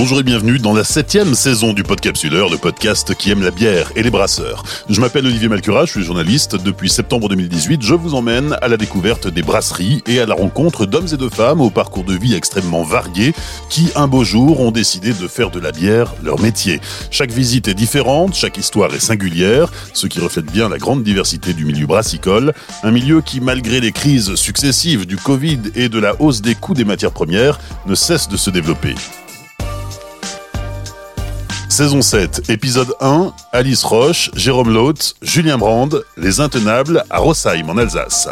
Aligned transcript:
Bonjour 0.00 0.20
et 0.20 0.22
bienvenue 0.22 0.58
dans 0.58 0.72
la 0.72 0.82
septième 0.82 1.34
saison 1.34 1.74
du 1.74 1.82
Podcapsuleur, 1.82 2.48
le 2.48 2.56
podcast 2.56 3.14
qui 3.14 3.30
aime 3.30 3.42
la 3.42 3.50
bière 3.50 3.92
et 3.96 4.02
les 4.02 4.08
brasseurs. 4.08 4.62
Je 4.88 4.98
m'appelle 4.98 5.26
Olivier 5.26 5.48
Malcura, 5.48 5.84
je 5.84 5.90
suis 5.90 6.04
journaliste. 6.04 6.56
Depuis 6.56 6.88
septembre 6.88 7.28
2018, 7.28 7.82
je 7.82 7.92
vous 7.92 8.14
emmène 8.14 8.56
à 8.62 8.68
la 8.68 8.78
découverte 8.78 9.28
des 9.28 9.42
brasseries 9.42 10.02
et 10.06 10.18
à 10.18 10.24
la 10.24 10.34
rencontre 10.34 10.86
d'hommes 10.86 11.08
et 11.12 11.18
de 11.18 11.28
femmes 11.28 11.60
au 11.60 11.68
parcours 11.68 12.04
de 12.04 12.14
vie 12.14 12.34
extrêmement 12.34 12.82
variés 12.82 13.34
qui, 13.68 13.90
un 13.94 14.08
beau 14.08 14.24
jour, 14.24 14.60
ont 14.60 14.70
décidé 14.70 15.12
de 15.12 15.28
faire 15.28 15.50
de 15.50 15.60
la 15.60 15.70
bière 15.70 16.14
leur 16.22 16.40
métier. 16.40 16.80
Chaque 17.10 17.30
visite 17.30 17.68
est 17.68 17.74
différente, 17.74 18.34
chaque 18.34 18.56
histoire 18.56 18.94
est 18.94 19.00
singulière, 19.00 19.70
ce 19.92 20.06
qui 20.06 20.18
reflète 20.18 20.46
bien 20.46 20.70
la 20.70 20.78
grande 20.78 21.02
diversité 21.02 21.52
du 21.52 21.66
milieu 21.66 21.86
brassicole. 21.86 22.54
Un 22.84 22.90
milieu 22.90 23.20
qui, 23.20 23.42
malgré 23.42 23.80
les 23.80 23.92
crises 23.92 24.34
successives 24.34 25.04
du 25.04 25.18
Covid 25.18 25.60
et 25.74 25.90
de 25.90 25.98
la 25.98 26.18
hausse 26.22 26.40
des 26.40 26.54
coûts 26.54 26.72
des 26.72 26.86
matières 26.86 27.12
premières, 27.12 27.60
ne 27.84 27.94
cesse 27.94 28.30
de 28.30 28.38
se 28.38 28.48
développer. 28.48 28.94
Saison 31.80 32.02
7, 32.02 32.50
épisode 32.50 32.94
1, 33.00 33.32
Alice 33.52 33.84
Roche, 33.84 34.30
Jérôme 34.36 34.70
Loth, 34.70 35.14
Julien 35.22 35.56
Brand, 35.56 36.04
Les 36.18 36.38
Intenables 36.38 37.02
à 37.08 37.16
Rossheim 37.16 37.70
en 37.70 37.78
Alsace. 37.78 38.28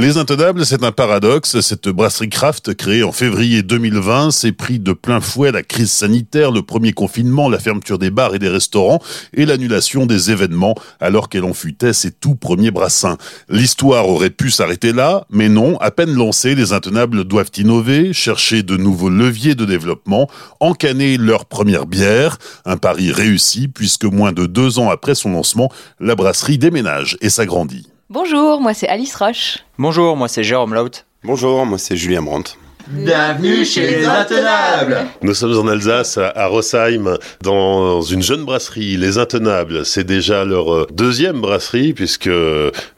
Les 0.00 0.16
Intenables, 0.16 0.64
c'est 0.64 0.84
un 0.84 0.92
paradoxe. 0.92 1.58
Cette 1.58 1.88
brasserie 1.88 2.28
craft 2.28 2.72
créée 2.74 3.02
en 3.02 3.10
février 3.10 3.64
2020 3.64 4.30
s'est 4.30 4.52
pris 4.52 4.78
de 4.78 4.92
plein 4.92 5.20
fouet 5.20 5.50
la 5.50 5.64
crise 5.64 5.90
sanitaire, 5.90 6.52
le 6.52 6.62
premier 6.62 6.92
confinement, 6.92 7.48
la 7.48 7.58
fermeture 7.58 7.98
des 7.98 8.10
bars 8.12 8.32
et 8.32 8.38
des 8.38 8.48
restaurants 8.48 9.00
et 9.34 9.44
l'annulation 9.44 10.06
des 10.06 10.30
événements 10.30 10.76
alors 11.00 11.28
qu'elle 11.28 11.42
en 11.42 11.52
futait 11.52 11.92
ses 11.92 12.12
tout 12.12 12.36
premiers 12.36 12.70
brassins. 12.70 13.18
L'histoire 13.48 14.08
aurait 14.08 14.30
pu 14.30 14.52
s'arrêter 14.52 14.92
là, 14.92 15.26
mais 15.30 15.48
non, 15.48 15.76
à 15.78 15.90
peine 15.90 16.14
lancés, 16.14 16.54
les 16.54 16.72
Intenables 16.72 17.24
doivent 17.24 17.50
innover, 17.56 18.12
chercher 18.12 18.62
de 18.62 18.76
nouveaux 18.76 19.10
leviers 19.10 19.56
de 19.56 19.64
développement, 19.64 20.30
encanner 20.60 21.16
leur 21.16 21.44
première 21.44 21.86
bière, 21.86 22.38
un 22.64 22.76
pari 22.76 23.10
réussi 23.10 23.66
puisque 23.66 24.04
moins 24.04 24.30
de 24.30 24.46
deux 24.46 24.78
ans 24.78 24.90
après 24.90 25.16
son 25.16 25.32
lancement, 25.32 25.72
la 25.98 26.14
brasserie 26.14 26.56
déménage 26.56 27.18
et 27.20 27.30
s'agrandit. 27.30 27.88
Bonjour, 28.10 28.62
moi 28.62 28.72
c'est 28.72 28.88
Alice 28.88 29.14
Roche. 29.14 29.58
Bonjour, 29.76 30.16
moi 30.16 30.28
c'est 30.28 30.42
Jérôme 30.42 30.72
Laut. 30.72 31.04
Bonjour, 31.24 31.66
moi 31.66 31.76
c'est 31.76 31.94
Julien 31.94 32.22
Brandt. 32.22 32.56
Bienvenue 32.86 33.66
chez 33.66 33.86
les 33.86 34.06
Intenables 34.06 35.08
Nous 35.20 35.34
sommes 35.34 35.58
en 35.58 35.68
Alsace, 35.70 36.16
à 36.16 36.46
Rossheim, 36.46 37.18
dans 37.42 38.00
une 38.00 38.22
jeune 38.22 38.46
brasserie, 38.46 38.96
Les 38.96 39.18
Intenables. 39.18 39.84
C'est 39.84 40.04
déjà 40.04 40.46
leur 40.46 40.72
euh, 40.72 40.86
deuxième 40.90 41.42
brasserie, 41.42 41.92
puisque 41.92 42.30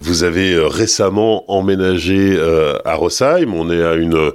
vous 0.00 0.22
avez 0.22 0.52
euh, 0.52 0.68
récemment 0.68 1.44
emménagé 1.50 2.36
euh, 2.36 2.78
à 2.84 2.94
Rossheim. 2.94 3.52
On 3.52 3.68
est 3.68 3.82
à 3.82 3.94
une 3.94 4.30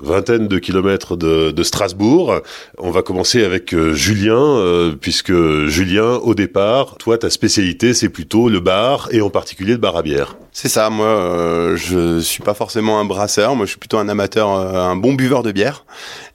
vingtaine 0.00 0.48
de 0.48 0.58
kilomètres 0.58 1.16
de, 1.16 1.62
Strasbourg. 1.62 2.40
On 2.78 2.90
va 2.90 3.02
commencer 3.02 3.44
avec 3.44 3.74
euh, 3.74 3.92
Julien, 3.92 4.38
euh, 4.38 4.94
puisque 4.98 5.32
Julien, 5.66 6.14
au 6.14 6.34
départ, 6.34 6.96
toi, 6.96 7.18
ta 7.18 7.30
spécialité, 7.30 7.94
c'est 7.94 8.08
plutôt 8.08 8.48
le 8.48 8.60
bar, 8.60 9.08
et 9.10 9.20
en 9.20 9.30
particulier 9.30 9.72
le 9.72 9.78
bar 9.78 9.96
à 9.96 10.02
bière. 10.02 10.36
C'est 10.52 10.68
ça, 10.68 10.88
moi, 10.88 11.06
euh, 11.06 11.76
je 11.76 12.20
suis 12.20 12.42
pas 12.42 12.54
forcément 12.54 13.00
un 13.00 13.04
brasseur, 13.04 13.54
moi 13.54 13.66
je 13.66 13.70
suis 13.70 13.78
plutôt 13.78 13.98
un 13.98 14.08
amateur, 14.08 14.48
un 14.48 14.96
bon 14.96 15.14
buveur 15.14 15.42
de 15.42 15.52
bière. 15.52 15.84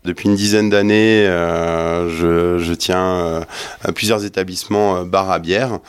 Depuis 0.03 0.27
une 0.27 0.35
dizaine 0.35 0.69
d'années, 0.69 1.25
je, 1.25 2.57
je, 2.59 2.73
tiens 2.73 3.45
à 3.81 3.91
plusieurs 3.93 4.25
établissements 4.25 5.03
bar 5.05 5.31
à 5.31 5.39
bière 5.39 5.79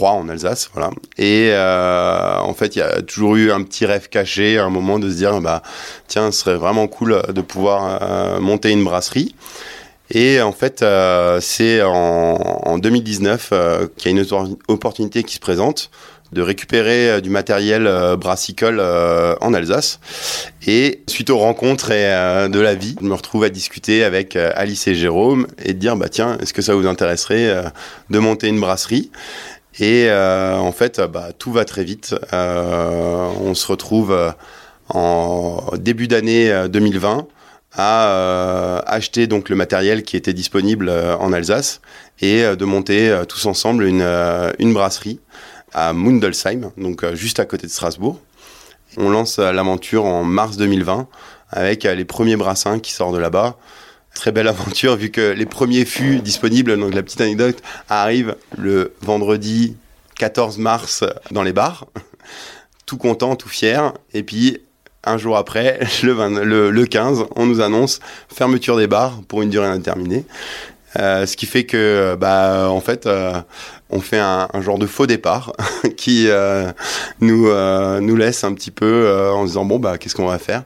en 0.00 0.28
Alsace, 0.28 0.70
voilà. 0.74 0.90
Et 1.18 1.50
euh, 1.52 2.38
en 2.38 2.54
fait, 2.54 2.76
il 2.76 2.80
y 2.80 2.82
a 2.82 3.02
toujours 3.02 3.36
eu 3.36 3.52
un 3.52 3.62
petit 3.62 3.86
rêve 3.86 4.08
caché, 4.08 4.58
un 4.58 4.70
moment 4.70 4.98
de 4.98 5.10
se 5.10 5.16
dire, 5.16 5.40
bah 5.40 5.62
tiens, 6.08 6.30
ce 6.32 6.40
serait 6.40 6.56
vraiment 6.56 6.86
cool 6.88 7.22
de 7.28 7.40
pouvoir 7.40 7.98
euh, 8.02 8.40
monter 8.40 8.70
une 8.70 8.84
brasserie. 8.84 9.34
Et 10.10 10.42
en 10.42 10.52
fait, 10.52 10.82
euh, 10.82 11.40
c'est 11.40 11.80
en, 11.82 12.78
2019 12.78 13.52
qu'il 13.96 14.12
y 14.12 14.18
a 14.18 14.20
une 14.20 14.56
opportunité 14.68 15.22
qui 15.22 15.34
se 15.34 15.40
présente 15.40 15.90
de 16.32 16.42
récupérer 16.42 17.20
du 17.20 17.28
matériel 17.28 17.84
brassicole 18.18 18.80
en 18.80 19.54
Alsace. 19.54 20.00
Et 20.66 21.02
suite 21.06 21.28
aux 21.28 21.38
rencontres 21.38 21.90
et 21.90 22.48
de 22.48 22.58
la 22.58 22.74
vie, 22.74 22.96
je 23.00 23.06
me 23.06 23.14
retrouve 23.14 23.44
à 23.44 23.50
discuter 23.50 24.02
avec 24.02 24.36
Alice 24.36 24.86
et 24.88 24.94
Jérôme 24.94 25.46
et 25.62 25.74
de 25.74 25.78
dire 25.78 25.94
bah 25.94 26.08
tiens, 26.08 26.38
est-ce 26.40 26.54
que 26.54 26.62
ça 26.62 26.74
vous 26.74 26.86
intéresserait 26.86 27.64
de 28.08 28.18
monter 28.18 28.48
une 28.48 28.60
brasserie? 28.60 29.10
Et 29.78 30.06
euh, 30.08 30.56
en 30.56 30.72
fait, 30.72 31.00
bah, 31.00 31.28
tout 31.36 31.52
va 31.52 31.64
très 31.64 31.84
vite. 31.84 32.14
Euh, 32.32 33.28
on 33.40 33.54
se 33.54 33.66
retrouve 33.66 34.12
euh, 34.12 34.30
en 34.88 35.62
début 35.76 36.08
d'année 36.08 36.68
2020 36.68 37.26
à 37.74 38.82
acheter 38.86 39.26
donc 39.26 39.48
le 39.48 39.56
matériel 39.56 40.02
qui 40.02 40.18
était 40.18 40.34
disponible 40.34 40.90
en 40.90 41.32
Alsace 41.32 41.80
et 42.20 42.42
de 42.42 42.64
monter 42.66 43.18
tous 43.26 43.46
ensemble 43.46 43.84
une, 43.84 44.06
une 44.58 44.74
brasserie 44.74 45.20
à 45.72 45.94
Mundelsheim, 45.94 46.70
donc 46.76 47.10
juste 47.14 47.40
à 47.40 47.46
côté 47.46 47.66
de 47.66 47.72
Strasbourg. 47.72 48.20
On 48.98 49.08
lance 49.08 49.38
l'aventure 49.38 50.04
en 50.04 50.22
mars 50.22 50.58
2020 50.58 51.08
avec 51.48 51.84
les 51.84 52.04
premiers 52.04 52.36
brassins 52.36 52.78
qui 52.78 52.92
sortent 52.92 53.14
de 53.14 53.20
là-bas. 53.20 53.56
Très 54.14 54.30
belle 54.30 54.48
aventure 54.48 54.96
vu 54.96 55.10
que 55.10 55.32
les 55.32 55.46
premiers 55.46 55.84
fûts 55.84 56.20
disponibles, 56.20 56.78
donc 56.78 56.94
la 56.94 57.02
petite 57.02 57.20
anecdote, 57.20 57.62
arrivent 57.88 58.36
le 58.56 58.94
vendredi 59.00 59.76
14 60.16 60.58
mars 60.58 61.04
dans 61.30 61.42
les 61.42 61.52
bars. 61.52 61.86
Tout 62.86 62.98
content, 62.98 63.36
tout 63.36 63.48
fier. 63.48 63.92
Et 64.12 64.22
puis, 64.22 64.58
un 65.04 65.18
jour 65.18 65.36
après, 65.36 65.80
le, 66.02 66.70
le, 66.70 66.86
15, 66.86 67.24
on 67.36 67.46
nous 67.46 67.60
annonce 67.60 68.00
fermeture 68.28 68.76
des 68.76 68.86
bars 68.86 69.20
pour 69.28 69.42
une 69.42 69.50
durée 69.50 69.66
indéterminée. 69.66 70.24
Euh, 70.98 71.24
ce 71.24 71.36
qui 71.36 71.46
fait 71.46 71.64
que, 71.64 72.16
bah, 72.20 72.68
en 72.68 72.80
fait, 72.80 73.06
euh, 73.06 73.40
on 73.90 74.00
fait 74.00 74.18
un, 74.18 74.48
genre 74.60 74.78
de 74.78 74.86
faux 74.86 75.06
départ 75.06 75.52
qui 75.96 76.26
euh, 76.28 76.70
nous, 77.20 78.16
laisse 78.16 78.44
un 78.44 78.52
petit 78.52 78.70
peu 78.70 79.10
en 79.32 79.44
disant 79.44 79.64
bon, 79.64 79.78
bah, 79.78 79.98
qu'est-ce 79.98 80.14
qu'on 80.14 80.26
va 80.26 80.38
faire? 80.38 80.64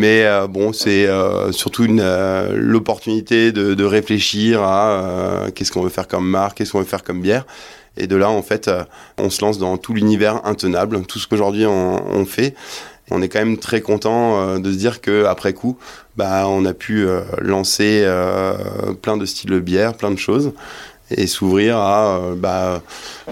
Mais 0.00 0.24
euh, 0.24 0.46
bon, 0.46 0.72
c'est 0.72 1.06
euh, 1.06 1.52
surtout 1.52 1.84
euh, 1.84 2.54
l'opportunité 2.56 3.52
de, 3.52 3.84
réfléchir 3.84 4.62
à 4.62 5.48
qu'est-ce 5.54 5.70
qu'on 5.70 5.82
veut 5.82 5.90
faire 5.90 6.08
comme 6.08 6.26
marque, 6.26 6.56
qu'est-ce 6.56 6.72
qu'on 6.72 6.78
veut 6.78 6.86
faire 6.86 7.04
comme 7.04 7.20
bière. 7.20 7.46
Et 7.98 8.06
de 8.06 8.16
là, 8.16 8.30
en 8.30 8.40
fait, 8.40 8.70
on 9.18 9.28
se 9.28 9.44
lance 9.44 9.58
dans 9.58 9.76
tout 9.76 9.92
l'univers 9.92 10.46
intenable, 10.46 11.02
tout 11.02 11.18
ce 11.18 11.26
qu'aujourd'hui 11.26 11.66
on, 11.66 12.24
fait. 12.24 12.54
On 13.10 13.20
est 13.20 13.28
quand 13.28 13.40
même 13.40 13.58
très 13.58 13.82
content 13.82 14.58
de 14.58 14.72
se 14.72 14.78
dire 14.78 15.02
que 15.02 15.24
après 15.26 15.52
coup, 15.52 15.76
bah, 16.16 16.44
on 16.46 16.64
a 16.64 16.72
pu 16.72 17.06
lancer 17.38 18.08
plein 19.02 19.18
de 19.18 19.26
styles 19.26 19.50
de 19.50 19.60
bière, 19.60 19.94
plein 19.94 20.12
de 20.12 20.18
choses 20.18 20.52
et 21.10 21.26
s'ouvrir 21.26 21.76
à 21.76 22.20
bah, 22.36 22.80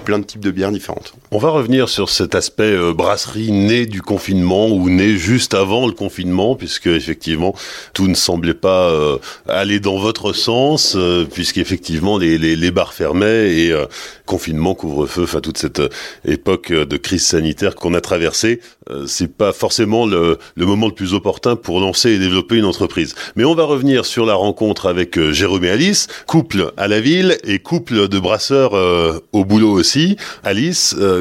plein 0.04 0.18
de 0.18 0.24
types 0.24 0.40
de 0.40 0.50
bières 0.50 0.72
différentes. 0.72 1.14
On 1.30 1.38
va 1.38 1.50
revenir 1.50 1.88
sur 1.88 2.08
cet 2.08 2.34
aspect 2.34 2.62
euh, 2.62 2.94
brasserie 2.94 3.52
né 3.52 3.86
du 3.86 4.00
confinement 4.00 4.68
ou 4.68 4.88
né 4.88 5.16
juste 5.16 5.54
avant 5.54 5.86
le 5.86 5.92
confinement, 5.92 6.54
puisque 6.54 6.86
effectivement 6.86 7.54
tout 7.92 8.08
ne 8.08 8.14
semblait 8.14 8.54
pas 8.54 8.90
euh, 8.90 9.18
aller 9.48 9.78
dans 9.78 9.98
votre 9.98 10.32
sens, 10.32 10.96
puisqu'effectivement 11.32 12.18
les, 12.18 12.38
les, 12.38 12.56
les, 12.56 12.70
bars 12.70 12.94
fermaient 12.94 13.54
et 13.54 13.74
confinement, 14.26 14.74
couvre-feu, 14.74 15.24
enfin 15.24 15.40
toute 15.40 15.58
cette 15.58 15.82
époque 16.24 16.72
de 16.72 16.96
crise 16.96 17.26
sanitaire 17.26 17.74
qu'on 17.74 17.94
a 17.94 18.00
traversée, 18.00 18.60
c'est 19.06 19.32
pas 19.32 19.52
forcément 19.52 20.06
le, 20.06 20.38
le, 20.54 20.66
moment 20.66 20.86
le 20.86 20.94
plus 20.94 21.14
opportun 21.14 21.56
pour 21.56 21.80
lancer 21.80 22.10
et 22.10 22.18
développer 22.18 22.56
une 22.56 22.64
entreprise. 22.64 23.14
Mais 23.36 23.44
on 23.44 23.54
va 23.54 23.64
revenir 23.64 24.04
sur 24.04 24.26
la 24.26 24.34
rencontre 24.34 24.86
avec 24.86 25.18
Jérôme 25.32 25.64
et 25.64 25.70
Alice, 25.70 26.08
couple 26.26 26.72
à 26.76 26.88
la 26.88 27.00
ville 27.00 27.38
et 27.44 27.58
couple 27.58 28.08
de 28.08 28.18
brasseurs 28.18 28.74
euh, 28.74 29.20
au 29.32 29.44
boulot 29.44 29.70
aussi. 29.70 30.16
Alice, 30.44 30.94
euh, 30.98 31.17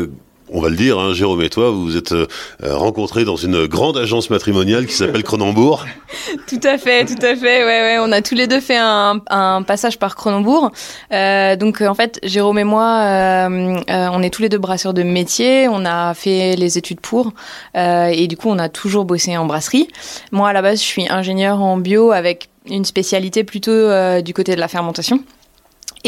on 0.49 0.61
va 0.61 0.69
le 0.69 0.75
dire, 0.75 0.97
hein, 0.99 1.13
Jérôme 1.13 1.41
et 1.41 1.49
toi, 1.49 1.69
vous 1.69 1.83
vous 1.83 1.97
êtes 1.97 2.13
euh, 2.13 2.27
rencontrés 2.61 3.25
dans 3.25 3.35
une 3.35 3.65
grande 3.65 3.97
agence 3.97 4.29
matrimoniale 4.29 4.85
qui 4.85 4.93
s'appelle 4.93 5.23
Cronenbourg. 5.23 5.85
tout 6.47 6.59
à 6.63 6.77
fait, 6.77 7.05
tout 7.05 7.21
à 7.21 7.35
fait. 7.35 7.63
Ouais, 7.63 7.81
ouais, 7.81 7.97
on 7.99 8.11
a 8.11 8.21
tous 8.21 8.35
les 8.35 8.47
deux 8.47 8.59
fait 8.59 8.77
un, 8.77 9.21
passage 9.65 9.99
par 9.99 10.15
Cronenbourg. 10.15 10.71
donc 11.11 11.81
en 11.81 11.95
fait, 11.95 12.19
Jérôme 12.23 12.59
et 12.59 12.63
moi, 12.63 13.47
on 13.49 14.23
est 14.23 14.29
tous 14.29 14.41
les 14.41 14.49
deux 14.49 14.57
brasseurs 14.57 14.93
de 14.93 15.03
métier. 15.03 15.67
On 15.69 15.85
a 15.85 16.13
fait 16.13 16.55
les 16.55 16.77
études 16.77 16.99
pour, 16.99 17.33
et 17.75 18.27
du 18.27 18.37
coup, 18.37 18.49
on 18.49 18.59
a 18.59 18.69
toujours 18.69 19.05
bossé 19.05 19.37
en 19.37 19.45
brasserie. 19.45 19.87
Moi, 20.31 20.49
à 20.49 20.53
la 20.53 20.61
base, 20.61 20.79
je 20.79 20.85
suis 20.85 21.09
ingénieur 21.09 21.61
en 21.61 21.77
bio 21.77 22.11
avec 22.11 22.49
une 22.69 22.85
spécialité 22.85 23.43
plutôt 23.43 24.21
du 24.21 24.33
côté 24.33 24.55
de 24.55 24.59
la 24.59 24.67
fermentation. 24.67 25.21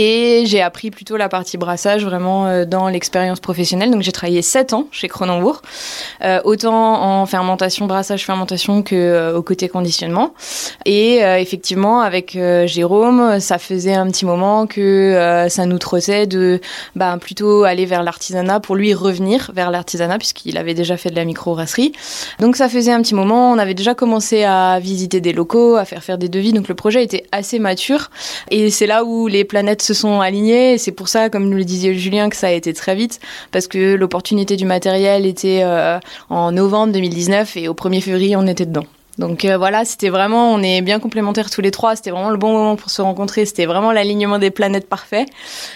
Et 0.01 0.45
j'ai 0.45 0.61
appris 0.61 0.91
plutôt 0.91 1.17
la 1.17 1.27
partie 1.27 1.57
brassage 1.57 2.05
vraiment 2.05 2.47
euh, 2.47 2.63
dans 2.63 2.87
l'expérience 2.87 3.41
professionnelle. 3.41 3.91
Donc 3.91 4.01
j'ai 4.01 4.13
travaillé 4.13 4.41
7 4.41 4.71
ans 4.71 4.87
chez 4.91 5.09
Cronenbourg, 5.09 5.61
euh, 6.23 6.39
autant 6.45 7.03
en 7.03 7.25
fermentation, 7.25 7.85
brassage, 7.85 8.25
fermentation 8.25 8.81
que 8.81 8.95
euh, 8.95 9.35
au 9.35 9.41
côté 9.41 9.67
conditionnement. 9.67 10.33
Et 10.85 11.17
effectivement, 11.17 11.99
avec 11.99 12.37
Jérôme, 12.65 13.41
ça 13.41 13.57
faisait 13.57 13.93
un 13.93 14.07
petit 14.07 14.25
moment 14.25 14.67
que 14.67 15.47
ça 15.49 15.65
nous 15.65 15.77
trottait 15.77 16.27
de 16.27 16.61
bah, 16.95 17.17
plutôt 17.19 17.63
aller 17.63 17.85
vers 17.85 18.03
l'artisanat 18.03 18.59
pour 18.59 18.75
lui 18.75 18.93
revenir 18.93 19.51
vers 19.53 19.69
l'artisanat 19.69 20.17
puisqu'il 20.17 20.57
avait 20.57 20.73
déjà 20.73 20.95
fait 20.95 21.09
de 21.09 21.15
la 21.15 21.25
microbrasserie. 21.25 21.91
Donc 22.39 22.55
ça 22.55 22.69
faisait 22.69 22.91
un 22.91 23.01
petit 23.01 23.15
moment, 23.15 23.51
on 23.51 23.57
avait 23.57 23.73
déjà 23.73 23.93
commencé 23.95 24.43
à 24.43 24.79
visiter 24.79 25.19
des 25.19 25.33
locaux, 25.33 25.75
à 25.75 25.83
faire 25.83 26.03
faire 26.03 26.17
des 26.17 26.29
devis. 26.29 26.53
Donc 26.53 26.69
le 26.69 26.75
projet 26.75 27.03
était 27.03 27.25
assez 27.31 27.59
mature. 27.59 28.09
Et 28.49 28.69
c'est 28.71 28.87
là 28.87 29.03
où 29.03 29.27
les 29.27 29.43
planètes 29.43 29.81
se 29.89 29.93
sont 29.95 30.21
alignés. 30.21 30.77
C'est 30.77 30.91
pour 30.91 31.07
ça, 31.07 31.29
comme 31.29 31.49
nous 31.49 31.57
le 31.57 31.65
disait 31.65 31.95
Julien, 31.95 32.29
que 32.29 32.35
ça 32.35 32.47
a 32.47 32.51
été 32.51 32.73
très 32.73 32.95
vite, 32.95 33.19
parce 33.51 33.67
que 33.67 33.95
l'opportunité 33.95 34.55
du 34.55 34.65
matériel 34.65 35.25
était 35.25 35.61
euh, 35.63 35.99
en 36.29 36.51
novembre 36.51 36.93
2019 36.93 37.57
et 37.57 37.67
au 37.67 37.73
1er 37.73 38.01
février, 38.01 38.35
on 38.35 38.45
était 38.45 38.65
dedans. 38.65 38.85
Donc 39.19 39.43
euh, 39.43 39.57
voilà, 39.57 39.83
c'était 39.83 40.07
vraiment, 40.07 40.53
on 40.53 40.63
est 40.63 40.81
bien 40.81 40.99
complémentaires 40.99 41.49
tous 41.49 41.59
les 41.59 41.71
trois, 41.71 41.97
c'était 41.97 42.09
vraiment 42.09 42.29
le 42.29 42.37
bon 42.37 42.53
moment 42.53 42.77
pour 42.77 42.89
se 42.89 43.01
rencontrer, 43.01 43.45
c'était 43.45 43.65
vraiment 43.65 43.91
l'alignement 43.91 44.39
des 44.39 44.49
planètes 44.49 44.87
parfait, 44.87 45.25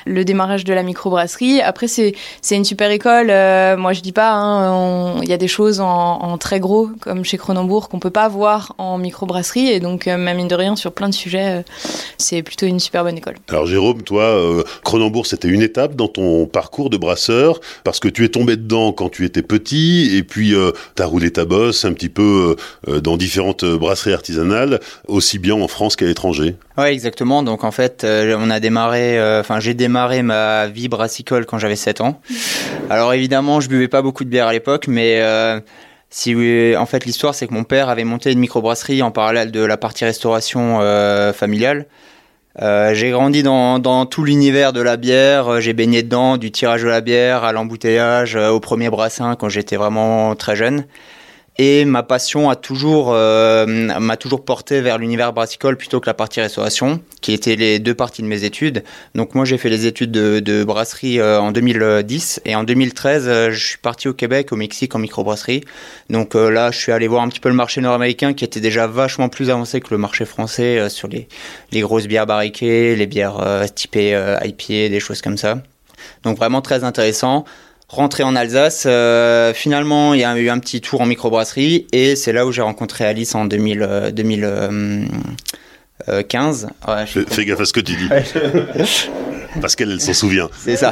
le 0.05 0.23
démarrage 0.23 0.63
de 0.63 0.73
la 0.73 0.81
microbrasserie. 0.81 1.59
Après, 1.59 1.89
c'est, 1.89 2.15
c'est 2.41 2.55
une 2.55 2.63
super 2.63 2.89
école, 2.89 3.29
euh, 3.29 3.75
moi 3.75 3.91
je 3.91 3.99
dis 3.99 4.13
pas, 4.13 4.31
hein, 4.31 5.21
il 5.21 5.27
y 5.27 5.33
a 5.33 5.37
des 5.37 5.49
choses 5.49 5.81
en, 5.81 6.37
très 6.37 6.61
gros, 6.61 6.89
comme 7.01 7.25
chez 7.25 7.37
Cronenbourg, 7.37 7.89
qu'on 7.89 7.99
peut 7.99 8.09
pas 8.09 8.29
voir 8.29 8.75
en 8.77 8.97
microbrasserie, 8.97 9.67
et 9.67 9.81
donc 9.81 10.07
euh, 10.07 10.15
même 10.17 10.37
mine 10.37 10.47
de 10.47 10.55
rien, 10.55 10.77
sur 10.77 10.93
plein 10.93 11.09
de 11.09 11.13
sujets, 11.13 11.65
c'est 12.17 12.43
plutôt 12.43 12.65
une 12.65 12.79
super 12.79 13.03
bonne 13.03 13.17
école. 13.17 13.35
Alors 13.49 13.65
Jérôme, 13.65 14.03
toi, 14.03 14.41
Cronenbourg, 14.85 15.25
c'était 15.25 15.49
une 15.49 15.61
étape 15.61 15.95
dans 15.95 16.07
ton 16.07 16.45
parcours 16.45 16.89
de 16.89 16.95
brasseur, 16.95 17.59
parce 17.83 17.99
que 17.99 18.07
tu 18.07 18.23
es 18.23 18.29
tombé 18.29 18.55
dedans 18.55 18.93
quand 18.93 19.09
tu 19.09 19.25
étais 19.25 19.41
petit, 19.41 20.15
et 20.15 20.23
puis 20.23 20.55
tu 20.95 21.03
as 21.03 21.05
roulé 21.05 21.31
ta 21.31 21.43
bosse 21.43 21.83
un 21.83 21.91
petit 21.91 22.09
peu 22.09 22.55
dans 22.87 23.17
différents 23.17 23.32
différentes 23.33 23.65
brasseries 23.65 24.13
artisanales, 24.13 24.79
aussi 25.07 25.39
bien 25.39 25.55
en 25.55 25.67
France 25.67 25.95
qu'à 25.95 26.05
l'étranger. 26.05 26.55
Oui, 26.77 26.85
exactement. 26.85 27.41
Donc 27.41 27.63
en 27.63 27.71
fait, 27.71 28.03
euh, 28.03 28.37
on 28.39 28.51
a 28.51 28.59
démarré, 28.59 29.17
euh, 29.17 29.39
enfin 29.39 29.59
j'ai 29.59 29.73
démarré 29.73 30.21
ma 30.21 30.67
vie 30.67 30.87
brassicole 30.87 31.47
quand 31.47 31.57
j'avais 31.57 31.75
7 31.75 32.01
ans. 32.01 32.21
Alors 32.91 33.11
évidemment, 33.11 33.59
je 33.59 33.69
buvais 33.69 33.87
pas 33.87 34.03
beaucoup 34.03 34.23
de 34.23 34.29
bière 34.29 34.45
à 34.45 34.53
l'époque, 34.53 34.85
mais 34.87 35.19
euh, 35.21 35.59
si 36.11 36.35
en 36.77 36.85
fait 36.85 37.05
l'histoire 37.05 37.33
c'est 37.33 37.47
que 37.47 37.53
mon 37.55 37.63
père 37.63 37.89
avait 37.89 38.03
monté 38.03 38.31
une 38.31 38.37
microbrasserie 38.37 39.01
en 39.01 39.09
parallèle 39.09 39.51
de 39.51 39.61
la 39.65 39.77
partie 39.77 40.05
restauration 40.05 40.79
familiale. 41.33 41.87
j'ai 42.59 43.09
grandi 43.09 43.41
dans, 43.41 43.79
dans 43.79 44.05
tout 44.05 44.23
l'univers 44.23 44.73
de 44.73 44.81
la 44.81 44.95
bière, 44.95 45.59
j'ai 45.59 45.73
baigné 45.73 46.03
dedans, 46.03 46.37
du 46.37 46.51
tirage 46.51 46.83
de 46.83 46.87
la 46.87 47.01
bière 47.01 47.43
à 47.43 47.51
l'embouteillage, 47.51 48.35
au 48.35 48.59
premier 48.59 48.91
brassin 48.91 49.35
quand 49.35 49.49
j'étais 49.49 49.75
vraiment 49.75 50.35
très 50.35 50.55
jeune. 50.55 50.85
Et 51.59 51.85
ma 51.85 52.01
passion 52.01 52.49
a 52.49 52.55
toujours 52.55 53.11
euh, 53.13 53.67
m'a 53.67 54.17
toujours 54.17 54.43
porté 54.43 54.81
vers 54.81 54.97
l'univers 54.97 55.33
brassicole 55.33 55.77
plutôt 55.77 55.99
que 55.99 56.07
la 56.07 56.15
partie 56.15 56.41
restauration, 56.41 56.99
qui 57.21 57.31
étaient 57.31 57.55
les 57.55 57.77
deux 57.77 57.93
parties 57.93 58.23
de 58.23 58.27
mes 58.27 58.43
études. 58.43 58.83
Donc 59.13 59.35
moi 59.35 59.45
j'ai 59.45 59.59
fait 59.59 59.69
les 59.69 59.85
études 59.85 60.09
de, 60.09 60.39
de 60.39 60.63
brasserie 60.63 61.19
euh, 61.19 61.39
en 61.39 61.51
2010 61.51 62.41
et 62.45 62.55
en 62.55 62.63
2013 62.63 63.27
euh, 63.27 63.51
je 63.51 63.63
suis 63.63 63.77
parti 63.77 64.07
au 64.07 64.13
Québec, 64.13 64.51
au 64.51 64.55
Mexique 64.55 64.95
en 64.95 64.99
microbrasserie. 64.99 65.61
Donc 66.09 66.33
là 66.33 66.71
je 66.71 66.79
suis 66.79 66.91
allé 66.91 67.07
voir 67.07 67.21
un 67.21 67.29
petit 67.29 67.39
peu 67.39 67.49
le 67.49 67.55
marché 67.55 67.81
nord-américain 67.81 68.33
qui 68.33 68.43
était 68.43 68.59
déjà 68.59 68.87
vachement 68.87 69.29
plus 69.29 69.51
avancé 69.51 69.79
que 69.79 69.89
le 69.91 69.99
marché 69.99 70.25
français 70.25 70.89
sur 70.89 71.07
les, 71.07 71.27
les 71.71 71.81
grosses 71.81 72.07
bières 72.07 72.25
barriquées, 72.25 72.95
les 72.95 73.05
bières 73.05 73.65
typées 73.75 74.11
IPA, 74.43 74.89
des 74.89 74.99
choses 74.99 75.21
comme 75.21 75.37
ça. 75.37 75.59
Donc 76.23 76.37
vraiment 76.37 76.61
très 76.61 76.83
intéressant 76.83 77.45
rentré 77.93 78.23
en 78.23 78.35
Alsace. 78.35 78.83
Euh, 78.85 79.53
finalement, 79.53 80.13
il 80.13 80.19
y 80.21 80.23
a 80.23 80.37
eu 80.37 80.49
un 80.49 80.59
petit 80.59 80.79
tour 80.81 81.01
en 81.01 81.05
microbrasserie 81.05 81.87
et 81.91 82.15
c'est 82.15 82.31
là 82.33 82.45
où 82.45 82.51
j'ai 82.51 82.61
rencontré 82.61 83.05
Alice 83.05 83.33
en 83.35 83.45
2000, 83.45 84.11
2015. 84.13 86.69
Euh, 86.87 87.05
fais, 87.05 87.45
gaffe 87.45 87.59
à 87.59 87.65
ce 87.65 87.73
que 87.73 87.79
tu 87.79 87.95
dis. 87.95 88.09
Parce 89.61 89.75
qu'elle 89.75 89.99
s'en 90.01 90.13
souvient. 90.13 90.49
C'est 90.57 90.77
ça. 90.77 90.91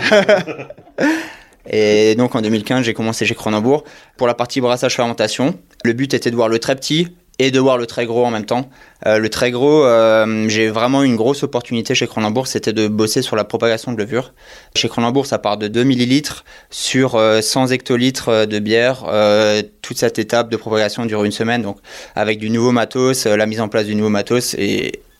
et 1.69 2.15
donc 2.15 2.35
en 2.35 2.41
2015, 2.41 2.85
j'ai 2.85 2.93
commencé 2.93 3.25
chez 3.25 3.35
Cronenbourg 3.35 3.83
pour 4.17 4.27
la 4.27 4.35
partie 4.35 4.61
brassage 4.61 4.95
fermentation. 4.95 5.57
Le 5.83 5.93
but 5.93 6.13
était 6.13 6.29
de 6.29 6.35
voir 6.35 6.49
le 6.49 6.59
très 6.59 6.75
petit, 6.75 7.07
et 7.41 7.49
de 7.49 7.59
voir 7.59 7.77
le 7.79 7.87
très 7.87 8.05
gros 8.05 8.23
en 8.23 8.29
même 8.29 8.45
temps. 8.45 8.69
Euh, 9.07 9.17
le 9.17 9.29
très 9.29 9.49
gros, 9.49 9.83
euh, 9.83 10.47
j'ai 10.47 10.69
vraiment 10.69 11.01
une 11.01 11.15
grosse 11.15 11.41
opportunité 11.41 11.95
chez 11.95 12.05
Cronenbourg, 12.05 12.45
c'était 12.45 12.71
de 12.71 12.87
bosser 12.87 13.23
sur 13.23 13.35
la 13.35 13.43
propagation 13.43 13.91
de 13.93 13.97
levure. 13.97 14.33
Chez 14.75 14.87
Cronenbourg, 14.87 15.25
ça 15.25 15.39
part 15.39 15.57
de 15.57 15.67
2 15.67 15.83
millilitres 15.83 16.45
sur 16.69 17.11
100 17.11 17.17
euh, 17.17 17.67
hectolitres 17.73 18.45
de 18.45 18.59
bière. 18.59 19.05
toute 19.81 19.97
cette 19.97 20.19
étape 20.19 20.49
de 20.49 20.57
propagation 20.57 21.05
dure 21.07 21.23
une 21.23 21.31
semaine, 21.31 21.63
donc 21.63 21.77
avec 22.15 22.37
du 22.37 22.51
nouveau 22.51 22.71
matos, 22.71 23.25
la 23.25 23.45
mise 23.47 23.59
en 23.59 23.69
place 23.69 23.87
du 23.87 23.95
nouveau 23.95 24.09
matos 24.09 24.55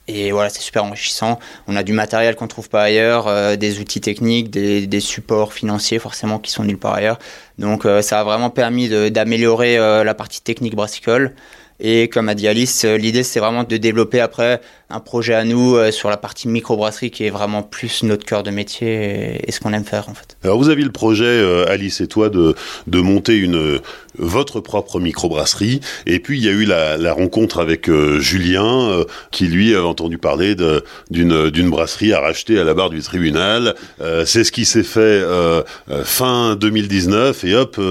et 0.08 0.32
voilà, 0.32 0.50
c'est 0.50 0.62
super 0.62 0.84
enrichissant. 0.84 1.40
On 1.68 1.76
a 1.76 1.84
du 1.84 1.94
matériel 1.94 2.36
qu'on 2.36 2.46
ne 2.46 2.50
trouve 2.50 2.70
pas 2.70 2.84
ailleurs, 2.84 3.58
des 3.58 3.80
outils 3.80 4.02
techniques, 4.02 4.50
des, 4.50 5.00
supports 5.00 5.54
financiers 5.54 6.00
forcément 6.00 6.38
qui 6.38 6.52
sont 6.52 6.64
nulle 6.64 6.78
part 6.78 6.96
ailleurs. 6.96 7.18
Donc 7.60 7.88
ça 8.02 8.20
a 8.20 8.24
vraiment 8.24 8.50
permis 8.50 8.90
d'améliorer 9.12 9.78
la 9.78 10.14
partie 10.14 10.42
technique 10.42 10.76
brassicole. 10.76 11.34
Et 11.84 12.08
comme 12.10 12.30
a 12.30 12.36
dit 12.36 12.48
Alice, 12.48 12.86
euh, 12.86 12.96
l'idée 12.96 13.24
c'est 13.24 13.40
vraiment 13.40 13.64
de 13.64 13.78
développer 13.78 14.20
après 14.20 14.62
un 14.92 15.00
projet 15.00 15.34
à 15.34 15.44
nous 15.44 15.76
euh, 15.76 15.90
sur 15.90 16.10
la 16.10 16.18
partie 16.18 16.48
microbrasserie 16.48 17.10
qui 17.10 17.26
est 17.26 17.32
vraiment 17.32 17.64
plus 17.64 18.04
notre 18.04 18.24
cœur 18.24 18.44
de 18.44 18.52
métier 18.52 19.42
et, 19.48 19.52
ce 19.52 19.60
qu'on 19.60 19.74
aime 19.74 19.84
faire 19.84 20.08
en 20.08 20.14
fait. 20.14 20.38
Alors 20.44 20.60
vous 20.60 20.70
aviez 20.70 20.86
le 20.86 20.92
projet, 20.92 21.26
euh, 21.26 21.66
Alice 21.68 22.00
et 22.00 22.08
toi, 22.08 22.30
de, 22.30 22.56
de 22.86 23.00
monter 23.00 23.36
une, 23.36 23.80
votre 24.20 24.60
propre 24.60 25.00
microbrasserie. 25.00 25.80
Et 26.06 26.20
puis 26.20 26.38
il 26.38 26.46
y 26.46 26.50
a 26.50 26.52
eu 26.52 26.66
la, 26.66 27.14
rencontre 27.14 27.60
avec 27.60 27.90
Julien 28.20 29.04
qui 29.32 29.48
lui 29.48 29.76
a 29.76 29.84
entendu 29.84 30.18
parler 30.18 30.56
d'une 31.10 31.70
brasserie 31.70 32.14
à 32.14 32.20
racheter 32.20 32.60
à 32.60 32.64
la 32.64 32.74
barre 32.74 32.90
du 32.90 33.02
tribunal. 33.02 33.76
c'est 34.26 34.44
ce 34.44 34.52
qui 34.52 34.66
s'est 34.66 34.84
fait 34.84 35.22
fin 36.04 36.56
2019 36.56 37.44
et 37.44 37.56
hop, 37.56 37.82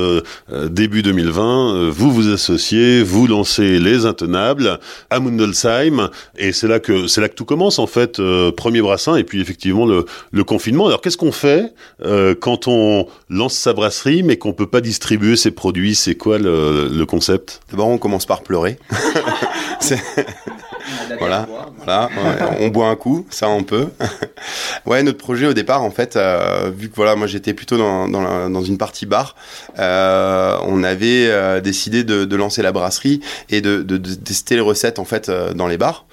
début 0.71 1.03
2020, 1.03 1.91
vous 1.91 2.11
vous 2.11 2.33
associez, 2.33 3.03
vous 3.03 3.27
lancez 3.27 3.80
les 3.81 4.07
Intenables 4.07 4.79
à 5.11 5.21
Mundelsheim, 5.21 6.11
et 6.37 6.53
c'est 6.53 6.69
là 6.69 6.81
que 6.81 7.07
c'est 7.07 7.21
là 7.21 7.29
que 7.29 7.35
tout 7.35 7.45
commence 7.45 7.79
en 7.79 7.87
fait. 7.87 8.21
Euh, 8.21 8.53
premier 8.53 8.83
brassin, 8.83 9.17
et 9.17 9.25
puis 9.25 9.41
effectivement 9.41 9.87
le, 9.87 10.05
le 10.31 10.45
confinement. 10.45 10.87
Alors 10.87 11.01
qu'est-ce 11.01 11.17
qu'on 11.17 11.33
fait 11.33 11.73
euh, 12.05 12.35
quand 12.39 12.69
on 12.69 13.07
lance 13.29 13.55
sa 13.55 13.73
brasserie, 13.73 14.23
mais 14.23 14.37
qu'on 14.37 14.53
peut 14.53 14.67
pas 14.67 14.81
distribuer 14.81 15.37
ses 15.37 15.51
produits? 15.51 15.95
C'est 15.95 16.15
quoi 16.15 16.39
le, 16.39 16.89
le 16.89 17.07
concept? 17.07 17.61
D'abord, 17.71 17.89
on 17.89 17.99
commence 17.99 18.27
par 18.27 18.43
pleurer. 18.43 18.79
voilà, 21.19 21.47
voilà 21.85 22.09
on 22.61 22.69
boit 22.69 22.89
un 22.89 22.97
coup, 22.97 23.27
ça 23.31 23.49
on 23.49 23.63
peut. 23.63 23.89
ouais, 24.87 25.03
notre 25.03 25.19
projet 25.19 25.47
au 25.47 25.55
départ, 25.55 25.83
en 25.83 25.91
fait, 25.91 26.17
euh, 26.17 26.71
vu 26.75 26.91
que 26.91 26.97
voilà, 26.97 27.17
moi 27.17 27.27
j'étais 27.27 27.55
plutôt 27.55 27.77
dans, 27.77 28.09
dans, 28.09 28.63
une 28.63 28.79
partie 28.79 29.07
bar, 29.07 29.35
euh, 29.79 30.57
on 30.63 30.83
avait 30.83 31.27
euh, 31.29 31.61
décidé 31.61 32.05
de, 32.05 32.37
lancer 32.37 32.63
la 32.63 32.73
brasserie 32.73 33.21
et 33.49 33.61
de, 33.61 33.83
tester 33.97 34.55
les 34.55 34.61
recettes 34.61 34.99
en 34.99 35.05
fait 35.05 35.31
dans 35.31 35.67
les 35.67 35.77
bars 35.77 36.07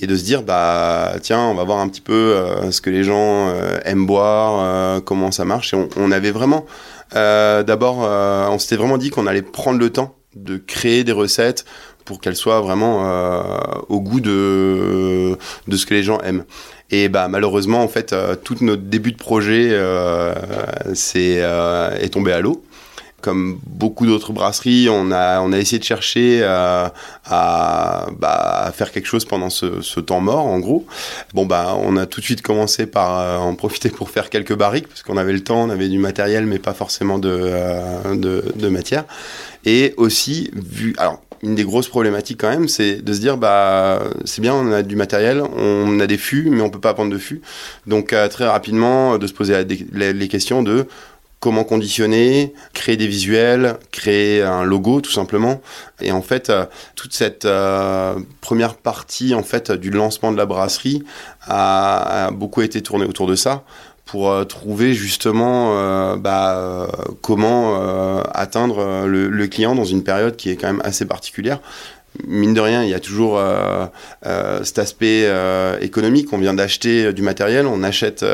et 0.00 0.06
de 0.06 0.16
se 0.16 0.24
dire 0.24 0.42
bah 0.42 1.12
tiens 1.22 1.40
on 1.40 1.54
va 1.54 1.62
voir 1.62 1.78
un 1.78 1.88
petit 1.88 2.00
peu 2.00 2.42
ce 2.70 2.80
que 2.80 2.90
les 2.90 3.04
gens 3.04 3.52
aiment 3.84 4.06
boire, 4.06 5.02
comment 5.04 5.30
ça 5.30 5.44
marche. 5.44 5.74
Et 5.74 5.88
on 5.96 6.10
avait 6.10 6.30
vraiment 6.30 6.64
d'abord, 7.12 7.98
on 7.98 8.58
s'était 8.58 8.76
vraiment 8.76 8.98
dit 8.98 9.10
qu'on 9.10 9.26
allait 9.26 9.42
prendre 9.42 9.78
le 9.78 9.90
temps 9.90 10.14
de 10.36 10.56
créer 10.56 11.04
des 11.04 11.12
recettes 11.12 11.64
pour 12.04 12.20
qu'elle 12.20 12.36
soit 12.36 12.60
vraiment 12.60 13.06
euh, 13.06 13.40
au 13.88 14.00
goût 14.00 14.20
de, 14.20 15.36
de 15.68 15.76
ce 15.76 15.86
que 15.86 15.94
les 15.94 16.02
gens 16.02 16.20
aiment. 16.20 16.44
Et 16.90 17.08
bah, 17.08 17.28
malheureusement, 17.28 17.82
en 17.82 17.88
fait, 17.88 18.12
euh, 18.12 18.36
tout 18.36 18.56
notre 18.60 18.82
début 18.82 19.10
de 19.12 19.16
projet 19.16 19.70
euh, 19.72 20.32
est, 20.86 21.40
euh, 21.40 21.98
est 21.98 22.10
tombé 22.10 22.32
à 22.32 22.40
l'eau 22.40 22.62
comme 23.20 23.58
beaucoup 23.66 24.04
d'autres 24.04 24.34
brasseries, 24.34 24.90
on 24.90 25.10
a, 25.10 25.40
on 25.40 25.50
a 25.54 25.58
essayé 25.58 25.78
de 25.78 25.84
chercher 25.84 26.44
à, 26.44 26.92
bah, 27.24 28.64
à 28.66 28.70
faire 28.70 28.92
quelque 28.92 29.06
chose 29.06 29.24
pendant 29.24 29.48
ce, 29.48 29.80
ce, 29.80 29.98
temps 29.98 30.20
mort, 30.20 30.44
en 30.44 30.58
gros. 30.58 30.84
Bon, 31.32 31.46
bah, 31.46 31.74
on 31.80 31.96
a 31.96 32.04
tout 32.04 32.20
de 32.20 32.24
suite 32.26 32.42
commencé 32.42 32.84
par 32.84 33.40
en 33.42 33.54
profiter 33.54 33.88
pour 33.88 34.10
faire 34.10 34.28
quelques 34.28 34.54
barriques, 34.54 34.88
parce 34.88 35.02
qu'on 35.02 35.16
avait 35.16 35.32
le 35.32 35.42
temps, 35.42 35.62
on 35.62 35.70
avait 35.70 35.88
du 35.88 35.96
matériel, 35.96 36.44
mais 36.44 36.58
pas 36.58 36.74
forcément 36.74 37.18
de, 37.18 37.50
de, 38.14 38.44
de 38.56 38.68
matière. 38.68 39.04
Et 39.64 39.94
aussi, 39.96 40.50
vu, 40.52 40.94
alors, 40.98 41.22
une 41.44 41.54
des 41.54 41.64
grosses 41.64 41.88
problématiques 41.88 42.40
quand 42.40 42.50
même, 42.50 42.68
c'est 42.68 43.02
de 43.02 43.12
se 43.12 43.20
dire 43.20 43.36
bah 43.36 44.02
c'est 44.24 44.40
bien, 44.40 44.54
on 44.54 44.72
a 44.72 44.82
du 44.82 44.96
matériel, 44.96 45.42
on 45.56 46.00
a 46.00 46.06
des 46.06 46.18
fûts, 46.18 46.48
mais 46.50 46.62
on 46.62 46.70
peut 46.70 46.80
pas 46.80 46.94
prendre 46.94 47.12
de 47.12 47.18
fûts. 47.18 47.42
Donc 47.86 48.12
euh, 48.12 48.28
très 48.28 48.46
rapidement, 48.46 49.18
de 49.18 49.26
se 49.26 49.32
poser 49.32 49.64
les 49.92 50.28
questions 50.28 50.62
de 50.62 50.86
comment 51.44 51.64
conditionner, 51.64 52.54
créer 52.72 52.96
des 52.96 53.06
visuels, 53.06 53.76
créer 53.92 54.42
un 54.42 54.64
logo 54.64 55.02
tout 55.02 55.10
simplement. 55.10 55.60
Et 56.00 56.10
en 56.10 56.22
fait, 56.22 56.48
euh, 56.48 56.64
toute 56.96 57.12
cette 57.12 57.44
euh, 57.44 58.14
première 58.40 58.76
partie 58.76 59.34
en 59.34 59.42
fait 59.42 59.70
du 59.70 59.90
lancement 59.90 60.32
de 60.32 60.38
la 60.38 60.46
brasserie 60.46 61.02
a, 61.46 62.30
beaucoup 62.32 62.62
été 62.62 62.80
tournée 62.80 63.04
autour 63.04 63.26
de 63.26 63.34
ça 63.34 63.64
pour 64.04 64.30
euh, 64.30 64.44
trouver 64.44 64.94
justement 64.94 66.16
bah, 66.16 66.88
comment 67.20 68.22
atteindre 68.32 69.06
le, 69.06 69.46
client 69.46 69.74
dans 69.74 69.84
une 69.84 70.02
période 70.02 70.36
qui 70.36 70.50
est 70.50 70.56
quand 70.56 70.68
même 70.68 70.82
assez 70.84 71.04
particulière 71.04 71.60
mine 72.26 72.54
de 72.54 72.60
rien, 72.60 72.82
il 72.82 72.90
y 72.90 72.94
a 72.94 73.00
toujours 73.00 73.38
euh, 73.38 73.86
euh, 74.26 74.62
cet 74.64 74.78
aspect 74.78 75.22
euh, 75.24 75.78
économique. 75.80 76.32
On 76.32 76.38
vient 76.38 76.54
d'acheter 76.54 77.12
du 77.12 77.22
matériel, 77.22 77.66
on 77.66 77.82
achète 77.82 78.24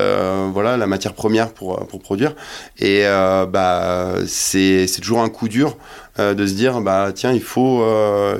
voilà 0.52 0.76
la 0.76 0.86
matière 0.86 1.14
première 1.14 1.52
pour 1.52 1.86
pour 1.86 2.00
produire, 2.00 2.34
et 2.78 3.02
bah 3.48 4.14
c'est 4.26 4.86
c'est 4.86 5.00
toujours 5.00 5.22
un 5.22 5.28
coup 5.28 5.48
dur 5.48 5.76
de 6.20 6.46
se 6.46 6.54
dire 6.54 6.80
bah 6.80 7.12
tiens 7.14 7.32
il 7.32 7.42
faut 7.42 7.84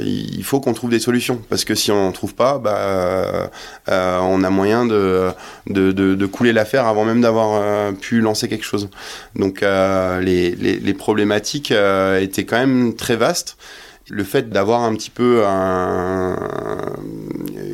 il 0.01 0.43
faut 0.45 0.61
qu'on 0.61 0.73
trouve 0.73 0.91
des 0.91 1.01
solutions 1.01 1.41
parce 1.49 1.65
que 1.65 1.75
si 1.75 1.91
on 1.91 1.97
n'en 2.03 2.13
trouve 2.13 2.35
pas 2.35 2.59
bah 2.59 3.51
on 3.89 4.43
a 4.45 4.51
moyen 4.51 4.87
de 4.87 5.31
de, 5.69 5.93
de, 5.93 6.15
de 6.15 6.27
couler 6.27 6.53
l'affaire 6.53 6.87
avant 6.87 7.05
même 7.05 7.21
d'avoir 7.21 7.93
pu 7.95 8.21
lancer 8.21 8.49
quelque 8.49 8.65
chose. 8.65 8.89
Donc 9.35 9.61
les, 9.63 10.51
les, 10.55 10.79
les 10.79 10.95
problématiques 10.95 11.73
étaient 12.21 12.45
quand 12.45 12.59
même 12.59 12.95
très 12.95 13.17
vastes 13.17 13.57
le 14.11 14.25
fait 14.25 14.51
d'avoir 14.51 14.83
un 14.83 14.95
petit 14.95 15.11
peu 15.11 15.45
un, 15.47 16.37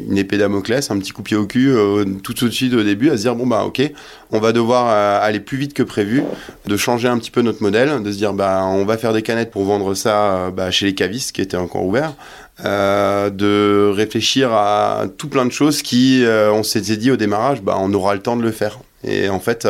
une 0.08 0.18
épée 0.18 0.38
Damoclès, 0.38 0.90
un 0.90 0.98
petit 0.98 1.12
coup 1.12 1.22
pied 1.22 1.36
au 1.36 1.46
cul 1.46 1.70
euh, 1.70 2.04
tout, 2.22 2.32
de 2.32 2.50
suite 2.50 2.74
au 2.74 2.82
début, 2.82 3.10
à 3.10 3.16
se 3.16 3.22
dire 3.22 3.34
bon 3.34 3.46
bah 3.46 3.64
ok, 3.64 3.82
on 4.30 4.38
va 4.38 4.52
devoir 4.52 4.86
euh, 4.88 5.26
aller 5.26 5.40
plus 5.40 5.58
vite 5.58 5.74
que 5.74 5.82
prévu, 5.82 6.22
de 6.66 6.76
changer 6.76 7.08
un 7.08 7.18
petit 7.18 7.30
peu 7.30 7.42
notre 7.42 7.62
modèle, 7.62 8.02
de 8.02 8.12
se 8.12 8.16
dire 8.16 8.32
bah 8.32 8.62
on 8.64 8.84
va 8.84 8.98
faire 8.98 9.12
des 9.12 9.22
canettes 9.22 9.50
pour 9.50 9.64
vendre 9.64 9.94
ça 9.94 10.36
euh, 10.36 10.50
bah, 10.50 10.70
chez 10.70 10.86
les 10.86 10.94
cavistes 10.94 11.32
qui 11.32 11.40
étaient 11.40 11.56
encore 11.56 11.84
ouverts, 11.84 12.14
de 12.62 13.92
réfléchir 13.94 14.52
à 14.52 15.04
tout 15.18 15.28
plein 15.28 15.44
de 15.44 15.52
choses 15.52 15.82
qui 15.82 16.24
on 16.26 16.62
s'était 16.62 16.96
dit 16.96 17.10
au 17.10 17.16
démarrage 17.16 17.60
bah 17.60 17.76
on 17.78 17.92
aura 17.92 18.14
le 18.14 18.20
temps 18.22 18.36
de 18.36 18.42
le 18.42 18.52
faire. 18.52 18.78
Et 19.04 19.28
en 19.28 19.40
fait, 19.40 19.68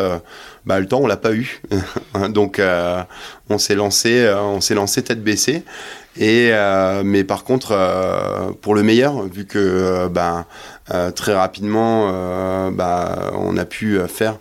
bah, 0.65 0.79
le 0.79 0.87
temps, 0.87 1.01
on 1.03 1.07
l'a 1.09 1.17
pas 1.17 1.33
eu. 1.33 1.61
Donc, 2.31 2.63
on 3.51 3.59
s'est 3.59 3.75
lancé, 3.75 4.33
on 4.39 4.61
s'est 4.61 4.77
lancé 4.77 5.03
tête 5.03 5.23
baissée. 5.23 5.65
Et 6.19 6.51
euh, 6.53 7.03
mais 7.05 7.25
par 7.25 7.45
contre, 7.45 7.73
euh, 7.73 8.51
pour 8.61 8.75
le 8.75 8.83
meilleur, 8.83 9.23
vu 9.25 9.45
que 9.47 9.59
euh, 9.59 10.09
ben, 10.09 10.47
très 11.15 11.35
rapidement, 11.35 12.11
ben, 12.71 13.17
on 13.35 13.57
a 13.57 13.65
pu 13.65 13.99
faire 14.09 14.39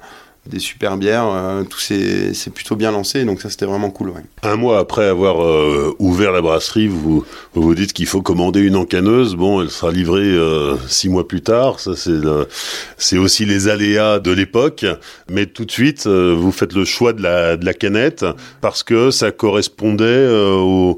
des 0.48 0.60
super 0.60 0.98
bières, 0.98 1.28
tout 1.70 1.80
s'est 1.80 2.34
plutôt 2.54 2.76
bien 2.76 2.92
lancé, 2.92 3.26
donc 3.26 3.42
ça 3.42 3.50
c'était 3.50 3.66
vraiment 3.66 3.90
cool. 3.90 4.14
Un 4.44 4.56
mois 4.56 4.80
après 4.80 5.06
avoir 5.06 5.38
ouvert 6.00 6.32
la 6.32 6.42
brasserie, 6.42 6.88
vous 6.88 7.26
vous, 7.54 7.76
dites 7.76 7.94
qu'il 7.94 8.06
faut 8.06 8.22
commander 8.22 8.62
une 8.62 8.76
encaneuse. 8.76 9.36
Bon, 9.36 9.62
elle 9.62 9.70
sera 9.70 9.92
livrée 9.92 10.38
six 10.88 11.10
mois 11.10 11.28
plus 11.28 11.42
tard. 11.42 11.80
Ça 11.80 11.96
c'est 11.96 12.20
c'est 12.98 13.18
aussi 13.18 13.46
les 13.46 13.68
aléas 13.68 14.20
de 14.20 14.32
l'époque. 14.32 14.86
Mais 15.30 15.48
tout 15.48 15.66
de 15.66 15.72
suite, 15.72 16.06
vous 16.06 16.52
faites 16.52 16.74
le 16.74 16.86
choix 16.86 17.14
de 17.14 17.24
la 17.24 17.58
de 17.58 17.66
la 17.66 17.74
canette 17.74 18.26
parce 18.62 18.84
que 18.84 19.12
ça 19.12 19.32
correspondait 19.32 20.28
au 20.28 20.98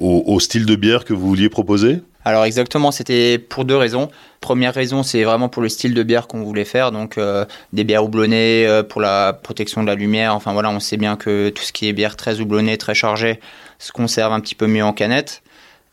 au, 0.00 0.40
style 0.40 0.66
de 0.66 0.76
bière 0.76 1.04
que 1.04 1.14
vous 1.14 1.28
vouliez 1.28 1.48
proposer? 1.48 2.00
Alors 2.24 2.44
exactement, 2.44 2.92
c'était 2.92 3.38
pour 3.38 3.64
deux 3.64 3.76
raisons. 3.76 4.08
Première 4.40 4.74
raison, 4.74 5.02
c'est 5.02 5.24
vraiment 5.24 5.48
pour 5.48 5.62
le 5.62 5.68
style 5.68 5.94
de 5.94 6.02
bière 6.02 6.28
qu'on 6.28 6.42
voulait 6.42 6.64
faire, 6.64 6.92
donc 6.92 7.18
euh, 7.18 7.44
des 7.72 7.84
bières 7.84 8.04
houblonnées 8.04 8.66
euh, 8.66 8.82
pour 8.82 9.00
la 9.00 9.32
protection 9.32 9.82
de 9.82 9.88
la 9.88 9.94
lumière. 9.94 10.34
Enfin 10.34 10.52
voilà, 10.52 10.70
on 10.70 10.80
sait 10.80 10.96
bien 10.96 11.16
que 11.16 11.50
tout 11.50 11.62
ce 11.62 11.72
qui 11.72 11.88
est 11.88 11.92
bière 11.92 12.16
très 12.16 12.40
houblonnée, 12.40 12.78
très 12.78 12.94
chargée, 12.94 13.40
se 13.78 13.90
conserve 13.92 14.32
un 14.32 14.40
petit 14.40 14.54
peu 14.54 14.66
mieux 14.66 14.84
en 14.84 14.92
canette. 14.92 15.42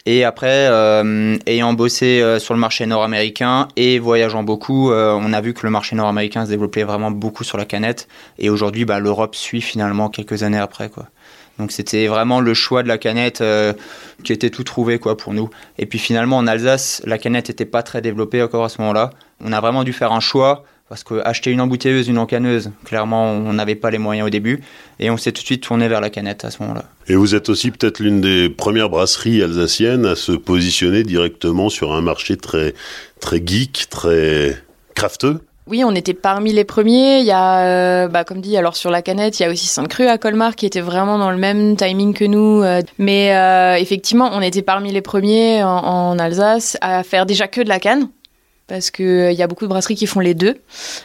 Et 0.06 0.24
après, 0.24 0.68
euh, 0.70 1.38
ayant 1.46 1.74
bossé 1.74 2.24
sur 2.40 2.54
le 2.54 2.60
marché 2.60 2.86
nord-américain 2.86 3.68
et 3.76 4.00
voyageant 4.00 4.44
beaucoup, 4.44 4.92
on 4.92 5.34
a 5.34 5.42
vu 5.42 5.54
que 5.54 5.62
le 5.64 5.70
marché 5.70 5.96
nord-américain 5.96 6.46
se 6.46 6.50
développait 6.50 6.84
vraiment 6.84 7.12
beaucoup 7.12 7.44
sur 7.44 7.58
la 7.58 7.66
canette. 7.66 8.08
Et 8.40 8.50
aujourd'hui, 8.50 8.86
bah, 8.86 9.00
l'Europe 9.00 9.36
suit 9.36 9.62
finalement 9.62 10.10
quelques 10.10 10.42
années 10.42 10.58
après. 10.58 10.90
Quoi. 10.90 11.08
Donc 11.60 11.72
c'était 11.72 12.08
vraiment 12.08 12.40
le 12.40 12.54
choix 12.54 12.84
de 12.84 12.88
la 12.88 12.98
canette 12.98 13.42
euh, 13.42 13.74
qui 14.24 14.32
était 14.34 14.50
tout 14.50 14.64
trouvé 14.64 14.98
quoi 14.98 15.18
pour 15.18 15.34
nous. 15.34 15.50
Et 15.78 15.86
puis 15.86 16.00
finalement 16.00 16.38
en 16.38 16.48
Alsace, 16.48 17.02
la 17.06 17.18
canette 17.18 17.50
n'était 17.50 17.66
pas 17.66 17.84
très 17.84 18.02
développée 18.02 18.42
encore 18.42 18.64
à 18.64 18.70
ce 18.70 18.80
moment-là. 18.82 19.12
On 19.44 19.52
a 19.52 19.60
vraiment 19.60 19.84
dû 19.84 19.94
faire 19.94 20.14
un 20.14 20.22
choix 20.22 20.64
parce 20.88 21.04
que 21.04 21.22
acheter 21.24 21.52
une 21.52 21.62
embouteilleuse, 21.62 22.08
une 22.08 22.18
encaneuse, 22.18 22.72
clairement 22.86 23.32
on 23.32 23.54
n'avait 23.54 23.76
pas 23.76 23.92
les 23.92 24.00
moyens 24.00 24.26
au 24.26 24.30
début 24.30 24.62
et 25.00 25.12
on 25.12 25.18
s'est 25.18 25.34
tout 25.34 25.42
de 25.42 25.46
suite 25.46 25.64
tourné 25.64 25.88
vers 25.88 26.02
la 26.02 26.10
canette 26.10 26.46
à 26.46 26.50
ce 26.50 26.64
moment-là. 26.64 26.86
Et 27.08 27.16
vous 27.16 27.36
êtes 27.36 27.50
aussi 27.50 27.72
peut-être 27.72 28.00
l'une 28.00 28.22
des 28.22 28.50
premières 28.50 28.90
brasseries 28.90 29.44
alsaciennes 29.44 30.06
à 30.06 30.16
se 30.16 30.32
positionner 30.32 31.04
directement 31.04 31.70
sur 31.70 31.92
un 31.92 32.02
marché 32.02 32.38
très 32.38 32.74
très 33.20 33.46
geek, 33.46 33.88
très 33.90 34.64
crafteux. 34.96 35.42
Oui, 35.70 35.84
on 35.84 35.94
était 35.94 36.16
parmi 36.16 36.52
les 36.52 36.64
premiers. 36.64 37.20
Il 37.20 37.26
y 37.26 37.32
a, 37.32 37.60
euh, 37.60 38.08
bah, 38.08 38.24
comme 38.24 38.42
dit, 38.42 38.58
alors 38.58 38.76
sur 38.76 38.90
la 38.90 39.04
canette, 39.04 39.40
il 39.40 39.44
y 39.44 39.46
a 39.46 39.52
aussi 39.52 39.68
Sainte-Cru 39.68 40.08
à 40.08 40.18
Colmar 40.18 40.56
qui 40.56 40.66
était 40.66 40.82
vraiment 40.82 41.20
dans 41.20 41.30
le 41.30 41.38
même 41.38 41.76
timing 41.76 42.16
que 42.16 42.26
nous. 42.26 42.64
Euh. 42.64 42.82
mais 42.98 43.36
euh, 43.36 43.76
effectivement, 43.76 44.32
on 44.34 44.42
était 44.42 44.64
parmi 44.64 44.92
les 44.92 45.02
premiers 45.02 45.64
en, 45.64 46.18
Alsace 46.18 46.76
à 46.82 47.04
faire 47.04 47.28
déjà 47.28 47.48
que 47.48 47.62
de 47.62 47.70
la 47.70 47.80
canne 47.80 48.10
parce 48.70 48.92
qu'il 48.92 49.06
euh, 49.06 49.32
y 49.32 49.42
a 49.42 49.48
beaucoup 49.48 49.66
de 49.66 49.70
brasseries 49.70 49.96
qui 49.96 50.06
font 50.06 50.20
les 50.20 50.36
deux, 50.36 50.58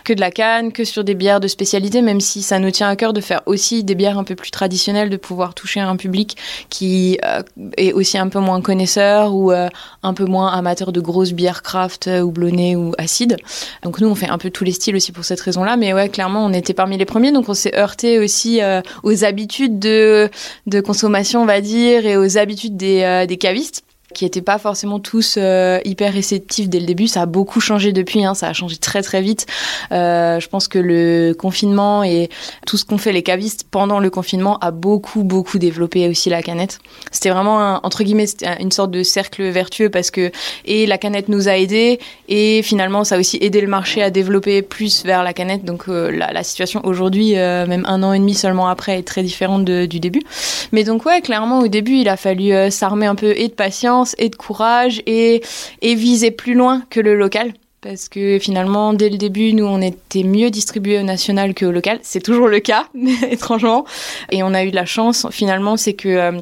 que 0.05 0.13
de 0.13 0.21
la 0.21 0.31
canne, 0.31 0.71
que 0.71 0.85
sur 0.85 1.03
des 1.03 1.15
bières 1.15 1.41
de 1.41 1.49
spécialité, 1.49 2.03
même 2.03 2.21
si 2.21 2.43
ça 2.43 2.59
nous 2.61 2.71
tient 2.71 2.89
à 2.89 2.95
cœur 2.95 3.13
de 3.13 3.21
faire 3.21 3.41
aussi 3.47 3.83
des 3.83 3.95
bières 3.95 4.19
un 4.19 4.25
peu 4.25 4.37
plus 4.37 4.51
traditionnelles, 4.51 5.11
de 5.11 5.17
pouvoir 5.17 5.55
toucher 5.55 5.81
un 5.81 5.97
public 5.97 6.37
qui 6.69 7.19
euh, 7.25 7.43
est 7.77 7.93
aussi 7.93 8.19
un 8.19 8.29
peu 8.29 8.39
moins 8.39 8.61
connaisseur 8.61 9.35
ou 9.35 9.51
euh, 9.51 9.69
un 10.03 10.15
peu 10.15 10.27
moins 10.27 10.53
amateur 10.53 10.93
de 10.93 11.01
grosses 11.01 11.33
bières 11.33 11.63
craft, 11.63 12.09
houblonnées 12.09 12.77
ou 12.77 12.93
acides. 12.99 13.37
Donc 13.83 14.01
nous, 14.01 14.09
on 14.09 14.15
fait 14.15 14.29
un 14.29 14.39
peu 14.39 14.51
tous 14.51 14.65
les 14.65 14.73
styles 14.73 14.95
aussi 14.95 15.11
pour 15.11 15.25
cette 15.25 15.41
raison-là, 15.41 15.77
mais 15.77 15.95
ouais, 15.95 16.11
clairement, 16.11 16.45
on 16.45 16.53
était 16.53 16.75
parmi 16.75 16.99
les 16.99 17.07
premiers, 17.07 17.33
donc 17.33 17.49
on 17.49 17.55
s'est 17.55 17.75
heurté 17.77 18.19
aussi 18.19 18.61
aux 19.03 19.25
habitudes 19.25 19.79
de, 19.79 20.29
de 20.67 20.81
consommation, 20.81 21.43
on 21.43 21.47
va 21.47 21.61
dire, 21.63 22.05
et 22.05 22.17
aux 22.19 22.37
habitudes 22.37 22.77
des, 22.77 23.25
des 23.27 23.37
cavistes 23.39 23.85
qui 24.15 24.25
n'étaient 24.25 24.41
pas 24.41 24.59
forcément 24.59 25.01
tous 25.01 25.37
euh, 25.37 25.79
hyper 25.85 26.13
réceptifs 26.13 26.69
dès 26.69 26.81
le 26.81 26.87
début. 26.87 27.07
Ça 27.07 27.23
a 27.23 27.27
beaucoup 27.27 27.61
changé 27.61 27.93
depuis, 27.93 28.25
hein, 28.25 28.35
ça 28.35 28.49
a 28.49 28.53
changé 28.53 28.77
très 28.77 29.03
très 29.03 29.21
vite. 29.21 29.47
Euh, 29.93 30.41
je 30.41 30.49
pense 30.49 30.69
que 30.69 30.79
le 30.79 31.35
confinement 31.39 32.03
et 32.03 32.31
tout 32.67 32.77
ce 32.77 32.85
qu'ont 32.85 32.99
fait 32.99 33.13
les 33.13 33.23
cavistes 33.23 33.67
pendant 33.71 33.99
le 33.99 34.09
confinement 34.11 34.59
a 34.61 34.71
beaucoup 34.71 35.25
beaucoup 35.25 35.59
développé 35.59 36.09
aussi 36.09 36.31
la 36.31 36.43
canette. 36.43 36.79
C'était 37.11 37.31
vraiment 37.31 37.81
entre 37.85 38.05
guillemets 38.05 38.27
une 38.61 38.73
sorte 38.73 38.91
de 38.91 39.03
cercle 39.03 39.43
vertueux 39.51 39.91
parce 39.91 40.11
que 40.11 40.31
et 40.65 40.87
la 40.87 40.97
canette 40.97 41.29
nous 41.29 41.49
a 41.49 41.57
aidés 41.57 41.99
et 42.29 42.63
finalement 42.63 43.05
ça 43.05 43.17
a 43.17 43.19
aussi 43.19 43.39
aidé 43.41 43.61
le 43.61 43.69
marché 43.69 44.03
à 44.03 44.11
développer 44.11 44.63
plus 44.63 45.05
vers 45.05 45.23
la 45.23 45.33
canette. 45.33 45.65
Donc 45.65 45.89
euh, 45.89 46.11
la, 46.11 46.43
situation 46.45 46.81
aujourd'hui, 46.85 47.33
même 47.33 47.85
un 47.87 48.03
an 48.03 48.13
et 48.13 48.19
demi 48.19 48.35
seulement 48.35 48.69
après, 48.69 48.99
est 48.99 49.03
très 49.03 49.23
différente 49.23 49.65
du 49.65 50.01
début. 50.01 50.23
Mais 50.73 50.85
donc 50.85 51.05
ouais, 51.07 51.21
clairement 51.21 51.61
au 51.61 51.69
début 51.69 51.97
il 51.97 52.09
a 52.09 52.17
fallu 52.17 52.53
s'armer 52.71 53.07
un 53.07 53.15
peu 53.15 53.35
et 53.37 53.49
de 53.49 53.53
patience 53.53 54.04
et 54.19 54.29
de 54.29 54.37
courage 54.37 55.03
et, 55.07 55.43
et 55.83 55.95
viser 55.95 56.31
plus 56.31 56.55
loin 56.55 56.83
que 56.91 57.01
le 57.01 57.17
local. 57.17 57.55
Parce 57.81 58.09
que 58.09 58.39
finalement, 58.39 58.95
dès 58.95 59.11
le 59.11 59.19
début, 59.19 59.53
nous, 59.53 59.67
on 59.67 59.83
était 59.83 60.23
mieux 60.23 60.51
distribués 60.51 60.99
au 60.99 61.03
national 61.03 61.55
qu'au 61.55 61.71
local. 61.71 61.99
C'est 62.03 62.23
toujours 62.23 62.49
le 62.49 62.61
cas, 62.61 62.87
étrangement. 63.31 63.85
Et 64.31 64.43
on 64.43 64.55
a 64.55 64.65
eu 64.65 64.71
de 64.71 64.75
la 64.75 64.87
chance, 64.87 65.27
finalement, 65.31 65.77
c'est 65.77 65.93
que 65.93 66.09
euh, 66.09 66.33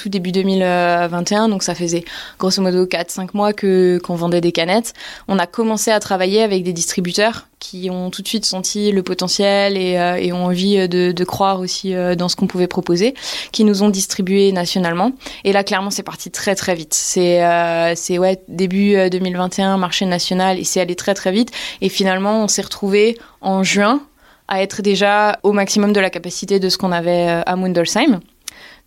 tout 0.00 0.08
début 0.08 0.32
2021, 0.32 1.48
donc 1.48 1.62
ça 1.62 1.74
faisait 1.74 2.04
grosso 2.38 2.62
modo 2.62 2.86
4-5 2.86 3.28
mois 3.34 3.52
que 3.52 4.00
qu'on 4.02 4.14
vendait 4.14 4.40
des 4.40 4.52
canettes. 4.52 4.94
On 5.28 5.38
a 5.38 5.46
commencé 5.46 5.90
à 5.90 6.00
travailler 6.00 6.42
avec 6.42 6.62
des 6.62 6.72
distributeurs 6.72 7.48
qui 7.58 7.90
ont 7.90 8.08
tout 8.08 8.22
de 8.22 8.28
suite 8.28 8.46
senti 8.46 8.92
le 8.92 9.02
potentiel 9.02 9.76
et, 9.76 9.98
euh, 9.98 10.34
ont 10.34 10.46
envie 10.46 10.88
de, 10.88 11.24
croire 11.24 11.60
aussi 11.60 11.94
euh, 11.94 12.14
dans 12.14 12.30
ce 12.30 12.36
qu'on 12.36 12.46
pouvait 12.46 12.66
proposer, 12.66 13.14
qui 13.52 13.64
nous 13.64 13.82
ont 13.82 13.90
distribué 13.90 14.52
nationalement. 14.52 15.12
Et 15.44 15.52
là, 15.52 15.64
clairement, 15.64 15.90
c'est 15.90 16.02
parti 16.02 16.30
très 16.30 16.54
très 16.54 16.74
vite. 16.74 16.94
C'est 16.94 17.44
euh, 17.44 17.94
ouais 18.18 18.42
début 18.48 18.96
2021, 19.10 19.76
marché 19.76 20.06
national, 20.06 20.58
et 20.58 20.64
c'est 20.64 20.80
allé 20.80 20.96
très 20.96 21.12
très 21.12 21.30
vite. 21.30 21.50
Et 21.82 21.90
finalement, 21.90 22.42
on 22.42 22.48
s'est 22.48 22.62
retrouvé 22.62 23.18
en 23.42 23.62
juin 23.62 24.00
à 24.48 24.62
être 24.62 24.80
déjà 24.80 25.38
au 25.42 25.52
maximum 25.52 25.92
de 25.92 26.00
la 26.00 26.08
capacité 26.08 26.58
de 26.58 26.70
ce 26.70 26.78
qu'on 26.78 26.90
avait 26.90 27.42
à 27.44 27.54
Mundelsheim. 27.56 28.20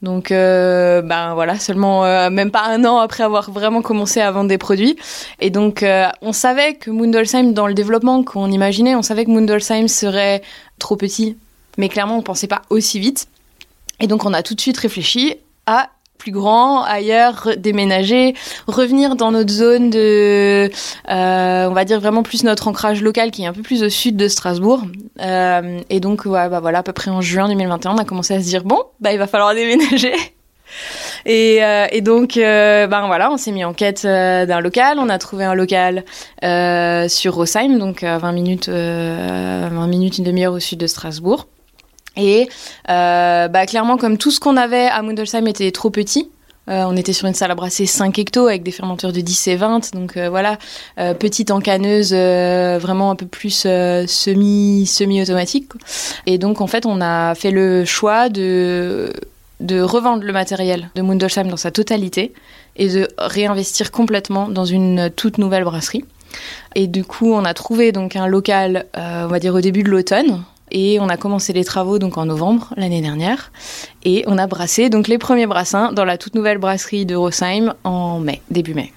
Donc, 0.04 0.32
euh, 0.32 1.02
ben 1.02 1.34
voilà, 1.34 1.58
seulement 1.58 2.04
euh, 2.04 2.30
même 2.30 2.52
pas 2.52 2.66
un 2.66 2.84
an 2.84 2.98
après 2.98 3.24
avoir 3.24 3.50
vraiment 3.50 3.82
commencé 3.82 4.20
à 4.20 4.30
vendre 4.32 4.50
des 4.50 4.58
produits. 4.58 4.98
Et 5.40 5.50
donc, 5.50 5.82
euh, 5.82 6.10
on 6.22 6.34
savait 6.34 6.76
que 6.76 6.92
Mundelsheim, 6.92 7.54
dans 7.54 7.68
le 7.68 7.74
développement 7.74 8.22
qu'on 8.22 8.52
imaginait, 8.52 8.96
on 8.96 9.02
savait 9.02 9.24
que 9.24 9.32
Mundelsheim 9.32 9.88
serait 9.88 10.42
trop 10.78 10.98
petit, 10.98 11.38
mais 11.78 11.88
clairement, 11.88 12.18
on 12.18 12.22
pensait 12.22 12.48
pas 12.48 12.64
aussi 12.70 13.00
vite. 13.00 13.30
Et 14.02 14.08
donc, 14.08 14.26
on 14.26 14.34
a 14.34 14.44
tout 14.44 14.56
de 14.56 14.62
suite 14.62 14.78
réfléchi 14.78 15.38
à 15.68 15.90
plus 16.24 16.32
grand, 16.32 16.84
ailleurs, 16.84 17.50
déménager, 17.58 18.34
revenir 18.66 19.18
dans 19.18 19.32
notre 19.32 19.52
zone 19.52 19.90
de, 19.90 20.70
euh, 21.10 21.68
on 21.70 21.74
va 21.74 21.84
dire 21.84 22.00
vraiment 22.00 22.24
plus 22.24 22.46
notre 22.46 22.70
ancrage 22.70 23.02
local 23.02 23.30
qui 23.30 23.44
est 23.44 23.46
un 23.46 23.52
peu 23.52 23.62
plus 23.62 23.84
au 23.84 23.90
sud 23.90 24.16
de 24.16 24.30
Strasbourg. 24.30 24.84
Euh, 25.20 25.82
et 25.90 26.00
donc, 26.00 26.24
ouais, 26.24 26.48
bah 26.48 26.62
voilà, 26.62 26.80
à 26.80 26.84
peu 26.84 26.94
près 26.94 27.12
en 27.12 27.20
juin 27.20 27.50
2021, 27.50 27.92
on 27.92 27.98
a 27.98 28.06
commencé 28.06 28.36
à 28.36 28.40
se 28.40 28.46
dire 28.46 28.64
bon, 28.64 28.82
bah 29.02 29.12
il 29.12 29.20
va 29.20 29.28
falloir 29.28 29.54
déménager. 29.56 30.14
Et, 31.26 31.62
euh, 31.62 31.88
et 31.92 32.00
donc, 32.00 32.38
euh, 32.38 32.88
ben 32.88 33.06
voilà, 33.08 33.30
on 33.30 33.36
s'est 33.36 33.52
mis 33.52 33.66
en 33.66 33.74
quête 33.74 34.04
d'un 34.04 34.62
local. 34.62 35.00
On 35.00 35.10
a 35.10 35.18
trouvé 35.18 35.44
un 35.44 35.56
local 35.56 36.06
sur 37.10 37.36
Rosheim, 37.36 37.80
donc 37.80 38.04
à 38.04 38.18
20 38.18 38.32
minutes, 38.32 38.70
20 38.70 39.88
minutes, 39.88 40.20
une 40.20 40.24
demi-heure 40.24 40.54
au 40.54 40.62
sud 40.62 40.80
de 40.80 40.88
Strasbourg. 40.88 41.48
Et 42.18 42.48
bah, 42.88 43.66
clairement, 43.66 43.98
comme 43.98 44.18
tout 44.18 44.32
ce 44.32 44.40
qu'on 44.40 44.58
avait 44.58 44.88
à 44.88 45.02
Mundelsheim 45.02 45.48
était 45.48 45.72
trop 45.72 45.90
petit, 45.90 46.30
euh, 46.70 46.86
on 46.88 46.96
était 46.96 47.12
sur 47.12 47.28
une 47.28 47.34
salle 47.34 47.52
à 47.52 47.56
brasser 47.56 47.86
5 47.86 48.18
hectos 48.18 48.48
avec 48.48 48.64
des 48.64 48.72
fermenteurs 48.72 49.12
de 49.12 49.20
10 49.20 49.48
et 49.50 49.56
20. 49.56 49.94
Donc 49.94 50.16
euh, 50.16 50.30
voilà, 50.30 50.58
euh, 50.98 51.14
petite 51.14 51.52
encaneuse 51.52 52.14
vraiment 52.14 53.12
un 53.12 53.16
peu 53.16 53.26
plus 53.26 53.52
semi, 53.52 54.86
semi-automatique. 54.86 55.70
Et 56.26 56.38
donc 56.38 56.62
en 56.62 56.68
fait, 56.68 56.86
on 56.86 57.02
a 57.02 57.36
fait 57.36 57.52
le 57.52 57.86
choix 57.86 58.30
de, 58.30 59.12
de 59.60 59.82
revendre 59.82 60.24
le 60.24 60.34
matériel 60.34 60.90
de 60.96 61.02
Mundelsheim 61.02 61.48
dans 61.48 61.58
sa 61.58 61.72
totalité 61.72 62.34
et 62.76 62.88
de 62.88 63.08
réinvestir 63.18 63.92
complètement 63.92 64.48
dans 64.48 64.66
une 64.66 65.10
toute 65.16 65.38
nouvelle 65.38 65.66
brasserie. 65.66 66.06
Et 66.76 66.88
du 66.88 67.04
coup, 67.04 67.32
on 67.32 67.46
a 67.46 67.54
trouvé 67.54 67.92
donc 67.92 68.16
un 68.16 68.26
local, 68.26 68.86
on 68.96 69.28
va 69.28 69.40
dire 69.40 69.54
au 69.54 69.62
début 69.62 69.84
de 69.84 69.90
l'automne, 69.90 70.44
et 70.74 71.00
on 71.00 71.08
a 71.08 71.18
commencé 71.18 71.54
les 71.54 71.64
travaux 71.64 72.00
donc 72.00 72.18
en 72.18 72.26
novembre 72.26 72.74
l'année 72.76 73.02
dernière. 73.02 73.52
Et 74.04 74.24
on 74.28 74.38
a 74.38 74.48
brassé 74.48 74.90
donc 74.90 75.08
les 75.08 75.18
premiers 75.18 75.48
brassins 75.48 75.94
dans 75.94 76.04
la 76.04 76.18
toute 76.18 76.36
nouvelle 76.36 76.58
brasserie 76.58 77.06
de 77.06 77.16
Rosheim 77.16 77.76
en 77.84 78.20
mai, 78.20 78.42
début 78.52 78.74
mai. 78.74 78.92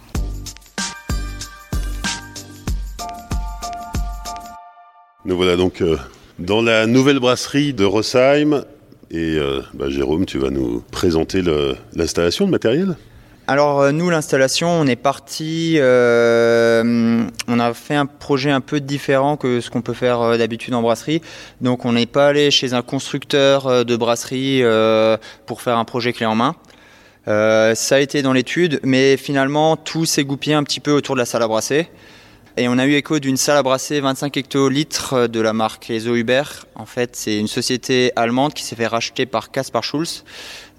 Nous 5.25 5.37
voilà 5.37 5.56
donc 5.56 5.83
euh, 5.83 5.97
dans 6.38 6.62
la 6.62 6.87
nouvelle 6.87 7.18
brasserie 7.18 7.73
de 7.73 7.85
Rosheim 7.85 8.64
et 9.11 9.37
euh, 9.38 9.61
bah, 9.75 9.88
Jérôme, 9.88 10.26
tu 10.26 10.38
vas 10.38 10.50
nous 10.50 10.83
présenter 10.90 11.42
l'installation 11.95 12.47
de 12.47 12.50
matériel? 12.50 12.97
Alors 13.49 13.81
euh, 13.81 13.93
nous, 13.93 14.11
l'installation, 14.11 14.69
on 14.69 14.87
est 14.88 14.97
parti, 14.97 15.76
euh, 15.76 17.23
on 17.47 17.61
a 17.61 17.75
fait 17.75 17.95
un 17.95 18.07
projet 18.07 18.50
un 18.50 18.61
peu 18.61 18.81
différent 18.81 19.37
que 19.37 19.61
ce 19.61 19.71
qu'on 19.71 19.83
peut 19.83 19.95
faire 19.95 20.21
euh, 20.21 20.37
d'habitude 20.37 20.75
en 20.75 20.83
brasserie. 20.83 21.23
Donc 21.61 21.85
on 21.85 21.93
n'est 21.93 22.07
pas 22.07 22.26
allé 22.26 22.50
chez 22.50 22.75
un 22.75 22.83
constructeur 22.83 23.85
de 23.85 23.97
brasserie 23.97 24.62
pour 25.47 25.62
faire 25.62 25.79
un 25.79 25.85
projet 25.85 26.12
clé 26.12 26.26
en 26.26 26.35
main. 26.35 26.57
ça 27.26 27.95
a 27.95 27.99
été 28.00 28.23
dans 28.23 28.33
l'étude, 28.33 28.81
mais 28.83 29.17
finalement 29.17 29.76
tout 29.76 30.07
s'est 30.07 30.25
goupillé 30.25 30.55
un 30.57 30.65
petit 30.65 30.81
peu 30.81 30.91
autour 30.93 31.15
de 31.15 31.21
la 31.21 31.26
salle 31.26 31.43
à 31.43 31.49
brasser. 31.49 31.88
Et 32.59 32.69
on 32.69 32.79
a 32.79 32.87
eu 32.87 32.95
écho 32.95 33.19
d'une 33.19 33.37
salle 33.37 33.59
à 33.59 33.63
brasser 33.63 34.01
25 34.01 34.35
hectolitres 34.39 35.29
de 35.29 35.41
la 35.41 35.53
marque 35.53 35.91
Ezo 35.91 36.15
Huber. 36.15 36.43
En 36.75 36.87
fait, 36.87 37.15
c'est 37.15 37.39
une 37.39 37.49
société 37.49 38.13
allemande 38.17 38.55
qui 38.55 38.63
s'est 38.65 38.77
fait 38.77 38.87
racheter 38.87 39.27
par 39.27 39.51
Kaspar 39.51 39.85
Schulz. 39.85 40.25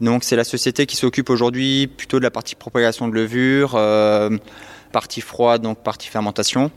Donc, 0.01 0.23
c'est 0.23 0.35
la 0.35 0.43
société 0.43 0.87
qui 0.87 0.95
s'occupe 0.95 1.29
aujourd'hui 1.29 1.85
plutôt 1.85 2.17
de 2.17 2.23
la 2.23 2.31
partie 2.31 2.55
propagation 2.55 3.07
de 3.07 3.13
levure, 3.13 3.73
euh, 3.75 4.35
partie 4.91 5.21
froide, 5.21 5.61
donc 5.61 5.77
partie 5.77 6.07
fermentation. 6.07 6.71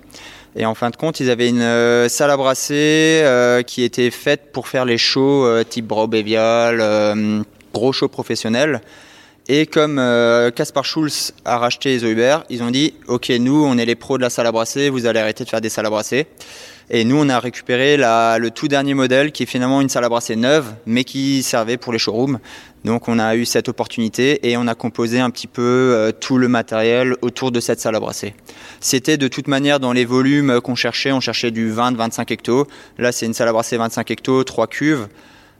Et 0.54 0.66
en 0.66 0.74
fin 0.74 0.90
de 0.90 0.96
compte, 0.96 1.18
ils 1.18 1.30
avaient 1.30 1.48
une 1.48 1.62
euh, 1.62 2.10
salle 2.10 2.30
à 2.30 2.36
brasser 2.36 3.22
euh, 3.24 3.62
qui 3.62 3.84
était 3.84 4.10
faite 4.10 4.52
pour 4.52 4.68
faire 4.68 4.84
les 4.84 4.98
shows 4.98 5.64
type 5.64 5.86
Braubevial, 5.86 7.42
gros 7.72 7.92
shows 7.94 8.08
professionnels. 8.08 8.82
Et 9.48 9.66
comme 9.66 9.96
Caspar 10.54 10.82
euh, 10.82 10.86
Schulz 10.86 11.32
a 11.44 11.58
racheté 11.58 11.98
Zoiber, 11.98 12.38
ils 12.50 12.62
ont 12.62 12.70
dit 12.70 12.94
Ok, 13.08 13.30
nous, 13.30 13.64
on 13.64 13.78
est 13.78 13.86
les 13.86 13.96
pros 13.96 14.16
de 14.16 14.22
la 14.22 14.30
salle 14.30 14.46
à 14.46 14.52
brasser, 14.52 14.90
vous 14.90 15.06
allez 15.06 15.18
arrêter 15.18 15.44
de 15.44 15.48
faire 15.48 15.60
des 15.60 15.68
salles 15.68 15.86
à 15.86 15.90
brasser. 15.90 16.26
Et 16.92 17.04
nous, 17.04 17.16
on 17.16 17.28
a 17.28 17.38
récupéré 17.38 17.96
le 17.96 18.48
tout 18.48 18.66
dernier 18.66 18.94
modèle 18.94 19.30
qui 19.30 19.44
est 19.44 19.46
finalement 19.46 19.80
une 19.80 19.88
salle 19.88 20.04
à 20.04 20.08
brasser 20.08 20.34
neuve, 20.34 20.74
mais 20.86 21.04
qui 21.04 21.44
servait 21.44 21.76
pour 21.76 21.92
les 21.92 22.00
showrooms. 22.00 22.40
Donc, 22.84 23.06
on 23.06 23.20
a 23.20 23.36
eu 23.36 23.44
cette 23.44 23.68
opportunité 23.68 24.50
et 24.50 24.56
on 24.56 24.66
a 24.66 24.74
composé 24.74 25.20
un 25.20 25.30
petit 25.30 25.46
peu 25.46 25.62
euh, 25.62 26.10
tout 26.10 26.36
le 26.36 26.48
matériel 26.48 27.14
autour 27.22 27.52
de 27.52 27.60
cette 27.60 27.78
salle 27.78 27.94
à 27.94 28.00
brasser. 28.00 28.34
C'était 28.80 29.18
de 29.18 29.28
toute 29.28 29.46
manière 29.46 29.78
dans 29.78 29.92
les 29.92 30.04
volumes 30.04 30.60
qu'on 30.60 30.74
cherchait. 30.74 31.12
On 31.12 31.20
cherchait 31.20 31.52
du 31.52 31.72
20-25 31.72 32.32
hectos. 32.32 32.66
Là, 32.98 33.12
c'est 33.12 33.26
une 33.26 33.34
salle 33.34 33.48
à 33.48 33.52
brasser 33.52 33.76
25 33.76 34.10
hectos, 34.10 34.42
3 34.42 34.66
cuves, 34.66 35.06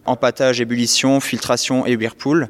empattage, 0.07 0.61
ébullition, 0.61 1.21
filtration 1.21 1.87
et 1.87 1.95
whirlpool. 1.95 2.49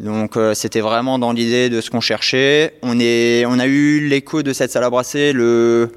Donc 0.00 0.36
euh, 0.36 0.54
c'était 0.54 0.80
vraiment 0.80 1.18
dans 1.18 1.32
l'idée 1.32 1.70
de 1.70 1.80
ce 1.80 1.90
qu'on 1.90 2.00
cherchait. 2.00 2.74
On, 2.82 2.98
est, 3.00 3.44
on 3.46 3.58
a 3.58 3.66
eu 3.66 4.06
l'écho 4.06 4.42
de 4.42 4.52
cette 4.52 4.70
salle 4.70 4.84
à 4.84 4.90
brasser 4.90 5.32
le... 5.32 5.92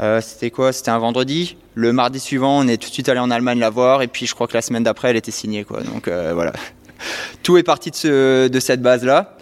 Euh, 0.00 0.20
c'était 0.20 0.50
quoi? 0.50 0.72
C'était 0.72 0.90
un 0.90 0.98
vendredi. 0.98 1.56
Le 1.74 1.92
mardi 1.92 2.20
suivant, 2.20 2.60
on 2.60 2.68
est 2.68 2.76
tout 2.76 2.88
de 2.88 2.92
suite 2.92 3.08
allé 3.08 3.18
en 3.18 3.30
Allemagne 3.30 3.58
la 3.58 3.70
voir. 3.70 4.02
Et 4.02 4.06
puis 4.06 4.26
je 4.26 4.34
crois 4.34 4.46
que 4.46 4.54
la 4.54 4.62
semaine 4.62 4.84
d'après, 4.84 5.10
elle 5.10 5.16
était 5.16 5.32
signée. 5.32 5.64
Quoi. 5.64 5.82
Donc 5.82 6.06
euh, 6.08 6.32
voilà. 6.34 6.52
Tout 7.42 7.56
est 7.56 7.62
parti 7.62 7.90
de, 7.90 7.96
ce, 7.96 8.48
de 8.48 8.60
cette 8.60 8.82
base-là. 8.82 9.37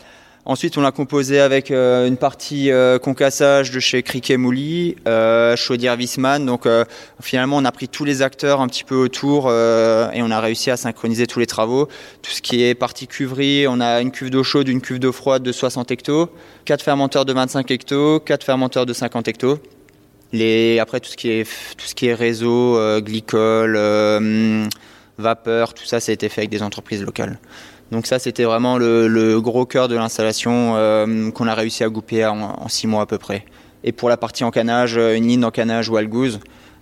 Ensuite, 0.48 0.78
on 0.78 0.80
l'a 0.80 0.92
composé 0.92 1.40
avec 1.40 1.72
euh, 1.72 2.06
une 2.06 2.16
partie 2.16 2.70
euh, 2.70 3.00
concassage 3.00 3.72
de 3.72 3.80
chez 3.80 4.04
Criquet 4.04 4.36
Mouli, 4.36 4.94
euh, 5.08 5.56
Chaudière. 5.56 5.98
Donc, 6.38 6.66
euh, 6.66 6.84
finalement, 7.20 7.56
on 7.56 7.64
a 7.64 7.72
pris 7.72 7.88
tous 7.88 8.04
les 8.04 8.22
acteurs 8.22 8.60
un 8.60 8.68
petit 8.68 8.84
peu 8.84 8.94
autour 8.94 9.50
et 9.50 10.22
on 10.22 10.30
a 10.30 10.40
réussi 10.40 10.70
à 10.70 10.76
synchroniser 10.76 11.26
tous 11.26 11.40
les 11.40 11.46
travaux. 11.46 11.88
Tout 12.22 12.30
ce 12.30 12.40
qui 12.40 12.62
est 12.62 12.76
partie 12.76 13.08
cuverie, 13.08 13.66
on 13.68 13.80
a 13.80 14.00
une 14.00 14.12
cuve 14.12 14.30
d'eau 14.30 14.44
chaude, 14.44 14.68
une 14.68 14.80
cuve 14.80 15.00
d'eau 15.00 15.10
froide 15.10 15.42
de 15.42 15.50
60 15.50 15.90
hectos, 15.90 16.30
quatre 16.64 16.82
fermenteurs 16.82 17.24
de 17.24 17.32
25 17.32 17.68
hectos, 17.72 18.20
quatre 18.20 18.44
fermenteurs 18.44 18.86
de 18.86 18.92
50 18.92 19.26
hectos. 19.26 19.58
Après, 20.80 21.00
tout 21.00 21.10
ce 21.10 21.16
qui 21.16 21.28
est, 21.28 21.44
tout 21.76 21.86
ce 21.86 21.94
qui 21.96 22.06
est 22.06 22.14
réseau, 22.14 22.78
glycol, 23.00 23.76
vapeur, 25.18 25.74
tout 25.74 25.86
ça, 25.86 25.98
ça 25.98 26.12
a 26.12 26.14
été 26.14 26.28
fait 26.28 26.42
avec 26.42 26.50
des 26.50 26.62
entreprises 26.62 27.02
locales. 27.02 27.40
Donc 27.92 28.06
ça, 28.06 28.18
c'était 28.18 28.44
vraiment 28.44 28.78
le, 28.78 29.38
gros 29.40 29.64
cœur 29.64 29.88
de 29.88 29.94
l'installation 29.94 30.74
euh, 30.76 31.30
qu'on 31.30 31.46
a 31.46 31.54
réussi 31.54 31.84
à 31.84 31.88
gouper 31.88 32.26
en, 32.26 32.68
six 32.68 32.86
mois 32.86 33.02
à 33.02 33.06
peu 33.06 33.18
près. 33.18 33.44
Et 33.84 33.92
pour 33.92 34.08
la 34.08 34.16
partie 34.16 34.44
encanage, 34.44 34.96
euh, 34.98 35.16
une 35.16 35.26
ligne 35.26 35.40
d'encanage 35.40 35.88
Walgoose 35.88 36.40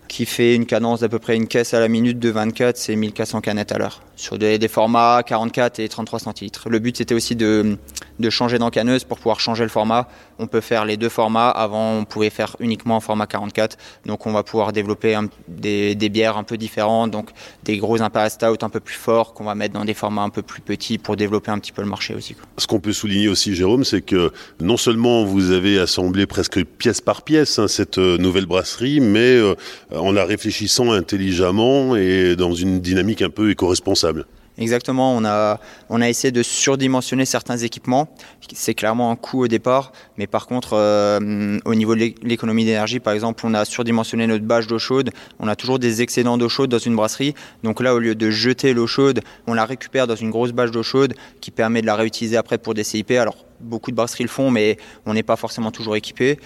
qui 0.09 0.27
fait 0.27 0.55
une 0.55 0.67
cadence 0.67 1.01
d'à 1.01 1.09
peu 1.09 1.19
près 1.19 1.37
une 1.37 1.47
caisse 1.47 1.75
à 1.75 1.81
la 1.81 1.89
minute 1.89 2.19
de 2.19 2.31
24, 2.31 2.77
c'est 2.77 2.95
1400 2.95 3.41
canettes 3.41 3.73
à 3.73 3.79
l'heure, 3.79 4.03
sur 4.17 4.39
des, 4.39 4.69
formats 4.69 5.23
44 5.25 5.81
et 5.81 5.89
33 5.89 6.19
centilitres. 6.19 6.69
Le 6.69 6.79
but 6.79 6.97
c'était 6.97 7.15
aussi 7.15 7.37
de, 7.37 7.77
de 8.19 8.31
changer 8.31 8.59
d'encaneuse 8.59 9.05
pour 9.05 9.19
pouvoir 9.19 9.41
changer 9.41 9.63
le 9.63 9.69
format. 9.69 10.09
On 10.39 10.47
peut 10.47 10.61
faire 10.61 10.85
les 10.85 10.97
deux 10.97 11.09
formats, 11.09 11.51
avant 11.51 11.93
on 11.93 12.05
pouvait 12.05 12.31
faire 12.31 12.57
uniquement 12.61 12.97
en 12.97 13.01
format 13.01 13.27
44, 13.27 13.77
donc 14.07 14.27
on 14.27 14.33
va 14.33 14.43
pouvoir 14.43 14.73
développer 14.73 15.17
des, 15.47 15.95
des, 15.95 16.09
bières 16.09 16.37
un 16.37 16.43
peu 16.43 16.57
différentes, 16.57 17.13
donc 17.13 17.31
des 17.65 17.79
gros 17.79 18.03
Imperial 18.03 18.31
Stout 18.31 18.65
un 18.65 18.69
peu 18.69 18.81
plus 18.81 18.97
forts 18.97 19.33
qu'on 19.35 19.45
va 19.45 19.55
mettre 19.55 19.75
dans 19.75 19.85
des 19.85 19.95
formats 19.95 20.23
un 20.23 20.31
peu 20.31 20.43
plus 20.43 20.61
petits 20.61 20.99
pour 20.99 21.17
développer 21.17 21.51
un 21.51 21.59
petit 21.59 21.73
peu 21.73 21.83
le 21.83 21.89
marché 21.89 22.15
aussi. 22.15 22.35
Ce 22.59 22.67
qu'on 22.67 22.81
peut 22.81 22.93
souligner 22.93 23.29
aussi 23.29 23.55
Jérôme, 23.55 23.85
c'est 23.85 24.03
que 24.03 24.33
non 24.61 24.77
seulement 24.77 25.25
vous 25.25 25.53
avez 25.53 25.79
assemblé 25.79 26.27
presque 26.27 26.65
pièce 26.65 27.01
par 27.01 27.23
pièce 27.23 27.59
hein, 27.59 27.69
cette 27.69 27.99
euh, 27.99 28.19
nouvelle 28.19 28.47
brasserie, 28.47 29.01
mais 29.01 29.37
euh, 29.37 29.55
en 29.95 30.13
la 30.13 30.25
réfléchissant 30.25 30.93
intelligemment 30.93 31.97
et 31.97 32.37
dans 32.37 32.55
une 32.55 32.81
dynamique 32.81 33.23
un 33.23 33.31
peu 33.31 33.51
éco-responsable. 33.51 34.04
Exactement, 34.57 35.17
on 35.17 35.25
a, 35.25 35.59
on 35.89 36.01
a 36.01 36.09
essayé 36.09 36.31
de 36.31 36.43
surdimensionner 36.45 37.25
certains 37.25 37.57
équipements. 37.57 38.09
C'est 38.53 38.75
clairement 38.75 39.11
un 39.11 39.17
coût 39.17 39.43
au 39.43 39.49
départ, 39.49 39.91
mais 40.17 40.29
par 40.29 40.47
contre, 40.47 40.75
euh, 40.75 41.59
au 41.65 41.75
niveau 41.75 41.97
de 41.97 42.13
l'économie 42.23 42.65
d'énergie, 42.65 43.01
par 43.01 43.15
exemple, 43.15 43.45
on 43.47 43.53
a 43.53 43.65
surdimensionné 43.65 44.29
notre 44.29 44.45
bâche 44.45 44.69
d'eau 44.69 44.79
chaude. 44.79 45.11
On 45.41 45.49
a 45.49 45.57
toujours 45.57 45.81
des 45.81 46.03
excédents 46.03 46.39
d'eau 46.39 46.49
chaude 46.49 46.71
dans 46.71 46.79
une 46.79 46.95
brasserie. 46.95 47.35
Donc 47.65 47.81
là, 47.81 47.97
au 47.97 47.99
lieu 47.99 48.15
de 48.15 48.31
jeter 48.31 48.75
l'eau 48.75 48.87
chaude, 48.87 49.23
on 49.49 49.55
la 49.55 49.65
récupère 49.65 50.07
dans 50.07 50.15
une 50.15 50.31
grosse 50.31 50.53
bâche 50.53 50.71
d'eau 50.71 50.85
chaude 50.85 51.15
qui 51.41 51.51
permet 51.51 51.81
de 51.81 51.87
la 51.87 51.97
réutiliser 51.97 52.37
après 52.37 52.59
pour 52.59 52.75
des 52.75 52.85
CIP. 52.85 53.11
Alors, 53.11 53.37
beaucoup 53.59 53.91
de 53.91 53.97
brasseries 53.97 54.23
le 54.25 54.29
font, 54.29 54.53
mais 54.53 54.77
on 55.05 55.15
n'est 55.15 55.25
pas 55.25 55.37
forcément 55.37 55.73
toujours 55.73 55.97
équipé. 55.97 56.39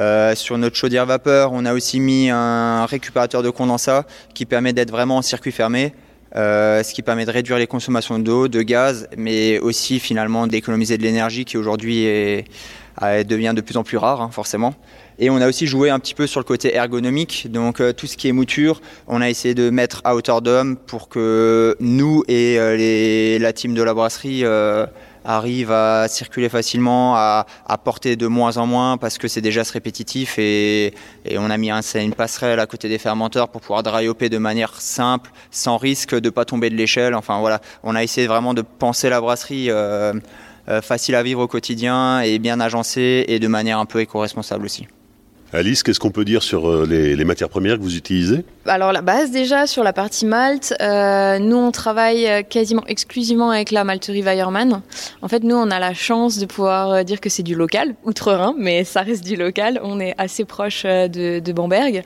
Euh, 0.00 0.34
sur 0.34 0.58
notre 0.58 0.74
chaudière 0.74 1.06
vapeur, 1.06 1.52
on 1.52 1.64
a 1.64 1.74
aussi 1.74 2.00
mis 2.00 2.28
un 2.28 2.86
récupérateur 2.86 3.44
de 3.44 3.50
condensat 3.50 4.04
qui 4.34 4.46
permet 4.46 4.72
d'être 4.72 4.90
vraiment 4.90 5.18
en 5.18 5.22
circuit 5.22 5.52
fermé. 5.52 5.92
Euh, 6.34 6.82
ce 6.82 6.94
qui 6.94 7.02
permet 7.02 7.26
de 7.26 7.30
réduire 7.30 7.58
les 7.58 7.66
consommations 7.66 8.18
d'eau, 8.18 8.48
de 8.48 8.62
gaz, 8.62 9.08
mais 9.16 9.58
aussi 9.58 10.00
finalement 10.00 10.46
d'économiser 10.46 10.96
de 10.96 11.02
l'énergie 11.02 11.44
qui 11.44 11.58
aujourd'hui 11.58 12.06
devient 13.00 13.52
de 13.54 13.60
plus 13.60 13.76
en 13.76 13.84
plus 13.84 13.96
rare, 13.96 14.20
hein, 14.20 14.30
forcément. 14.32 14.74
Et 15.18 15.30
on 15.30 15.36
a 15.36 15.48
aussi 15.48 15.66
joué 15.66 15.90
un 15.90 15.98
petit 15.98 16.14
peu 16.14 16.26
sur 16.26 16.40
le 16.40 16.44
côté 16.44 16.74
ergonomique, 16.74 17.46
donc 17.50 17.80
euh, 17.80 17.92
tout 17.92 18.06
ce 18.06 18.16
qui 18.16 18.28
est 18.28 18.32
mouture, 18.32 18.80
on 19.06 19.20
a 19.20 19.28
essayé 19.28 19.54
de 19.54 19.70
mettre 19.70 20.00
à 20.04 20.14
hauteur 20.14 20.42
d'homme 20.42 20.76
pour 20.76 21.08
que 21.08 21.76
nous 21.80 22.24
et 22.28 22.58
euh, 22.58 23.38
la 23.38 23.52
team 23.52 23.74
de 23.74 23.82
la 23.82 23.94
brasserie 23.94 24.44
arrive 25.24 25.70
à 25.70 26.08
circuler 26.08 26.48
facilement, 26.48 27.16
à, 27.16 27.46
porter 27.84 28.16
de 28.16 28.26
moins 28.26 28.56
en 28.58 28.66
moins 28.66 28.96
parce 28.96 29.18
que 29.18 29.28
c'est 29.28 29.40
déjà 29.40 29.62
répétitif 29.62 30.38
et, 30.38 30.94
et, 31.24 31.38
on 31.38 31.50
a 31.50 31.56
mis 31.56 31.70
un, 31.70 31.80
une 31.94 32.14
passerelle 32.14 32.60
à 32.60 32.66
côté 32.66 32.88
des 32.88 32.98
fermenteurs 32.98 33.48
pour 33.48 33.60
pouvoir 33.60 33.82
dry 33.82 34.08
de 34.12 34.38
manière 34.38 34.80
simple, 34.80 35.30
sans 35.50 35.76
risque 35.76 36.14
de 36.14 36.30
pas 36.30 36.44
tomber 36.44 36.70
de 36.70 36.76
l'échelle. 36.76 37.14
Enfin 37.14 37.40
voilà, 37.40 37.60
on 37.82 37.94
a 37.94 38.02
essayé 38.02 38.26
vraiment 38.26 38.54
de 38.54 38.62
penser 38.62 39.08
la 39.08 39.20
brasserie 39.20 39.68
euh, 39.70 40.80
facile 40.80 41.16
à 41.16 41.22
vivre 41.22 41.40
au 41.40 41.48
quotidien 41.48 42.20
et 42.20 42.38
bien 42.38 42.60
agencé 42.60 43.24
et 43.26 43.38
de 43.40 43.48
manière 43.48 43.78
un 43.78 43.86
peu 43.86 44.00
éco-responsable 44.00 44.64
aussi. 44.64 44.86
Alice, 45.52 45.82
qu'est-ce 45.82 46.00
qu'on 46.00 46.10
peut 46.10 46.24
dire 46.24 46.42
sur 46.42 46.66
euh, 46.68 46.86
les, 46.86 47.24
matières 47.24 47.50
premières 47.50 47.76
que 47.76 47.82
vous 47.82 47.96
utilisez? 47.96 48.44
Alors 48.64 48.92
la 48.92 49.02
base 49.02 49.32
déjà 49.32 49.66
sur 49.66 49.82
la 49.82 49.92
partie 49.92 50.24
malt, 50.24 50.72
euh, 50.80 51.40
nous 51.40 51.56
on 51.56 51.72
travaille 51.72 52.28
euh, 52.28 52.42
quasiment 52.42 52.84
exclusivement 52.86 53.50
avec 53.50 53.72
la 53.72 53.82
malterie 53.82 54.22
Weiermann. 54.22 54.82
En 55.20 55.26
fait 55.26 55.42
nous 55.42 55.56
on 55.56 55.68
a 55.72 55.80
la 55.80 55.94
chance 55.94 56.38
de 56.38 56.46
pouvoir 56.46 57.04
dire 57.04 57.20
que 57.20 57.28
c'est 57.28 57.42
du 57.42 57.56
local, 57.56 57.96
outre-Rhin, 58.04 58.54
mais 58.56 58.84
ça 58.84 59.02
reste 59.02 59.24
du 59.24 59.34
local. 59.34 59.80
On 59.82 59.98
est 59.98 60.14
assez 60.16 60.44
proche 60.44 60.84
de, 60.84 61.52
Bamberg 61.52 62.04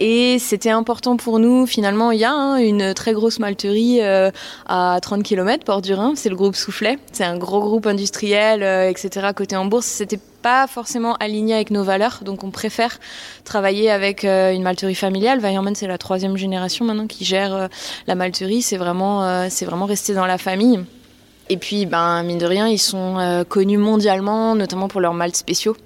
et 0.00 0.40
c'était 0.40 0.70
important 0.70 1.16
pour 1.16 1.38
nous 1.38 1.66
finalement. 1.66 2.10
Il 2.10 2.18
y 2.18 2.24
a 2.24 2.32
hein, 2.32 2.56
une 2.56 2.94
très 2.94 3.12
grosse 3.12 3.38
malterie 3.38 4.00
à 4.02 4.98
30 5.00 5.22
km 5.22 5.64
port 5.64 5.82
du 5.82 5.94
Rhin, 5.94 6.14
c'est 6.16 6.30
le 6.30 6.36
groupe 6.36 6.56
Soufflet. 6.56 6.98
C'est 7.12 7.24
un 7.24 7.38
gros 7.38 7.60
groupe 7.60 7.86
industriel, 7.86 8.64
etc. 8.90 9.28
Côté 9.36 9.54
en 9.54 9.66
bourse, 9.66 9.86
c'était 9.86 10.18
pas 10.42 10.66
forcément 10.66 11.14
aligné 11.14 11.54
avec 11.54 11.70
nos 11.70 11.84
valeurs, 11.84 12.20
donc 12.24 12.44
on 12.44 12.50
préfère 12.50 12.98
travailler 13.44 13.90
avec 13.90 14.24
euh, 14.24 14.52
une 14.52 14.62
malterie 14.62 14.96
familiale. 14.96 15.38
Weiermann, 15.38 15.74
c'est 15.74 15.86
la 15.92 15.98
troisième 15.98 16.36
génération 16.36 16.84
maintenant 16.84 17.06
qui 17.06 17.24
gère 17.24 17.54
euh, 17.54 17.68
la 18.06 18.14
malterie. 18.14 18.62
C'est 18.62 18.76
vraiment, 18.76 19.24
euh, 19.24 19.46
c'est 19.50 19.64
vraiment 19.64 19.86
resté 19.86 20.14
dans 20.14 20.26
la 20.26 20.38
famille. 20.38 20.80
Et 21.48 21.56
puis, 21.56 21.86
ben, 21.86 22.22
mine 22.22 22.38
de 22.38 22.46
rien, 22.46 22.66
ils 22.66 22.78
sont 22.78 23.44
connus 23.48 23.76
mondialement, 23.76 24.54
notamment 24.54 24.88
pour 24.88 25.00
leurs 25.00 25.12
maltes 25.12 25.36
spéciaux 25.36 25.76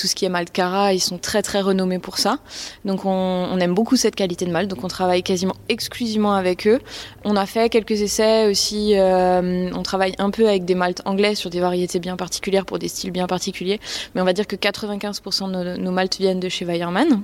tout 0.00 0.06
ce 0.06 0.14
qui 0.14 0.24
est 0.24 0.28
malt 0.30 0.50
Cara, 0.50 0.94
ils 0.94 1.00
sont 1.00 1.18
très 1.18 1.42
très 1.42 1.60
renommés 1.60 1.98
pour 1.98 2.18
ça. 2.18 2.38
Donc 2.84 3.04
on, 3.04 3.58
aime 3.60 3.74
beaucoup 3.74 3.96
cette 3.96 4.16
qualité 4.16 4.46
de 4.46 4.50
malt, 4.50 4.68
donc 4.68 4.82
on 4.82 4.88
travaille 4.88 5.22
quasiment 5.22 5.54
exclusivement 5.68 6.34
avec 6.34 6.66
eux. 6.66 6.80
On 7.24 7.36
a 7.36 7.44
fait 7.44 7.68
quelques 7.68 8.00
essais 8.00 8.46
aussi, 8.46 8.98
euh, 8.98 9.70
on 9.74 9.82
travaille 9.82 10.14
un 10.18 10.30
peu 10.30 10.48
avec 10.48 10.64
des 10.64 10.74
maltes 10.74 11.02
anglais 11.04 11.34
sur 11.34 11.50
des 11.50 11.60
variétés 11.60 11.98
bien 11.98 12.16
particulières 12.16 12.64
pour 12.64 12.78
des 12.78 12.88
styles 12.88 13.10
bien 13.10 13.26
particuliers, 13.26 13.78
mais 14.14 14.22
on 14.22 14.24
va 14.24 14.32
dire 14.32 14.46
que 14.46 14.56
95% 14.56 15.48
de 15.48 15.52
nos, 15.52 15.76
nos 15.76 15.90
maltes 15.90 16.16
viennent 16.18 16.40
de 16.40 16.48
chez 16.48 16.64
Weiermann. 16.64 17.22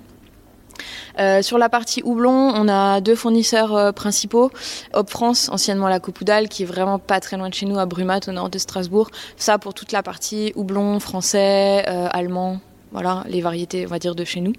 Euh, 1.18 1.42
sur 1.42 1.58
la 1.58 1.68
partie 1.68 2.02
houblon, 2.04 2.52
on 2.54 2.68
a 2.68 3.00
deux 3.00 3.14
fournisseurs 3.14 3.74
euh, 3.74 3.92
principaux. 3.92 4.50
Hop 4.92 5.10
France, 5.10 5.48
anciennement 5.50 5.88
la 5.88 6.00
Copoudal, 6.00 6.48
qui 6.48 6.62
est 6.62 6.66
vraiment 6.66 6.98
pas 6.98 7.20
très 7.20 7.36
loin 7.36 7.48
de 7.48 7.54
chez 7.54 7.66
nous, 7.66 7.78
à 7.78 7.86
Brumat, 7.86 8.20
au 8.28 8.32
nord 8.32 8.50
de 8.50 8.58
Strasbourg. 8.58 9.10
Ça 9.36 9.58
pour 9.58 9.74
toute 9.74 9.92
la 9.92 10.02
partie 10.02 10.52
houblon 10.56 11.00
français, 11.00 11.84
euh, 11.88 12.08
allemand, 12.10 12.60
voilà, 12.92 13.24
les 13.28 13.40
variétés, 13.40 13.86
on 13.86 13.90
va 13.90 13.98
dire, 13.98 14.14
de 14.14 14.24
chez 14.24 14.40
nous. 14.40 14.52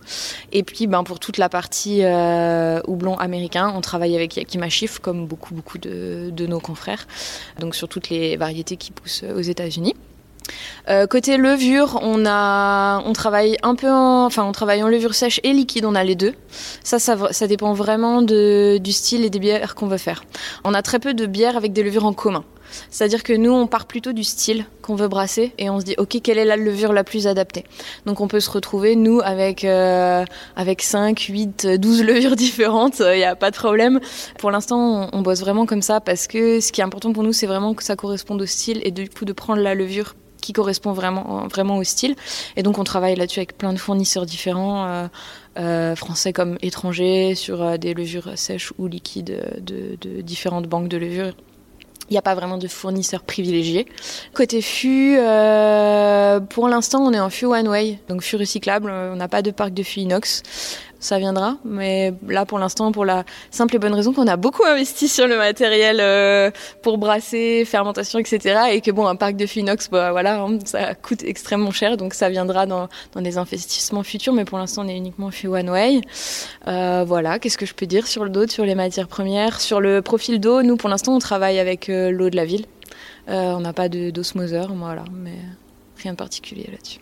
Et 0.52 0.64
puis, 0.64 0.88
ben, 0.88 1.04
pour 1.04 1.20
toute 1.20 1.38
la 1.38 1.50
partie 1.50 2.02
houblon 2.88 3.16
américain, 3.18 3.72
on 3.76 3.82
travaille 3.82 4.16
avec 4.16 4.36
Yakima 4.36 4.70
Chief, 4.70 5.00
comme 5.00 5.26
beaucoup, 5.26 5.56
beaucoup 5.56 5.78
de, 5.78 6.46
nos 6.46 6.60
confrères. 6.60 7.08
Donc, 7.60 7.76
sur 7.76 7.88
toutes 7.88 8.10
les 8.10 8.38
variétés 8.38 8.78
qui 8.78 8.92
poussent 8.92 9.24
aux 9.24 9.42
États-Unis. 9.42 9.96
Euh, 10.90 11.08
côté 11.08 11.38
levure, 11.38 12.00
on 12.02 13.14
travaille 13.14 13.58
un 13.64 13.76
peu, 13.76 13.90
en, 13.90 14.26
enfin, 14.26 14.44
on 14.44 14.52
travaille 14.52 14.84
en 14.84 14.88
levure 14.88 15.14
sèche 15.14 15.40
et 15.44 15.54
liquide. 15.54 15.86
On 15.86 15.96
a 15.96 16.04
les 16.04 16.16
deux. 16.16 16.34
Ça, 16.84 17.00
ça, 17.00 17.48
dépend 17.48 17.74
vraiment 17.74 18.22
du 18.22 18.92
style 18.92 19.26
et 19.26 19.30
des 19.30 19.40
bières 19.40 19.76
qu'on 19.76 19.88
veut 19.88 19.98
faire. 19.98 20.24
On 20.64 20.74
a 20.74 20.82
très 20.82 21.00
peu 21.00 21.14
de 21.14 21.26
bières 21.26 21.58
avec 21.58 21.74
des 21.74 21.84
levures 21.84 22.06
en 22.06 22.14
commun. 22.14 22.44
C'est-à-dire 22.90 23.24
que 23.24 23.34
nous, 23.34 23.52
on 23.52 23.68
part 23.68 23.86
plutôt 23.86 24.14
du 24.14 24.24
style 24.24 24.66
qu'on 24.82 24.96
veut 24.96 25.08
brasser 25.08 25.54
et 25.58 25.70
on 25.70 25.80
se 25.80 25.86
dit, 25.86 25.96
ok, 25.98 26.18
quelle 26.24 26.38
est 26.38 26.46
la 26.46 26.58
levure 26.58 26.94
la 26.94 27.04
plus 27.04 27.28
adaptée? 27.28 27.64
Donc 28.06 28.22
on 28.22 28.28
peut 28.28 28.40
se 28.40 28.50
retrouver, 28.50 28.96
nous, 28.96 29.22
avec, 29.24 29.64
euh, 29.64 30.26
avec 30.56 30.82
5, 30.82 31.20
8, 31.20 31.68
12 31.78 32.04
levures 32.04 32.36
différentes, 32.36 33.00
il 33.00 33.18
n'y 33.18 33.24
a 33.24 33.36
pas 33.36 33.52
de 33.52 33.56
problème. 33.56 34.00
Pour 34.40 34.52
l'instant, 34.52 35.10
on, 35.14 35.18
on 35.18 35.22
bosse 35.22 35.40
vraiment 35.40 35.66
comme 35.66 35.82
ça 35.82 36.02
parce 36.02 36.28
que 36.28 36.60
ce 36.60 36.72
qui 36.72 36.82
est 36.82 36.84
important 36.84 37.14
pour 37.14 37.24
nous, 37.24 37.34
c'est 37.34 37.48
vraiment 37.48 37.74
que 37.74 37.84
ça 37.84 37.96
corresponde 37.96 38.42
au 38.42 38.46
style 38.46 38.82
et 38.84 38.92
du 38.92 39.10
coup 39.10 39.26
de 39.26 39.34
prendre 39.34 39.62
la 39.62 39.76
levure 39.76 40.16
qui 40.42 40.54
correspond 40.54 40.92
vraiment, 40.94 41.48
vraiment 41.48 41.78
au 41.78 41.84
style. 41.84 42.16
Et 42.56 42.64
donc 42.64 42.78
on 42.78 42.84
travaille 42.84 43.16
là-dessus 43.16 43.40
avec 43.40 43.58
plein 43.58 43.74
de 43.74 43.78
fournisseurs 43.78 44.26
différents, 44.26 44.86
euh, 44.88 45.08
euh, 45.60 45.96
français 45.96 46.34
comme 46.34 46.58
étrangers, 46.62 47.34
sur 47.34 47.64
euh, 47.64 47.78
des 47.78 47.96
levures 47.96 48.38
sèches 48.38 48.74
ou 48.78 48.88
liquides 48.88 49.42
de, 49.60 50.22
différentes 50.22 50.68
banques 50.68 50.88
de 50.88 50.98
levures. 50.98 51.34
Il 52.10 52.14
n'y 52.14 52.18
a 52.18 52.22
pas 52.22 52.36
vraiment 52.36 52.58
de 52.58 52.68
fournisseurs 52.68 53.24
privilégiés. 53.24 53.88
Côté 54.34 54.62
fût, 54.62 55.18
euh, 55.20 56.40
pour 56.40 56.70
l'instant, 56.70 57.02
on 57.02 57.12
est 57.12 57.20
en 57.20 57.30
fût 57.30 57.46
one 57.46 57.68
way, 57.68 58.00
donc 58.08 58.22
fût 58.22 58.38
recyclable. 58.38 58.92
On 58.92 59.16
n'a 59.16 59.28
pas 59.28 59.42
de 59.42 59.52
parc 59.52 59.74
de 59.74 59.84
fût 59.84 60.02
inox 60.02 60.44
ça 61.00 61.20
viendra. 61.20 61.58
Mais 61.64 62.14
là, 62.28 62.46
pour 62.46 62.60
l'instant, 62.60 62.92
pour 62.92 63.06
la 63.06 63.24
simple 63.52 63.76
et 63.76 63.80
bonne 63.80 63.94
raison 63.94 64.14
qu'on 64.14 64.28
a 64.28 64.38
beaucoup 64.38 64.64
investi 64.66 65.08
sur 65.08 65.28
le 65.28 65.38
matériel 65.38 65.98
euh, 66.00 66.52
pour 66.82 66.98
brasser, 66.98 67.66
fermentation, 67.66 68.20
etc. 68.20 68.60
Et 68.72 68.82
que 68.82 68.92
bon, 68.92 69.08
un 69.08 69.16
parc 69.16 69.36
de 69.36 69.46
Finox, 69.46 69.90
bah, 69.90 70.12
voilà, 70.12 70.42
hein, 70.42 70.60
ça 70.66 70.96
coûte 70.96 71.24
extrêmement 71.24 71.72
cher, 71.72 71.98
donc 71.98 72.14
ça 72.14 72.30
viendra 72.30 72.66
dans, 72.66 72.90
dans 73.14 73.22
des 73.22 73.38
investissements 73.38 74.04
futurs. 74.04 74.34
Mais 74.34 74.46
pour 74.46 74.58
l'instant, 74.58 74.84
on 74.86 74.88
est 74.88 74.98
uniquement 74.98 75.32
fait 75.32 75.48
one 75.48 75.70
way. 75.70 76.02
Euh, 76.68 77.04
voilà, 77.08 77.40
qu'est-ce 77.40 77.58
que 77.58 77.66
je 77.66 77.74
peux 77.74 77.86
dire 77.86 78.08
sur 78.08 78.24
le 78.24 78.30
dos, 78.30 78.48
sur 78.48 78.66
les 78.66 78.76
matières 78.76 79.08
premières, 79.08 79.62
sur 79.62 79.80
le 79.80 80.02
profil 80.02 80.40
d'eau? 80.40 80.64
Nous, 80.64 80.78
pour 80.78 80.90
l'instant, 80.90 81.16
on 81.16 81.20
travaille 81.20 81.60
avec 81.60 81.90
euh, 81.90 82.12
l'eau 82.12 82.30
de 82.30 82.36
la 82.36 82.46
ville. 82.46 82.66
on 83.28 83.60
n'a 83.60 83.74
pas 83.74 83.90
d'osmoseur, 83.90 84.74
voilà, 84.74 85.04
mais 85.12 85.36
rien 85.98 86.14
de 86.14 86.18
particulier 86.18 86.68
là-dessus. 86.72 87.00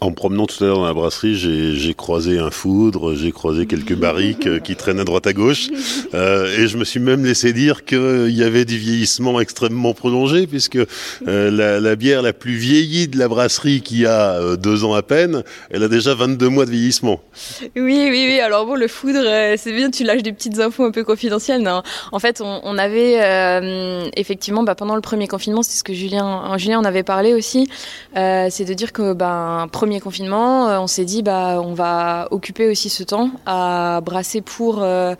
En 0.00 0.12
promenant 0.12 0.46
tout 0.46 0.62
à 0.62 0.68
l'heure 0.68 0.76
dans 0.76 0.86
la 0.86 0.94
brasserie, 0.94 1.34
j'ai 1.34 1.94
croisé 1.94 2.38
un 2.38 2.50
foudre, 2.50 3.14
j'ai 3.14 3.32
croisé 3.32 3.66
quelques 3.66 3.96
barriques 3.96 4.46
euh, 4.46 4.60
qui 4.60 4.76
traînaient 4.76 5.00
à 5.00 5.04
droite 5.04 5.26
à 5.26 5.32
gauche, 5.32 5.70
euh, 6.14 6.56
et 6.56 6.68
je 6.68 6.76
me 6.76 6.84
suis 6.84 7.00
même 7.00 7.24
laissé 7.24 7.52
dire 7.52 7.84
qu'il 7.84 8.30
y 8.30 8.44
avait 8.44 8.64
du 8.64 8.78
vieillissement 8.78 9.40
extrêmement 9.40 9.94
prolongé, 9.94 10.46
puisque 10.46 10.78
euh, 11.26 11.80
la, 11.80 11.96
bière 11.96 12.22
la 12.22 12.32
plus 12.32 12.54
vieillie 12.54 13.08
de 13.08 13.18
la 13.18 13.26
brasserie, 13.26 13.80
qui 13.80 14.06
a 14.06 14.34
euh, 14.34 14.56
deux 14.56 14.84
ans 14.84 14.94
à 14.94 15.02
peine, 15.02 15.42
elle 15.70 15.82
a 15.82 15.88
déjà 15.88 16.14
22 16.14 16.48
mois 16.48 16.64
de 16.64 16.70
vieillissement. 16.70 17.20
Oui, 17.74 18.08
oui, 18.10 18.24
oui. 18.28 18.40
Alors 18.40 18.66
bon, 18.66 18.76
le 18.76 18.86
foudre, 18.86 19.24
euh, 19.24 19.56
c'est 19.58 19.72
bien, 19.72 19.90
tu 19.90 20.04
lâches 20.04 20.22
des 20.22 20.32
petites 20.32 20.60
infos 20.60 20.84
un 20.84 20.92
peu 20.92 21.02
confidentielles. 21.02 21.68
En 22.12 22.18
fait, 22.20 22.40
on, 22.40 22.78
avait 22.78 24.10
effectivement, 24.16 24.62
bah, 24.62 24.76
pendant 24.76 24.94
le 24.94 25.00
premier 25.00 25.26
confinement, 25.26 25.64
c'est 25.64 25.76
ce 25.76 25.82
que 25.82 25.92
Julien, 25.92 26.56
Julien 26.56 26.78
en 26.78 26.84
avait 26.84 27.02
parlé 27.02 27.34
aussi, 27.34 27.68
c'est 28.14 28.64
de 28.64 28.74
dire 28.74 28.92
que 28.92 29.12
ben, 29.12 29.68
confinement, 30.00 30.68
euh, 30.68 30.78
on 30.78 30.86
s'est 30.86 31.04
dit 31.04 31.22
bah 31.22 31.60
on 31.62 31.74
va 31.74 32.28
occuper 32.30 32.68
aussi 32.68 32.88
ce 32.88 33.02
temps 33.02 33.30
à 33.46 34.00
brasser 34.04 34.40
pour 34.40 34.82
euh, 34.82 35.14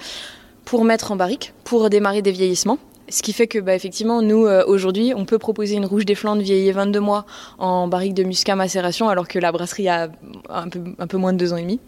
pour 0.65 0.85
mettre 0.85 1.13
en 1.13 1.17
barrique, 1.17 1.55
pour 1.65 1.89
démarrer 1.91 2.23
des 2.23 2.33
vieillissements. 2.33 2.79
Ce 3.11 3.23
qui 3.23 3.33
fait 3.33 3.47
que, 3.47 3.59
bah, 3.59 3.75
effectivement, 3.75 4.23
nous, 4.23 4.47
euh, 4.47 4.65
aujourd'hui, 4.67 5.13
on 5.17 5.25
peut 5.25 5.39
proposer 5.39 5.77
une 5.77 5.87
rouge 5.87 6.05
des 6.05 6.15
Flandres 6.15 6.43
vieillie 6.43 6.71
22 6.73 7.01
mois 7.01 7.25
en 7.59 7.89
barrique 7.89 8.15
de 8.15 8.23
muscat 8.23 8.55
macération, 8.55 9.09
alors 9.09 9.29
que 9.29 9.39
la 9.39 9.53
brasserie 9.53 9.89
a 9.89 10.09
un 10.49 10.69
peu, 10.69 11.17
moins 11.17 11.33
de 11.33 11.39
deux 11.39 11.53
ans 11.53 11.57
et 11.57 11.63
demi. 11.63 11.81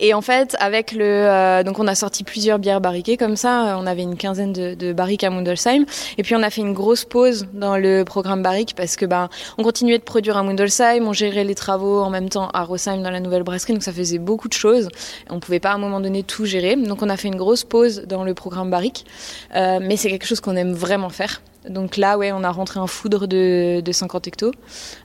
Et 0.00 0.14
en 0.14 0.20
fait, 0.20 0.56
avec 0.60 0.92
le, 0.92 1.04
euh, 1.04 1.62
donc 1.62 1.78
on 1.78 1.86
a 1.86 1.94
sorti 1.94 2.24
plusieurs 2.24 2.58
bières 2.58 2.80
barriquées 2.80 3.16
comme 3.16 3.36
ça. 3.36 3.76
On 3.80 3.86
avait 3.86 4.02
une 4.02 4.16
quinzaine 4.16 4.52
de, 4.52 4.74
de 4.74 4.92
barriques 4.92 5.24
à 5.24 5.30
Mundelsheim. 5.30 5.86
Et 6.18 6.22
puis 6.22 6.34
on 6.34 6.42
a 6.42 6.50
fait 6.50 6.60
une 6.60 6.74
grosse 6.74 7.04
pause 7.04 7.46
dans 7.54 7.76
le 7.76 8.04
programme 8.04 8.42
barrique 8.42 8.74
parce 8.76 8.96
que, 8.96 9.06
bah, 9.06 9.30
on 9.58 9.62
continuait 9.62 9.98
de 9.98 10.04
produire 10.04 10.36
à 10.36 10.42
Mundelsheim, 10.42 11.06
on 11.06 11.12
gérait 11.12 11.44
les 11.44 11.54
travaux 11.54 12.00
en 12.00 12.10
même 12.10 12.28
temps 12.28 12.48
à 12.52 12.64
Rosheim 12.64 13.02
dans 13.02 13.10
la 13.10 13.20
nouvelle 13.20 13.42
brasserie, 13.42 13.72
donc 13.72 13.82
ça 13.82 13.92
faisait 13.92 14.18
beaucoup 14.18 14.48
de 14.48 14.54
choses. 14.54 14.88
On 15.30 15.40
pouvait 15.40 15.60
pas 15.60 15.70
à 15.70 15.74
un 15.74 15.78
moment 15.78 16.00
donné 16.00 16.22
tout 16.22 16.44
gérer. 16.44 16.76
Donc 16.76 17.02
on 17.02 17.08
a 17.08 17.16
fait 17.16 17.28
une 17.28 17.36
grosse 17.36 17.64
pause 17.64 18.04
dans 18.06 18.24
le 18.24 18.34
programme 18.34 18.70
barrique. 18.70 19.06
Euh, 19.54 19.78
mais 19.80 19.96
c'est 19.96 20.10
quelque 20.10 20.26
chose 20.26 20.40
qu'on 20.40 20.56
aime 20.56 20.65
vraiment 20.74 21.10
faire. 21.10 21.42
Donc 21.68 21.96
là, 21.96 22.16
ouais, 22.16 22.30
on 22.32 22.44
a 22.44 22.50
rentré 22.50 22.78
un 22.78 22.86
foudre 22.86 23.26
de, 23.26 23.80
de 23.80 23.92
50 23.92 24.28
hectos 24.28 24.52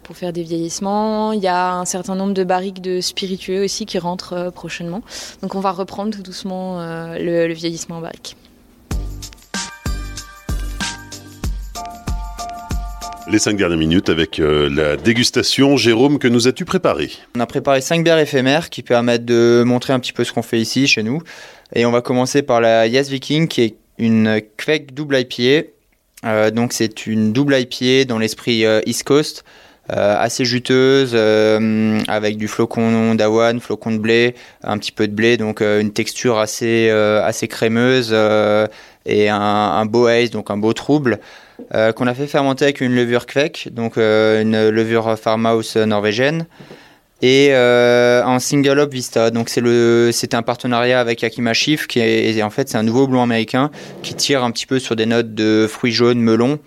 pour 0.04 0.16
faire 0.16 0.32
des 0.32 0.44
vieillissements. 0.44 1.34
Il 1.34 1.42
y 1.42 1.48
a 1.48 1.74
un 1.74 1.86
certain 1.86 2.16
nombre 2.16 2.34
de 2.34 2.44
barriques 2.44 2.82
de 2.82 3.02
spiritueux 3.02 3.64
aussi 3.64 3.86
qui 3.86 3.98
rentrent 3.98 4.34
euh, 4.34 4.52
prochainement. 4.52 5.02
Donc 5.42 5.56
on 5.56 5.60
va 5.60 5.72
reprendre 5.72 6.16
tout 6.16 6.22
doucement 6.22 6.80
euh, 6.80 7.18
le, 7.18 7.48
le, 7.48 7.54
vieillissement 7.54 7.98
en 7.98 8.02
barrique. 8.02 8.38
Les 13.28 13.40
cinq 13.40 13.56
dernières 13.56 13.78
minutes 13.78 14.10
avec 14.10 14.40
euh, 14.40 14.70
la 14.70 14.98
dégustation. 14.98 15.78
Jérôme, 15.78 16.20
que 16.20 16.28
nous 16.28 16.48
as-tu 16.48 16.66
préparé? 16.66 17.12
On 17.36 17.40
a 17.40 17.46
préparé 17.46 17.82
cinq 17.82 18.04
bières 18.04 18.20
éphémères 18.20 18.70
qui 18.70 18.84
permettent 18.84 19.26
de 19.26 19.64
montrer 19.66 19.94
un 19.94 20.00
petit 20.00 20.14
peu 20.14 20.24
ce 20.24 20.34
qu'on 20.34 20.42
fait 20.42 20.60
ici, 20.60 20.86
chez 20.86 21.02
nous. 21.02 21.22
Et 21.74 21.86
on 21.86 21.92
va 21.92 22.02
commencer 22.02 22.42
par 22.42 22.62
la 22.62 22.88
Yes 22.88 23.10
Viking, 23.10 23.48
qui 23.48 23.62
est 23.62 23.76
une 24.02 24.42
Quake 24.58 24.94
double 24.94 25.20
IPA. 25.20 25.68
Euh, 26.26 26.52
donc 26.52 26.74
c'est 26.74 27.08
une 27.08 27.32
double 27.32 27.56
IPA 27.58 28.06
dans 28.06 28.20
l'esprit 28.20 28.66
euh, 28.66 28.82
East 28.86 29.04
Coast, 29.04 29.44
euh, 29.92 30.16
assez 30.20 30.44
juteuse, 30.44 31.12
euh, 31.14 32.00
avec 32.08 32.38
du 32.38 32.48
flocon 32.48 33.16
d'avoine, 33.16 33.60
flocon 33.60 33.92
de 33.92 33.98
blé, 33.98 34.36
un 34.64 34.78
petit 34.78 34.92
peu 34.92 35.08
de 35.08 35.14
blé, 35.14 35.38
donc 35.38 35.62
une 35.62 35.92
texture 35.92 36.38
assez, 36.40 36.90
assez 36.90 37.48
crémeuse 37.48 38.16
et 39.06 39.30
un, 39.30 39.40
un, 39.40 39.86
beau 39.86 40.08
haze, 40.08 40.30
donc 40.32 40.52
un 40.52 40.58
beau 40.58 40.74
trouble. 40.74 41.20
qu'on 41.72 42.08
a 42.08 42.14
fait 42.14 42.28
fermenter 42.28 42.66
avec 42.66 42.82
une 42.82 42.94
levure 42.94 43.26
Quake, 43.26 43.70
donc 43.72 43.98
une 43.98 44.70
levure 44.70 45.18
farmhouse 45.18 45.76
norvégienne 45.76 46.46
et 47.22 47.50
euh, 47.52 48.24
en 48.24 48.40
single 48.40 48.80
hop 48.80 48.92
vista. 48.92 49.32
Donc 49.32 49.50
c'est 49.50 49.62
le 49.62 50.10
c'était 50.12 50.36
un 50.36 50.42
partenariat 50.42 51.00
avec 51.00 51.22
Yakima 51.22 51.54
Chief 51.54 51.88
qui 51.88 52.00
est 52.00 52.42
en 52.42 52.50
fait 52.50 52.70
c'est 52.70 52.78
un 52.78 52.84
nouveau 52.84 53.08
blond 53.08 53.24
américain 53.24 53.72
qui 54.02 54.16
tire 54.16 54.44
un 54.44 54.52
petit 54.52 54.66
peu 54.66 54.80
sur 54.80 54.96
des 54.96 55.06
notes 55.06 55.34
de 55.34 55.68
fruits 55.70 55.92
jaunes 55.92 56.20
melon. 56.20 56.60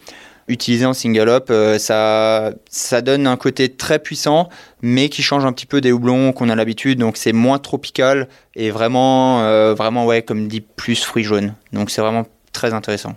utilisé 0.48 0.84
en 0.84 0.92
single 0.92 1.28
hop, 1.28 1.52
ça, 1.78 2.52
ça 2.68 3.00
donne 3.00 3.26
un 3.26 3.36
côté 3.36 3.70
très 3.70 3.98
puissant, 3.98 4.48
mais 4.82 5.08
qui 5.08 5.22
change 5.22 5.44
un 5.44 5.52
petit 5.52 5.66
peu 5.66 5.80
des 5.80 5.90
houblons 5.90 6.32
qu'on 6.32 6.48
a 6.50 6.54
l'habitude. 6.54 6.98
Donc 6.98 7.16
c'est 7.16 7.32
moins 7.32 7.58
tropical 7.58 8.28
et 8.54 8.70
vraiment, 8.70 9.74
vraiment 9.74 10.04
ouais, 10.06 10.22
comme 10.22 10.46
dit, 10.48 10.60
plus 10.60 11.02
fruits 11.02 11.24
jaunes. 11.24 11.54
Donc 11.72 11.90
c'est 11.90 12.02
vraiment 12.02 12.26
très 12.52 12.74
intéressant. 12.74 13.14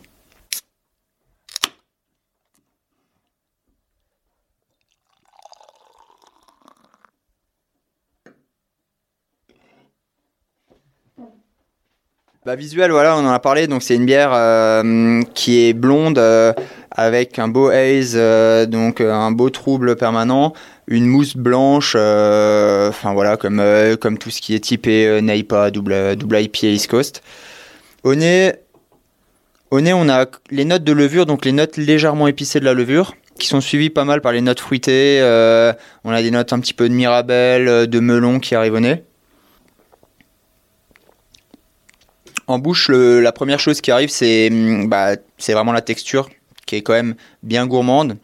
Bah, 12.48 12.56
visuel, 12.56 12.92
voilà, 12.92 13.18
on 13.18 13.26
en 13.28 13.32
a 13.32 13.40
parlé. 13.40 13.68
Donc, 13.68 13.84
c'est 13.84 13.96
une 13.96 14.06
bière 14.06 14.32
euh, 14.34 15.22
qui 15.34 15.68
est 15.68 15.74
blonde 15.74 16.18
euh, 16.18 16.54
avec 16.92 17.40
un 17.40 17.50
beau 17.50 17.68
haze, 17.68 18.14
euh, 18.16 18.66
donc 18.66 19.02
un 19.02 19.32
beau 19.32 19.50
trouble 19.50 19.98
permanent, 19.98 20.54
une 20.88 21.08
mousse 21.08 21.36
blanche, 21.36 21.96
enfin 21.96 23.12
voilà, 23.14 23.36
comme, 23.36 23.62
comme 24.00 24.18
tout 24.18 24.32
ce 24.32 24.40
qui 24.40 24.56
est 24.56 24.62
typé 24.62 25.22
Naipa, 25.22 25.72
double, 25.72 26.16
double 26.16 26.40
IPA 26.40 26.68
East 26.68 26.90
Coast. 26.90 27.22
Au 28.06 28.16
nez, 28.16 28.54
au 29.70 29.82
nez, 29.82 29.92
on 29.92 30.08
a 30.08 30.28
les 30.50 30.64
notes 30.64 30.86
de 30.86 30.94
levure, 30.94 31.26
donc 31.26 31.44
les 31.44 31.52
notes 31.52 31.76
légèrement 31.76 32.30
épicées 32.30 32.62
de 32.62 32.66
la 32.66 32.74
levure, 32.74 33.14
qui 33.38 33.48
sont 33.48 33.60
suivies 33.60 33.90
pas 33.90 34.06
mal 34.06 34.22
par 34.22 34.32
les 34.32 34.40
notes 34.40 34.62
fruitées. 34.62 35.20
on 36.06 36.12
a 36.12 36.22
des 36.22 36.32
notes 36.32 36.54
un 36.54 36.62
petit 36.62 36.74
peu 36.74 36.88
de 36.88 36.94
mirabelle, 36.94 37.88
de 37.88 38.00
melon 38.00 38.40
qui 38.40 38.56
arrivent 38.56 38.76
au 38.76 38.80
nez. 38.80 39.04
En 42.48 42.60
bouche, 42.60 42.90
la 42.90 43.32
première 43.32 43.60
chose 43.60 43.82
qui 43.82 43.92
arrive, 43.92 44.10
c'est 44.10 44.50
mm, 44.50 44.88
bah, 44.88 45.16
vraiment 45.50 45.74
la 45.74 45.82
texture 45.82 46.30
qui 46.66 46.76
est 46.76 46.82
quand 46.82 46.94
même 46.94 47.16
bien 47.44 47.66
gourmande. 47.68 48.18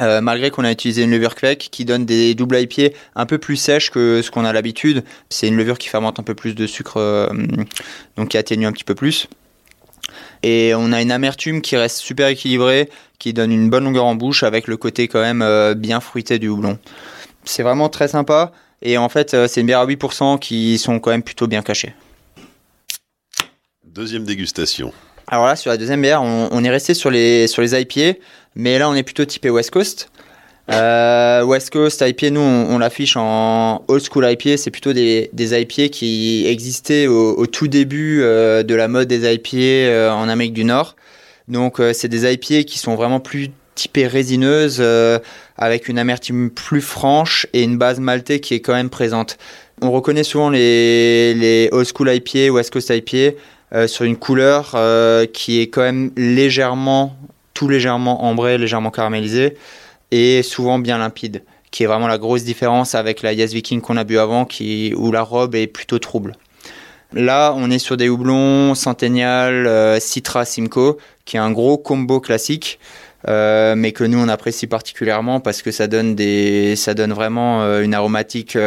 Euh, 0.00 0.20
malgré 0.20 0.50
qu'on 0.50 0.64
a 0.64 0.72
utilisé 0.72 1.04
une 1.04 1.12
levure 1.12 1.36
Quake 1.36 1.68
qui 1.70 1.84
donne 1.84 2.04
des 2.04 2.34
doubles 2.34 2.58
IPA 2.58 2.96
un 3.14 3.26
peu 3.26 3.38
plus 3.38 3.56
sèches 3.56 3.90
que 3.90 4.22
ce 4.22 4.30
qu'on 4.32 4.44
a 4.44 4.52
l'habitude. 4.52 5.04
C'est 5.30 5.46
une 5.46 5.56
levure 5.56 5.78
qui 5.78 5.88
fermente 5.88 6.18
un 6.18 6.24
peu 6.24 6.34
plus 6.34 6.56
de 6.56 6.66
sucre, 6.66 6.96
euh, 6.96 7.28
donc 8.16 8.30
qui 8.30 8.36
atténue 8.36 8.66
un 8.66 8.72
petit 8.72 8.82
peu 8.82 8.96
plus. 8.96 9.28
Et 10.42 10.72
on 10.74 10.92
a 10.92 11.00
une 11.00 11.12
amertume 11.12 11.62
qui 11.62 11.76
reste 11.76 11.98
super 11.98 12.26
équilibrée, 12.26 12.90
qui 13.20 13.32
donne 13.32 13.52
une 13.52 13.70
bonne 13.70 13.84
longueur 13.84 14.04
en 14.04 14.16
bouche 14.16 14.42
avec 14.42 14.66
le 14.66 14.76
côté 14.76 15.06
quand 15.06 15.22
même 15.22 15.42
euh, 15.42 15.74
bien 15.74 16.00
fruité 16.00 16.40
du 16.40 16.48
houblon. 16.48 16.78
C'est 17.44 17.62
vraiment 17.62 17.88
très 17.88 18.08
sympa. 18.08 18.50
Et 18.82 18.98
en 18.98 19.08
fait, 19.08 19.46
c'est 19.46 19.60
une 19.60 19.66
bière 19.68 19.80
à 19.80 19.86
8% 19.86 20.40
qui 20.40 20.76
sont 20.76 20.98
quand 20.98 21.10
même 21.10 21.22
plutôt 21.22 21.46
bien 21.46 21.62
cachées. 21.62 21.94
Deuxième 23.94 24.24
dégustation. 24.24 24.92
Alors 25.28 25.46
là, 25.46 25.54
sur 25.54 25.70
la 25.70 25.76
deuxième 25.76 26.02
bière, 26.02 26.20
on, 26.20 26.64
est 26.64 26.70
resté 26.70 26.94
sur 26.94 27.12
les, 27.12 27.46
sur 27.46 27.62
les 27.62 27.80
IPA, 27.80 28.18
mais 28.56 28.76
là, 28.76 28.90
on 28.90 28.94
est 28.94 29.04
plutôt 29.04 29.24
typé 29.24 29.50
West 29.50 29.70
Coast. 29.70 30.10
Euh, 30.68 31.44
West 31.44 31.70
Coast 31.70 32.02
IPA, 32.04 32.30
nous, 32.30 32.40
on, 32.40 32.76
l'affiche 32.78 33.16
en 33.16 33.84
old 33.86 34.02
school 34.02 34.28
IPA. 34.28 34.56
C'est 34.56 34.72
plutôt 34.72 34.92
des, 34.92 35.30
des 35.32 35.60
IPA 35.60 35.90
qui 35.90 36.44
existaient 36.48 37.06
au, 37.06 37.46
tout 37.46 37.68
début 37.68 38.20
euh, 38.22 38.64
de 38.64 38.74
la 38.74 38.88
mode 38.88 39.06
des 39.06 39.32
IPA 39.32 39.58
euh, 39.58 40.10
en 40.10 40.28
Amérique 40.28 40.54
du 40.54 40.64
Nord. 40.64 40.96
Donc, 41.46 41.80
c'est 41.92 42.08
des 42.08 42.32
IPA 42.32 42.64
qui 42.64 42.80
sont 42.80 42.96
vraiment 42.96 43.20
plus 43.20 43.50
typées 43.76 44.08
résineuses, 44.08 44.82
avec 45.56 45.88
une 45.88 45.98
amertume 45.98 46.50
plus 46.50 46.80
franche 46.80 47.46
et 47.52 47.62
une 47.62 47.78
base 47.78 48.00
maltée 48.00 48.40
qui 48.40 48.54
est 48.54 48.60
quand 48.60 48.72
même 48.72 48.90
présente. 48.90 49.36
On 49.82 49.92
reconnaît 49.92 50.24
souvent 50.24 50.50
les, 50.50 51.34
les 51.34 51.68
old 51.70 51.86
school 51.86 52.10
IPA, 52.12 52.50
West 52.52 52.72
Coast 52.72 52.90
IPA 52.90 53.36
sur 53.86 54.04
une 54.04 54.16
couleur 54.16 54.72
euh, 54.74 55.26
qui 55.26 55.60
est 55.60 55.68
quand 55.68 55.82
même 55.82 56.10
légèrement, 56.16 57.16
tout 57.54 57.68
légèrement 57.68 58.24
ambré, 58.24 58.58
légèrement 58.58 58.90
caramélisé 58.90 59.56
et 60.10 60.42
souvent 60.42 60.78
bien 60.78 60.98
limpide, 60.98 61.42
qui 61.70 61.82
est 61.82 61.86
vraiment 61.86 62.06
la 62.06 62.18
grosse 62.18 62.44
différence 62.44 62.94
avec 62.94 63.22
la 63.22 63.32
Yes 63.32 63.52
Viking 63.52 63.80
qu'on 63.80 63.96
a 63.96 64.04
bu 64.04 64.18
avant, 64.18 64.44
qui, 64.44 64.94
où 64.96 65.10
la 65.10 65.22
robe 65.22 65.54
est 65.54 65.66
plutôt 65.66 65.98
trouble. 65.98 66.36
Là, 67.12 67.54
on 67.56 67.70
est 67.70 67.78
sur 67.78 67.96
des 67.96 68.08
houblons 68.08 68.74
Centennial, 68.74 69.66
euh, 69.66 69.98
Citra, 70.00 70.44
Simcoe, 70.44 70.96
qui 71.24 71.36
est 71.36 71.40
un 71.40 71.52
gros 71.52 71.78
combo 71.78 72.20
classique. 72.20 72.78
mais 73.26 73.92
que 73.92 74.04
nous 74.04 74.18
on 74.18 74.28
apprécie 74.28 74.66
particulièrement 74.66 75.40
parce 75.40 75.62
que 75.62 75.70
ça 75.70 75.86
donne 75.86 76.14
des 76.14 76.76
ça 76.76 76.92
donne 76.92 77.14
vraiment 77.14 77.64
une 77.80 77.94
aromatique 77.94 78.58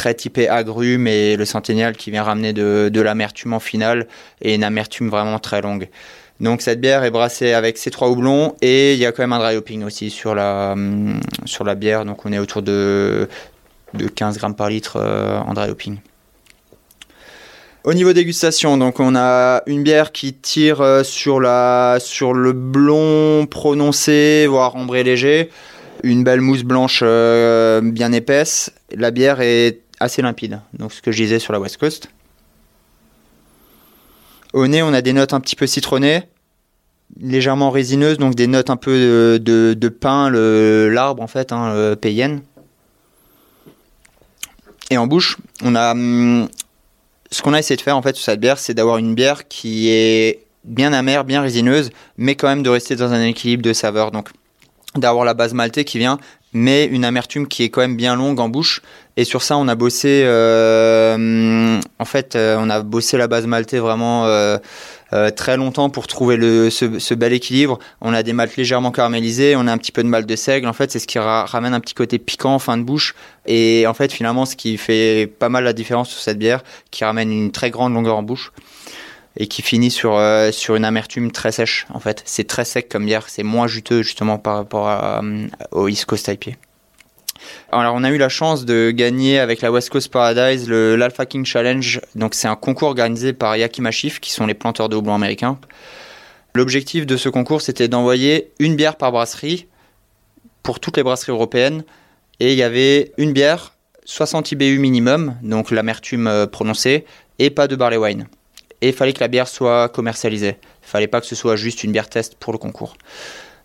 très 0.00 0.14
typé 0.14 0.48
agrumes 0.48 1.06
et 1.06 1.36
le 1.36 1.44
centennial 1.44 1.94
qui 1.94 2.10
vient 2.10 2.22
ramener 2.22 2.54
de, 2.54 2.88
de 2.90 3.00
l'amertume 3.02 3.52
en 3.52 3.60
finale 3.60 4.06
et 4.40 4.54
une 4.54 4.64
amertume 4.64 5.10
vraiment 5.10 5.38
très 5.38 5.60
longue. 5.60 5.90
Donc 6.40 6.62
cette 6.62 6.80
bière 6.80 7.04
est 7.04 7.10
brassée 7.10 7.52
avec 7.52 7.76
ces 7.76 7.90
trois 7.90 8.08
houblons 8.08 8.54
et 8.62 8.94
il 8.94 8.98
y 8.98 9.04
a 9.04 9.12
quand 9.12 9.22
même 9.22 9.34
un 9.34 9.38
dry 9.38 9.56
hopping 9.56 9.84
aussi 9.84 10.08
sur 10.08 10.34
la, 10.34 10.72
hum, 10.72 11.20
sur 11.44 11.64
la 11.64 11.74
bière. 11.74 12.06
Donc 12.06 12.24
on 12.24 12.32
est 12.32 12.38
autour 12.38 12.62
de, 12.62 13.28
de 13.92 14.08
15 14.08 14.38
grammes 14.38 14.54
par 14.54 14.70
litre 14.70 14.96
euh, 14.96 15.38
en 15.40 15.52
dry 15.52 15.68
hopping. 15.68 15.98
Au 17.84 17.92
niveau 17.92 18.14
dégustation, 18.14 18.78
donc 18.78 19.00
on 19.00 19.14
a 19.16 19.62
une 19.66 19.82
bière 19.82 20.12
qui 20.12 20.32
tire 20.32 20.80
euh, 20.80 21.04
sur, 21.04 21.40
la, 21.40 21.98
sur 22.00 22.32
le 22.32 22.54
blond 22.54 23.46
prononcé, 23.46 24.46
voire 24.48 24.76
ombré 24.76 25.02
léger 25.02 25.50
une 26.02 26.24
belle 26.24 26.40
mousse 26.40 26.62
blanche 26.62 27.00
euh, 27.02 27.82
bien 27.82 28.12
épaisse. 28.12 28.72
La 28.94 29.10
bière 29.10 29.42
est 29.42 29.80
assez 30.00 30.22
limpide, 30.22 30.60
donc 30.72 30.92
ce 30.92 31.02
que 31.02 31.12
je 31.12 31.22
disais 31.22 31.38
sur 31.38 31.52
la 31.52 31.60
West 31.60 31.76
Coast. 31.76 32.10
Au 34.52 34.66
nez, 34.66 34.82
on 34.82 34.92
a 34.92 35.02
des 35.02 35.12
notes 35.12 35.32
un 35.32 35.40
petit 35.40 35.54
peu 35.54 35.66
citronnées, 35.66 36.24
légèrement 37.20 37.70
résineuses, 37.70 38.18
donc 38.18 38.34
des 38.34 38.46
notes 38.46 38.70
un 38.70 38.76
peu 38.76 39.38
de, 39.38 39.74
de, 39.74 39.88
pain, 39.88 40.30
l'arbre 40.30 41.22
en 41.22 41.28
fait, 41.28 41.52
hein, 41.52 41.94
payenne. 42.00 42.42
Et 44.90 44.98
en 44.98 45.06
bouche, 45.06 45.36
on 45.62 45.76
a 45.76 45.92
hum, 45.92 46.48
ce 47.30 47.42
qu'on 47.42 47.52
a 47.52 47.58
essayé 47.58 47.76
de 47.76 47.82
faire 47.82 47.96
en 47.96 48.02
fait 48.02 48.16
sur 48.16 48.24
cette 48.24 48.40
bière, 48.40 48.58
c'est 48.58 48.74
d'avoir 48.74 48.98
une 48.98 49.14
bière 49.14 49.46
qui 49.48 49.88
est 49.88 50.46
bien 50.64 50.92
amère, 50.92 51.24
bien 51.24 51.42
résineuse, 51.42 51.90
mais 52.16 52.34
quand 52.34 52.48
même 52.48 52.62
de 52.62 52.70
rester 52.70 52.96
dans 52.96 53.12
un 53.12 53.22
équilibre 53.22 53.62
de 53.62 53.72
saveur. 53.72 54.10
Donc 54.10 54.30
d'avoir 54.96 55.24
la 55.24 55.34
base 55.34 55.54
maltée 55.54 55.84
qui 55.84 55.98
vient, 55.98 56.18
mais 56.52 56.86
une 56.86 57.04
amertume 57.04 57.46
qui 57.46 57.62
est 57.62 57.68
quand 57.68 57.80
même 57.80 57.96
bien 57.96 58.16
longue 58.16 58.40
en 58.40 58.48
bouche. 58.48 58.82
Et 59.16 59.24
sur 59.24 59.42
ça, 59.42 59.56
on 59.56 59.68
a 59.68 59.74
bossé, 59.74 60.22
euh, 60.24 61.80
en 61.98 62.04
fait, 62.04 62.36
euh, 62.36 62.56
on 62.58 62.70
a 62.70 62.80
bossé 62.82 63.18
la 63.18 63.28
base 63.28 63.46
maltée 63.46 63.78
vraiment 63.78 64.24
euh, 64.26 64.58
très 65.36 65.56
longtemps 65.56 65.90
pour 65.90 66.06
trouver 66.06 66.70
ce, 66.70 67.14
bel 67.14 67.32
équilibre. 67.32 67.78
On 68.00 68.14
a 68.14 68.22
des 68.22 68.32
maltes 68.32 68.56
légèrement 68.56 68.92
caramélisées, 68.92 69.56
on 69.56 69.66
a 69.66 69.72
un 69.72 69.78
petit 69.78 69.92
peu 69.92 70.02
de 70.02 70.08
malt 70.08 70.26
de 70.26 70.36
seigle. 70.36 70.66
En 70.68 70.72
fait, 70.72 70.90
c'est 70.90 70.98
ce 70.98 71.06
qui 71.06 71.18
ramène 71.18 71.74
un 71.74 71.80
petit 71.80 71.94
côté 71.94 72.18
piquant 72.18 72.54
en 72.54 72.58
fin 72.58 72.78
de 72.78 72.82
bouche. 72.82 73.14
Et 73.46 73.84
en 73.86 73.94
fait, 73.94 74.12
finalement, 74.12 74.46
ce 74.46 74.56
qui 74.56 74.76
fait 74.76 75.30
pas 75.38 75.48
mal 75.48 75.64
la 75.64 75.72
différence 75.72 76.10
sur 76.10 76.20
cette 76.20 76.38
bière, 76.38 76.62
qui 76.90 77.04
ramène 77.04 77.32
une 77.32 77.52
très 77.52 77.70
grande 77.70 77.94
longueur 77.94 78.16
en 78.16 78.22
bouche 78.22 78.52
et 79.36 79.46
qui 79.46 79.62
finit 79.62 79.90
sur, 79.90 80.16
euh, 80.16 80.50
sur 80.52 80.74
une 80.74 80.84
amertume 80.84 81.30
très 81.30 81.52
sèche 81.52 81.86
en 81.92 82.00
fait. 82.00 82.22
C'est 82.26 82.46
très 82.46 82.64
sec 82.64 82.88
comme 82.88 83.06
bière, 83.06 83.28
c'est 83.28 83.42
moins 83.42 83.66
juteux 83.66 84.02
justement 84.02 84.38
par 84.38 84.56
rapport 84.56 84.88
euh, 84.88 85.46
au 85.72 85.88
East 85.88 86.04
Coast 86.06 86.28
IPA. 86.28 86.52
Alors 87.72 87.94
on 87.94 88.04
a 88.04 88.10
eu 88.10 88.18
la 88.18 88.28
chance 88.28 88.64
de 88.64 88.90
gagner 88.90 89.38
avec 89.38 89.62
la 89.62 89.72
West 89.72 89.90
Coast 89.90 90.10
Paradise 90.10 90.68
le 90.68 90.96
l'Alpha 90.96 91.26
King 91.26 91.44
Challenge. 91.44 92.00
Donc 92.14 92.34
c'est 92.34 92.48
un 92.48 92.56
concours 92.56 92.88
organisé 92.88 93.32
par 93.32 93.56
Yakima 93.56 93.90
Chief 93.90 94.20
qui 94.20 94.30
sont 94.30 94.46
les 94.46 94.54
planteurs 94.54 94.88
de 94.88 94.96
houblon 94.96 95.14
américains. 95.14 95.58
L'objectif 96.54 97.06
de 97.06 97.16
ce 97.16 97.28
concours 97.28 97.62
c'était 97.62 97.88
d'envoyer 97.88 98.50
une 98.58 98.76
bière 98.76 98.96
par 98.96 99.12
brasserie 99.12 99.66
pour 100.62 100.80
toutes 100.80 100.96
les 100.96 101.02
brasseries 101.02 101.32
européennes 101.32 101.84
et 102.40 102.52
il 102.52 102.58
y 102.58 102.62
avait 102.62 103.12
une 103.16 103.32
bière 103.32 103.74
60 104.06 104.50
IBU 104.52 104.78
minimum, 104.78 105.36
donc 105.42 105.70
l'amertume 105.70 106.26
euh, 106.26 106.46
prononcée 106.46 107.04
et 107.38 107.50
pas 107.50 107.68
de 107.68 107.76
barley 107.76 107.96
wine 107.96 108.26
et 108.82 108.88
il 108.88 108.94
fallait 108.94 109.12
que 109.12 109.20
la 109.20 109.28
bière 109.28 109.48
soit 109.48 109.88
commercialisée. 109.88 110.56
Il 110.82 110.88
fallait 110.88 111.06
pas 111.06 111.20
que 111.20 111.26
ce 111.26 111.34
soit 111.34 111.56
juste 111.56 111.84
une 111.84 111.92
bière 111.92 112.08
test 112.08 112.34
pour 112.34 112.52
le 112.52 112.58
concours. 112.58 112.96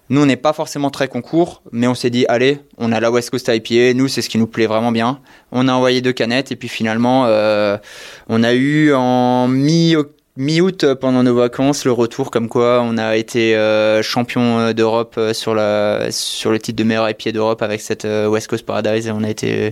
Nous, 0.09 0.21
on 0.21 0.25
n'est 0.27 0.35
pas 0.35 0.53
forcément 0.53 0.91
très 0.91 1.07
concours, 1.07 1.63
mais 1.71 1.87
on 1.87 1.95
s'est 1.95 2.11
dit, 2.11 2.25
allez, 2.29 2.59
on 2.77 2.91
a 2.91 2.99
la 2.99 3.09
West 3.09 3.31
Coast 3.31 3.49
IPA, 3.51 3.95
nous, 3.95 4.07
c'est 4.07 4.21
ce 4.21 4.29
qui 4.29 4.37
nous 4.37 4.45
plaît 4.45 4.67
vraiment 4.67 4.91
bien. 4.91 5.19
On 5.51 5.67
a 5.67 5.73
envoyé 5.73 6.01
deux 6.01 6.13
canettes, 6.13 6.51
et 6.51 6.55
puis 6.55 6.67
finalement, 6.67 7.25
euh, 7.25 7.77
on 8.29 8.43
a 8.43 8.53
eu 8.53 8.93
en 8.93 9.47
mi 9.47 9.95
mi-août 10.37 10.93
pendant 10.95 11.23
nos 11.23 11.33
vacances 11.33 11.85
le 11.85 11.93
retour 11.93 12.29
comme 12.29 12.49
quoi 12.49 12.81
on 12.83 12.97
a 12.97 13.15
été 13.15 13.55
euh, 13.55 14.01
champion 14.01 14.73
d'Europe 14.73 15.17
sur 15.31 15.57
sur 16.09 16.51
le 16.51 16.59
titre 16.59 16.77
de 16.77 16.83
meilleur 16.83 17.09
IPA 17.09 17.31
d'Europe 17.31 17.61
avec 17.61 17.79
cette 17.79 18.03
euh, 18.03 18.27
West 18.27 18.47
Coast 18.47 18.65
Paradise 18.65 19.07
et 19.07 19.11
on 19.11 19.23
a 19.23 19.29
été 19.29 19.71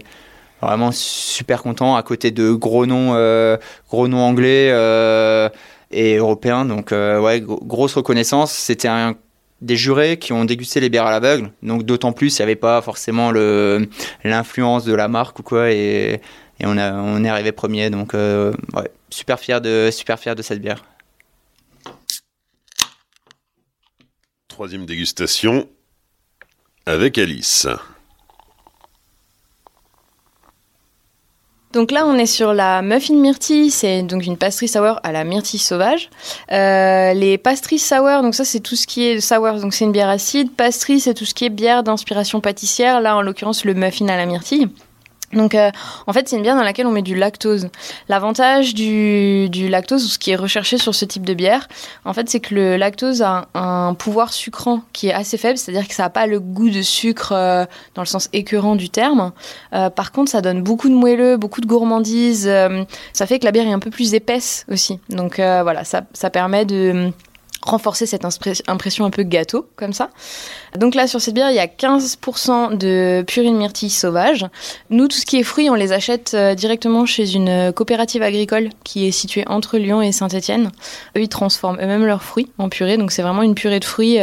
vraiment 0.65 0.91
super 0.91 1.61
content 1.61 1.95
à 1.95 2.03
côté 2.03 2.31
de 2.31 2.51
gros 2.51 2.85
noms, 2.85 3.13
euh, 3.15 3.57
anglais 3.91 4.69
euh, 4.71 5.49
et 5.91 6.17
européens. 6.17 6.65
Donc 6.65 6.91
euh, 6.91 7.19
ouais, 7.19 7.41
grosse 7.41 7.95
reconnaissance. 7.95 8.51
C'était 8.51 8.89
des 9.61 9.75
jurés 9.75 10.17
qui 10.17 10.33
ont 10.33 10.45
dégusté 10.45 10.79
les 10.79 10.89
bières 10.89 11.05
à 11.05 11.11
l'aveugle, 11.11 11.51
donc 11.61 11.83
d'autant 11.83 12.11
plus 12.11 12.37
il 12.37 12.41
n'y 12.41 12.43
avait 12.43 12.55
pas 12.55 12.81
forcément 12.81 13.31
l'influence 13.31 14.83
de 14.83 14.93
la 14.93 15.07
marque 15.07 15.39
ou 15.39 15.43
quoi, 15.43 15.71
et, 15.71 16.19
et 16.59 16.65
on, 16.65 16.77
a, 16.77 16.93
on 16.93 17.23
est 17.23 17.29
arrivé 17.29 17.53
premier, 17.53 17.89
donc 17.89 18.13
ouais, 18.13 18.91
super 19.09 19.39
fier 19.39 19.61
de 19.61 19.89
super 19.89 20.19
fier 20.19 20.35
de 20.35 20.41
cette 20.41 20.59
bière. 20.59 20.83
Troisième 24.49 24.85
dégustation, 24.85 25.67
avec 26.85 27.17
Alice. 27.17 27.67
Donc 31.73 31.89
là, 31.89 32.05
on 32.05 32.13
est 32.13 32.27
sur 32.27 32.53
la 32.53 32.83
muffin 32.83 33.15
myrtille, 33.15 33.71
c'est 33.71 34.03
donc 34.03 34.23
une 34.27 34.37
pastry 34.37 34.67
sour 34.67 34.99
à 35.01 35.11
la 35.11 35.23
myrtille 35.23 35.59
sauvage. 35.59 36.11
Euh, 36.51 37.13
les 37.13 37.39
pastries 37.39 37.79
sour, 37.79 38.21
donc 38.21 38.35
ça 38.35 38.45
c'est 38.45 38.59
tout 38.59 38.75
ce 38.75 38.85
qui 38.85 39.05
est 39.05 39.19
sour, 39.19 39.53
donc 39.59 39.73
c'est 39.73 39.83
une 39.83 39.91
bière 39.91 40.09
acide. 40.09 40.51
Pastry, 40.51 40.99
c'est 40.99 41.15
tout 41.15 41.25
ce 41.25 41.33
qui 41.33 41.45
est 41.45 41.49
bière 41.49 41.81
d'inspiration 41.81 42.41
pâtissière. 42.41 43.01
Là, 43.01 43.17
en 43.17 43.23
l'occurrence, 43.23 43.65
le 43.65 43.73
muffin 43.73 44.07
à 44.07 44.17
la 44.17 44.27
myrtille. 44.27 44.69
Donc, 45.33 45.55
euh, 45.55 45.71
en 46.07 46.13
fait, 46.13 46.27
c'est 46.27 46.35
une 46.35 46.41
bière 46.41 46.55
dans 46.55 46.63
laquelle 46.63 46.87
on 46.87 46.91
met 46.91 47.01
du 47.01 47.15
lactose. 47.15 47.69
L'avantage 48.09 48.73
du, 48.73 49.49
lactose, 49.69 50.05
ou 50.05 50.07
ce 50.07 50.19
qui 50.19 50.31
est 50.31 50.35
recherché 50.35 50.77
sur 50.77 50.95
ce 50.95 51.05
type 51.05 51.25
de 51.25 51.33
bière, 51.33 51.67
en 52.05 52.13
fait, 52.13 52.29
c'est 52.29 52.39
que 52.39 52.53
le 52.55 52.77
lactose 52.77 53.21
a 53.21 53.47
un 53.53 53.93
pouvoir 53.93 54.33
sucrant 54.33 54.81
qui 54.93 55.09
est 55.09 55.13
assez 55.13 55.37
faible, 55.37 55.57
c'est-à-dire 55.57 55.87
que 55.87 55.93
ça 55.93 56.03
n'a 56.03 56.09
pas 56.09 56.27
le 56.27 56.39
goût 56.39 56.69
de 56.69 56.81
sucre 56.81 57.31
euh, 57.33 57.65
dans 57.95 58.01
le 58.01 58.07
sens 58.07 58.29
écœurant 58.33 58.75
du 58.75 58.89
terme. 58.89 59.31
Euh, 59.73 59.89
par 59.89 60.11
contre, 60.11 60.31
ça 60.31 60.41
donne 60.41 60.61
beaucoup 60.61 60.89
de 60.89 60.95
moelleux, 60.95 61.37
beaucoup 61.37 61.61
de 61.61 61.67
gourmandise. 61.67 62.49
Ça 63.13 63.25
fait 63.25 63.39
que 63.39 63.45
la 63.45 63.51
bière 63.51 63.67
est 63.67 63.73
un 63.73 63.79
peu 63.79 63.89
plus 63.89 64.13
épaisse 64.13 64.65
aussi. 64.71 64.99
Donc 65.09 65.37
voilà, 65.37 65.83
ça 65.83 66.29
permet 66.29 66.65
de 66.65 67.11
renforcer 67.65 68.05
cette 68.05 68.25
impression 68.67 69.05
un 69.05 69.09
peu 69.09 69.23
gâteau, 69.23 69.67
comme 69.75 69.93
ça. 69.93 70.09
Donc 70.77 70.95
là, 70.95 71.07
sur 71.07 71.21
cette 71.21 71.33
bière, 71.33 71.49
il 71.49 71.55
y 71.55 71.59
a 71.59 71.67
15% 71.67 72.77
de 72.77 73.23
purine 73.25 73.57
myrtille 73.57 73.89
sauvage. 73.89 74.45
Nous, 74.89 75.07
tout 75.07 75.17
ce 75.17 75.25
qui 75.25 75.37
est 75.37 75.43
fruits, 75.43 75.69
on 75.69 75.75
les 75.75 75.91
achète 75.91 76.33
euh, 76.33 76.55
directement 76.55 77.05
chez 77.05 77.33
une 77.33 77.71
coopérative 77.73 78.21
agricole 78.21 78.69
qui 78.83 79.07
est 79.07 79.11
située 79.11 79.43
entre 79.47 79.77
Lyon 79.77 80.01
et 80.01 80.11
Saint-Étienne. 80.11 80.71
Eux, 81.17 81.21
ils 81.21 81.29
transforment 81.29 81.79
eux-mêmes 81.81 82.05
leurs 82.05 82.23
fruits 82.23 82.51
en 82.57 82.69
purée. 82.69 82.97
Donc 82.97 83.11
c'est 83.11 83.21
vraiment 83.21 83.43
une 83.43 83.55
purée 83.55 83.79
de 83.79 83.85
fruits, 83.85 84.17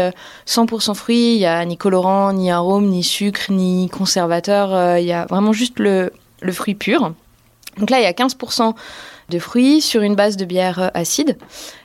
100% 0.46 0.90
euh, 0.90 0.94
fruits. 0.94 1.34
Il 1.34 1.38
n'y 1.38 1.46
a 1.46 1.64
ni 1.64 1.76
colorant, 1.76 2.32
ni 2.32 2.50
arôme, 2.50 2.86
ni 2.86 3.02
sucre, 3.02 3.50
ni 3.50 3.88
conservateur. 3.88 4.74
Euh, 4.74 5.00
il 5.00 5.06
y 5.06 5.12
a 5.12 5.26
vraiment 5.26 5.52
juste 5.52 5.78
le 5.78 6.10
fruit 6.52 6.74
pur. 6.74 7.12
Donc 7.78 7.90
là, 7.90 8.00
il 8.00 8.02
y 8.02 8.06
a 8.06 8.12
15% 8.12 8.74
de 9.30 9.38
fruits 9.38 9.80
sur 9.80 10.02
une 10.02 10.14
base 10.14 10.36
de 10.36 10.44
bière 10.44 10.90
acide. 10.92 11.38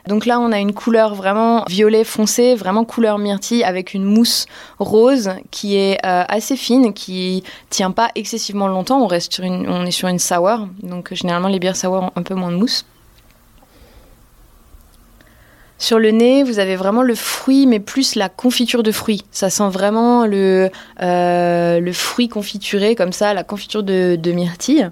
Donc 0.06 0.26
là, 0.26 0.38
on 0.38 0.52
a 0.52 0.58
une 0.58 0.74
couleur 0.74 1.14
vraiment 1.14 1.64
violet 1.68 2.04
foncé, 2.04 2.54
vraiment 2.54 2.84
couleur 2.84 3.18
myrtille, 3.18 3.64
avec 3.64 3.94
une 3.94 4.04
mousse 4.04 4.44
rose 4.78 5.30
qui 5.50 5.76
est 5.76 5.98
euh, 6.04 6.24
assez 6.28 6.56
fine, 6.56 6.92
qui 6.92 7.42
tient 7.70 7.92
pas 7.92 8.10
excessivement 8.14 8.68
longtemps. 8.68 9.00
On, 9.00 9.06
reste 9.06 9.32
sur 9.32 9.44
une, 9.44 9.68
on 9.68 9.86
est 9.86 9.90
sur 9.90 10.08
une 10.08 10.18
sour, 10.18 10.68
donc 10.82 11.14
généralement 11.14 11.48
les 11.48 11.58
bières 11.58 11.76
sour 11.76 11.92
ont 11.92 12.10
un 12.14 12.22
peu 12.22 12.34
moins 12.34 12.50
de 12.50 12.56
mousse. 12.56 12.84
Sur 15.78 15.98
le 15.98 16.10
nez, 16.10 16.42
vous 16.42 16.58
avez 16.58 16.74
vraiment 16.74 17.02
le 17.02 17.14
fruit, 17.14 17.66
mais 17.66 17.80
plus 17.80 18.14
la 18.14 18.30
confiture 18.30 18.82
de 18.82 18.92
fruits. 18.92 19.24
Ça 19.30 19.50
sent 19.50 19.68
vraiment 19.68 20.24
le, 20.24 20.70
euh, 21.02 21.80
le 21.80 21.92
fruit 21.92 22.28
confituré, 22.28 22.94
comme 22.94 23.12
ça, 23.12 23.34
la 23.34 23.44
confiture 23.44 23.82
de, 23.82 24.16
de 24.18 24.32
myrtille. 24.32 24.90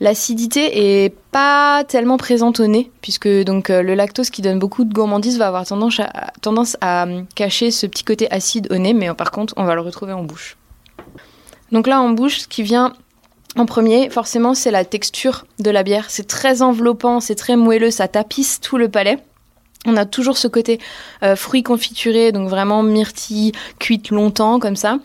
L'acidité 0.00 1.04
est 1.04 1.14
pas 1.30 1.84
tellement 1.84 2.16
présente 2.16 2.58
au 2.60 2.66
nez, 2.66 2.90
puisque 3.02 3.26
euh, 3.26 3.44
le 3.44 3.94
lactose 3.94 4.30
qui 4.30 4.42
donne 4.42 4.58
beaucoup 4.58 4.84
de 4.84 4.92
gourmandise 4.92 5.38
va 5.38 5.48
avoir 5.48 5.66
tendance 5.66 6.00
à, 6.00 6.32
tendance 6.40 6.76
à 6.80 7.06
euh, 7.06 7.22
cacher 7.34 7.70
ce 7.70 7.86
petit 7.86 8.02
côté 8.02 8.30
acide 8.30 8.66
au 8.72 8.78
nez, 8.78 8.94
mais 8.94 9.12
par 9.14 9.30
contre 9.30 9.54
on 9.56 9.64
va 9.64 9.74
le 9.74 9.80
retrouver 9.80 10.12
en 10.12 10.24
bouche. 10.24 10.56
Donc 11.70 11.86
là 11.86 12.00
en 12.00 12.10
bouche, 12.10 12.40
ce 12.40 12.48
qui 12.48 12.62
vient 12.62 12.92
en 13.56 13.66
premier, 13.66 14.08
forcément, 14.08 14.54
c'est 14.54 14.70
la 14.70 14.84
texture 14.84 15.44
de 15.58 15.70
la 15.70 15.82
bière. 15.82 16.06
C'est 16.08 16.26
très 16.26 16.62
enveloppant, 16.62 17.20
c'est 17.20 17.34
très 17.34 17.56
moelleux, 17.56 17.90
ça 17.90 18.08
tapisse 18.08 18.60
tout 18.60 18.78
le 18.78 18.88
palais. 18.88 19.18
On 19.84 19.96
a 19.96 20.06
toujours 20.06 20.38
ce 20.38 20.48
côté 20.48 20.78
euh, 21.22 21.36
fruits 21.36 21.62
confiturés, 21.62 22.32
donc 22.32 22.48
vraiment 22.48 22.82
myrtille 22.82 23.52
cuite 23.78 24.10
longtemps 24.10 24.58
comme 24.58 24.76
ça. 24.76 24.98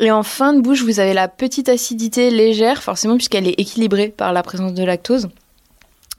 Et 0.00 0.10
en 0.10 0.22
fin 0.22 0.52
de 0.52 0.60
bouche, 0.60 0.82
vous 0.82 1.00
avez 1.00 1.14
la 1.14 1.28
petite 1.28 1.68
acidité 1.68 2.30
légère, 2.30 2.82
forcément, 2.82 3.16
puisqu'elle 3.16 3.48
est 3.48 3.58
équilibrée 3.60 4.08
par 4.08 4.32
la 4.32 4.42
présence 4.42 4.74
de 4.74 4.84
lactose. 4.84 5.28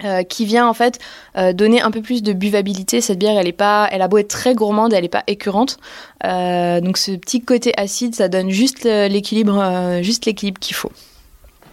Euh, 0.06 0.24
qui 0.24 0.46
vient 0.46 0.66
en 0.66 0.74
fait 0.74 0.98
euh, 1.36 1.52
donner 1.52 1.82
un 1.82 1.92
peu 1.92 2.02
plus 2.02 2.24
de 2.24 2.32
buvabilité. 2.32 3.02
Cette 3.02 3.20
bière, 3.20 3.38
elle 3.38 3.50
est 3.50 3.52
pas, 3.52 3.90
elle 3.92 4.02
a 4.02 4.08
beau 4.08 4.18
être 4.18 4.30
très 4.30 4.56
gourmande, 4.56 4.94
elle 4.94 5.02
n'est 5.02 5.10
pas 5.10 5.26
écœurante. 5.28 5.78
Euh, 6.24 6.80
donc 6.80 6.98
ce 6.98 7.12
petit 7.12 7.42
côté 7.42 7.74
acide, 7.76 8.16
ça 8.16 8.30
donne 8.30 8.50
juste 8.50 8.86
l'équilibre, 8.86 10.00
juste 10.02 10.26
l'équilibre 10.26 10.58
qu'il 10.58 10.78
faut. 10.78 10.94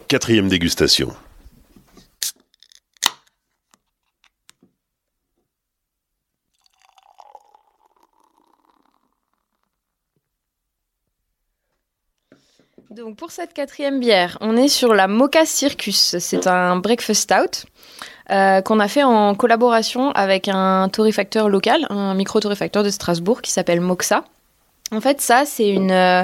Quatrième 0.09 0.49
dégustation. 0.49 1.13
Donc 12.91 13.17
pour 13.17 13.33
cette 13.33 13.53
quatrième 13.53 13.99
bière, 13.99 14.39
on 14.41 14.57
est 14.57 14.69
sur 14.69 14.95
la 14.95 15.09
Mocha 15.09 15.45
Circus. 15.45 16.17
C'est 16.19 16.47
un 16.47 16.77
breakfast 16.77 17.23
stout 17.23 17.67
euh, 18.31 18.61
qu'on 18.61 18.79
a 18.79 18.87
fait 18.87 19.03
en 19.03 19.35
collaboration 19.35 20.13
avec 20.13 20.47
un 20.49 20.89
torréfacteur 20.89 21.49
local, 21.49 21.87
un 21.91 22.15
micro-torréfacteur 22.15 22.85
de 22.85 22.91
Strasbourg 22.91 23.43
qui 23.43 23.51
s'appelle 23.51 23.81
Moxa. 23.81 24.25
En 24.93 25.01
fait, 25.01 25.21
ça, 25.21 25.45
c'est 25.47 25.69
une 25.69 25.91
euh, 25.91 26.23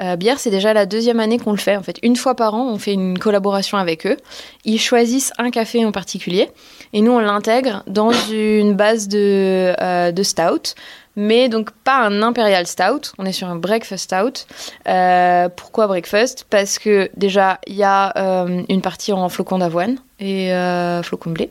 euh, 0.00 0.16
bière, 0.16 0.40
c'est 0.40 0.50
déjà 0.50 0.72
la 0.72 0.84
deuxième 0.84 1.20
année 1.20 1.38
qu'on 1.38 1.52
le 1.52 1.58
fait. 1.58 1.76
En 1.76 1.82
fait, 1.84 1.96
une 2.02 2.16
fois 2.16 2.34
par 2.34 2.54
an, 2.54 2.66
on 2.68 2.76
fait 2.76 2.92
une 2.92 3.16
collaboration 3.16 3.78
avec 3.78 4.04
eux. 4.04 4.16
Ils 4.64 4.80
choisissent 4.80 5.32
un 5.38 5.52
café 5.52 5.84
en 5.84 5.92
particulier 5.92 6.50
et 6.92 7.02
nous, 7.02 7.12
on 7.12 7.20
l'intègre 7.20 7.84
dans 7.86 8.10
une 8.32 8.74
base 8.74 9.06
de, 9.06 9.74
euh, 9.80 10.10
de 10.10 10.22
stout 10.24 10.74
mais 11.16 11.48
donc 11.48 11.70
pas 11.70 11.98
un 11.98 12.22
imperial 12.22 12.66
stout, 12.66 13.12
on 13.18 13.26
est 13.26 13.32
sur 13.32 13.48
un 13.48 13.56
breakfast 13.56 14.04
stout. 14.04 14.46
Euh, 14.88 15.48
pourquoi 15.54 15.86
breakfast? 15.86 16.46
Parce 16.48 16.78
que 16.78 17.10
déjà, 17.16 17.58
il 17.66 17.74
y 17.74 17.82
a 17.82 18.12
euh, 18.16 18.62
une 18.68 18.80
partie 18.80 19.12
en 19.12 19.28
flocons 19.28 19.58
d'avoine 19.58 19.96
et 20.18 20.52
euh, 20.52 21.02
flocons 21.02 21.30
de 21.30 21.34
blé. 21.34 21.50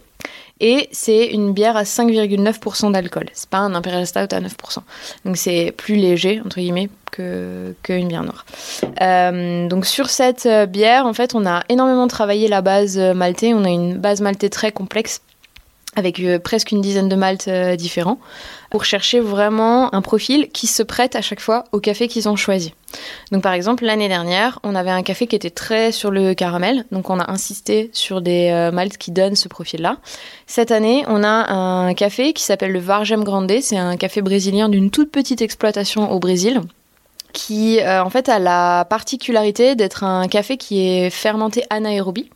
Et 0.61 0.89
c'est 0.91 1.27
une 1.27 1.53
bière 1.53 1.77
à 1.77 1.83
5,9% 1.83 2.91
d'alcool. 2.91 3.27
C'est 3.33 3.49
pas 3.49 3.59
un 3.59 3.73
imperial 3.75 4.05
stout 4.05 4.19
à 4.19 4.41
9%. 4.41 4.49
Donc 5.23 5.37
c'est 5.37 5.73
plus 5.77 5.95
léger, 5.95 6.41
entre 6.45 6.57
guillemets, 6.57 6.89
qu'une 7.11 8.07
bière 8.07 8.23
noire. 8.23 8.45
Euh, 9.01 9.69
donc 9.69 9.85
sur 9.85 10.09
cette 10.09 10.47
bière, 10.69 11.05
en 11.05 11.13
fait, 11.13 11.33
on 11.33 11.45
a 11.45 11.63
énormément 11.69 12.07
travaillé 12.09 12.49
la 12.49 12.61
base 12.61 12.97
maltée. 12.97 13.53
On 13.53 13.63
a 13.63 13.69
une 13.69 13.97
base 13.97 14.19
maltée 14.19 14.49
très 14.49 14.73
complexe 14.73 15.21
avec 15.95 16.19
euh, 16.19 16.39
presque 16.39 16.71
une 16.71 16.81
dizaine 16.81 17.09
de 17.09 17.15
maltes 17.15 17.47
euh, 17.47 17.75
différents, 17.75 18.19
pour 18.69 18.85
chercher 18.85 19.19
vraiment 19.19 19.93
un 19.93 20.01
profil 20.01 20.49
qui 20.49 20.67
se 20.67 20.83
prête 20.83 21.15
à 21.15 21.21
chaque 21.21 21.39
fois 21.39 21.63
au 21.71 21.79
café 21.79 22.07
qu'ils 22.07 22.29
ont 22.29 22.35
choisi. 22.35 22.73
Donc 23.31 23.41
par 23.41 23.53
exemple, 23.53 23.85
l'année 23.85 24.07
dernière, 24.07 24.59
on 24.63 24.75
avait 24.75 24.91
un 24.91 25.01
café 25.01 25.25
qui 25.25 25.35
était 25.35 25.49
très 25.49 25.91
sur 25.91 26.11
le 26.11 26.33
caramel, 26.33 26.85
donc 26.91 27.09
on 27.09 27.19
a 27.19 27.31
insisté 27.31 27.89
sur 27.93 28.21
des 28.21 28.49
euh, 28.51 28.71
maltes 28.71 28.97
qui 28.97 29.11
donnent 29.11 29.35
ce 29.35 29.47
profil-là. 29.47 29.97
Cette 30.45 30.71
année, 30.71 31.03
on 31.07 31.23
a 31.23 31.51
un 31.51 31.93
café 31.95 32.33
qui 32.33 32.43
s'appelle 32.43 32.71
le 32.71 32.79
Vargem 32.79 33.23
Grande, 33.23 33.51
c'est 33.61 33.77
un 33.77 33.97
café 33.97 34.21
brésilien 34.21 34.69
d'une 34.69 34.91
toute 34.91 35.11
petite 35.11 35.41
exploitation 35.41 36.11
au 36.11 36.19
Brésil 36.19 36.61
qui 37.31 37.79
en 37.85 38.09
fait 38.09 38.27
a 38.27 38.39
la 38.39 38.85
particularité 38.89 39.75
d'être 39.75 40.03
un 40.03 40.27
café 40.27 40.57
qui 40.57 40.81
est 40.81 41.11
fermenté 41.11 41.63
anaérobie. 41.69 42.27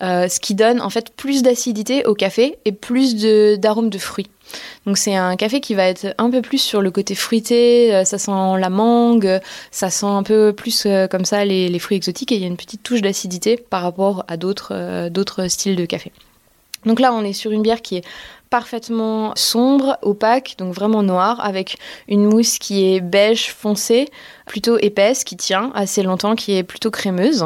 Euh, 0.00 0.28
ce 0.28 0.38
qui 0.38 0.54
donne 0.54 0.80
en 0.80 0.90
fait 0.90 1.10
plus 1.16 1.42
d'acidité 1.42 2.04
au 2.06 2.14
café 2.14 2.58
et 2.64 2.70
plus 2.70 3.16
d'arômes 3.58 3.90
de, 3.90 3.98
fruits. 3.98 4.28
Donc 4.86 4.96
c'est 4.96 5.16
un 5.16 5.34
café 5.34 5.60
qui 5.60 5.74
va 5.74 5.88
être 5.88 6.14
un 6.18 6.30
peu 6.30 6.40
plus 6.40 6.58
sur 6.58 6.82
le 6.82 6.92
côté 6.92 7.16
fruité, 7.16 7.92
euh, 7.92 8.04
ça 8.04 8.16
sent 8.16 8.30
la 8.30 8.70
mangue, 8.70 9.40
ça 9.72 9.90
sent 9.90 10.06
un 10.06 10.22
peu 10.22 10.52
plus 10.52 10.86
euh, 10.86 11.08
comme 11.08 11.24
ça 11.24 11.44
les, 11.44 11.76
fruits 11.80 11.96
exotiques 11.96 12.30
et 12.30 12.36
il 12.36 12.40
y 12.40 12.44
a 12.44 12.46
une 12.46 12.56
petite 12.56 12.84
touche 12.84 13.02
d'acidité 13.02 13.56
par 13.56 13.82
rapport 13.82 14.24
à 14.28 14.36
d'autres 14.36 15.48
styles 15.48 15.74
de 15.74 15.84
café. 15.84 16.12
Donc 16.86 17.00
là 17.00 17.12
on 17.12 17.24
est 17.24 17.32
sur 17.32 17.50
une 17.50 17.62
bière 17.62 17.82
qui 17.82 17.96
est 17.96 18.04
parfaitement 18.50 19.32
sombre, 19.34 19.98
opaque, 20.02 20.54
donc 20.58 20.72
vraiment 20.74 21.02
noire, 21.02 21.44
avec 21.44 21.76
une 22.06 22.24
mousse 22.24 22.58
qui 22.58 22.94
est 22.94 23.00
beige 23.00 23.52
foncé, 23.52 24.08
plutôt 24.46 24.78
épaisse, 24.78 25.24
qui 25.24 25.36
tient 25.36 25.72
assez 25.74 26.04
longtemps, 26.04 26.36
qui 26.36 26.56
est 26.56 26.62
plutôt 26.62 26.92
crémeuse. 26.92 27.44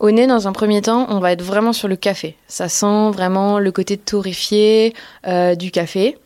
Au 0.00 0.10
nez, 0.10 0.26
dans 0.26 0.48
un 0.48 0.52
premier 0.52 0.82
temps, 0.82 1.06
on 1.08 1.20
va 1.20 1.32
être 1.32 1.42
vraiment 1.42 1.72
sur 1.72 1.88
le 1.88 1.96
café. 1.96 2.36
Ça 2.48 2.68
sent 2.68 3.10
vraiment 3.12 3.58
le 3.58 3.70
côté 3.70 3.96
torréfié 3.96 4.92
euh, 5.26 5.54
du 5.54 5.70
café. 5.70 6.18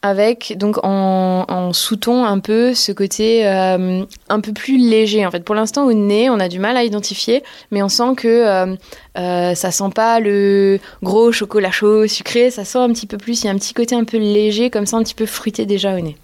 Avec 0.00 0.54
donc 0.58 0.76
en, 0.82 1.72
sous-ton 1.72 2.26
un 2.26 2.38
peu 2.38 2.74
ce 2.74 2.92
côté 2.92 3.46
euh, 3.46 4.04
un 4.28 4.40
peu 4.40 4.52
plus 4.52 4.76
léger. 4.76 5.24
En 5.24 5.30
fait, 5.30 5.42
pour 5.44 5.54
l'instant, 5.54 5.86
au 5.86 5.94
nez, 5.94 6.28
on 6.28 6.40
a 6.40 6.48
du 6.48 6.58
mal 6.58 6.76
à 6.76 6.84
identifier, 6.84 7.42
mais 7.70 7.82
on 7.82 7.88
sent 7.88 8.14
que 8.16 8.28
euh, 9.16 9.54
ça 9.54 9.70
sent 9.70 9.90
pas 9.94 10.20
le 10.20 10.78
gros 11.02 11.32
chocolat 11.32 11.70
chaud 11.70 12.06
sucré. 12.06 12.50
Ça 12.50 12.66
sent 12.66 12.78
un 12.78 12.90
petit 12.90 13.06
peu 13.06 13.16
plus. 13.16 13.42
Il 13.42 13.46
y 13.46 13.48
a 13.48 13.52
un 13.52 13.56
petit 13.56 13.72
côté 13.72 13.94
un 13.94 14.04
peu 14.04 14.18
léger, 14.18 14.68
comme 14.68 14.84
ça, 14.84 14.98
un 14.98 15.02
petit 15.02 15.14
peu 15.14 15.26
fruité 15.26 15.64
déjà 15.64 15.94
au 15.96 16.00
nez. 16.00 16.16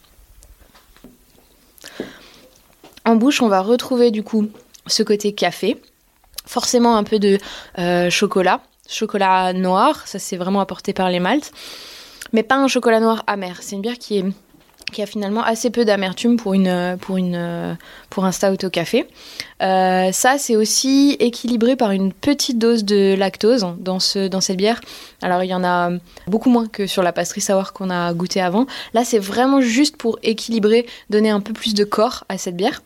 En 3.06 3.16
bouche, 3.16 3.40
on 3.40 3.48
va 3.48 3.62
retrouver 3.62 4.10
du 4.10 4.22
coup 4.22 4.48
ce 4.90 5.02
côté 5.02 5.32
café, 5.32 5.80
forcément 6.46 6.96
un 6.96 7.04
peu 7.04 7.18
de 7.18 7.38
euh, 7.78 8.10
chocolat, 8.10 8.60
chocolat 8.88 9.52
noir, 9.52 10.06
ça 10.06 10.18
c'est 10.18 10.36
vraiment 10.36 10.60
apporté 10.60 10.92
par 10.92 11.10
les 11.10 11.20
maltes, 11.20 11.52
mais 12.32 12.42
pas 12.42 12.56
un 12.56 12.68
chocolat 12.68 13.00
noir 13.00 13.22
amer. 13.26 13.58
C'est 13.60 13.76
une 13.76 13.82
bière 13.82 13.98
qui 13.98 14.18
est 14.18 14.24
qui 14.90 15.02
a 15.02 15.06
finalement 15.06 15.42
assez 15.42 15.70
peu 15.70 15.84
d'amertume 15.84 16.36
pour, 16.36 16.54
une, 16.54 16.98
pour, 17.00 17.16
une, 17.16 17.78
pour 18.10 18.24
un 18.24 18.32
stout 18.32 18.64
au 18.64 18.70
café. 18.70 19.06
Euh, 19.62 20.12
ça, 20.12 20.36
c'est 20.38 20.56
aussi 20.56 21.16
équilibré 21.20 21.76
par 21.76 21.92
une 21.92 22.12
petite 22.12 22.58
dose 22.58 22.84
de 22.84 23.14
lactose 23.14 23.66
dans, 23.78 24.00
ce, 24.00 24.28
dans 24.28 24.40
cette 24.40 24.56
bière. 24.56 24.80
Alors, 25.22 25.42
il 25.44 25.48
y 25.48 25.54
en 25.54 25.64
a 25.64 25.90
beaucoup 26.26 26.50
moins 26.50 26.66
que 26.66 26.86
sur 26.86 27.02
la 27.02 27.12
pastry 27.12 27.40
sour 27.40 27.72
qu'on 27.72 27.90
a 27.90 28.12
goûté 28.12 28.40
avant. 28.40 28.66
Là, 28.94 29.04
c'est 29.04 29.18
vraiment 29.18 29.60
juste 29.60 29.96
pour 29.96 30.18
équilibrer, 30.22 30.86
donner 31.08 31.30
un 31.30 31.40
peu 31.40 31.52
plus 31.52 31.74
de 31.74 31.84
corps 31.84 32.24
à 32.28 32.36
cette 32.36 32.56
bière 32.56 32.82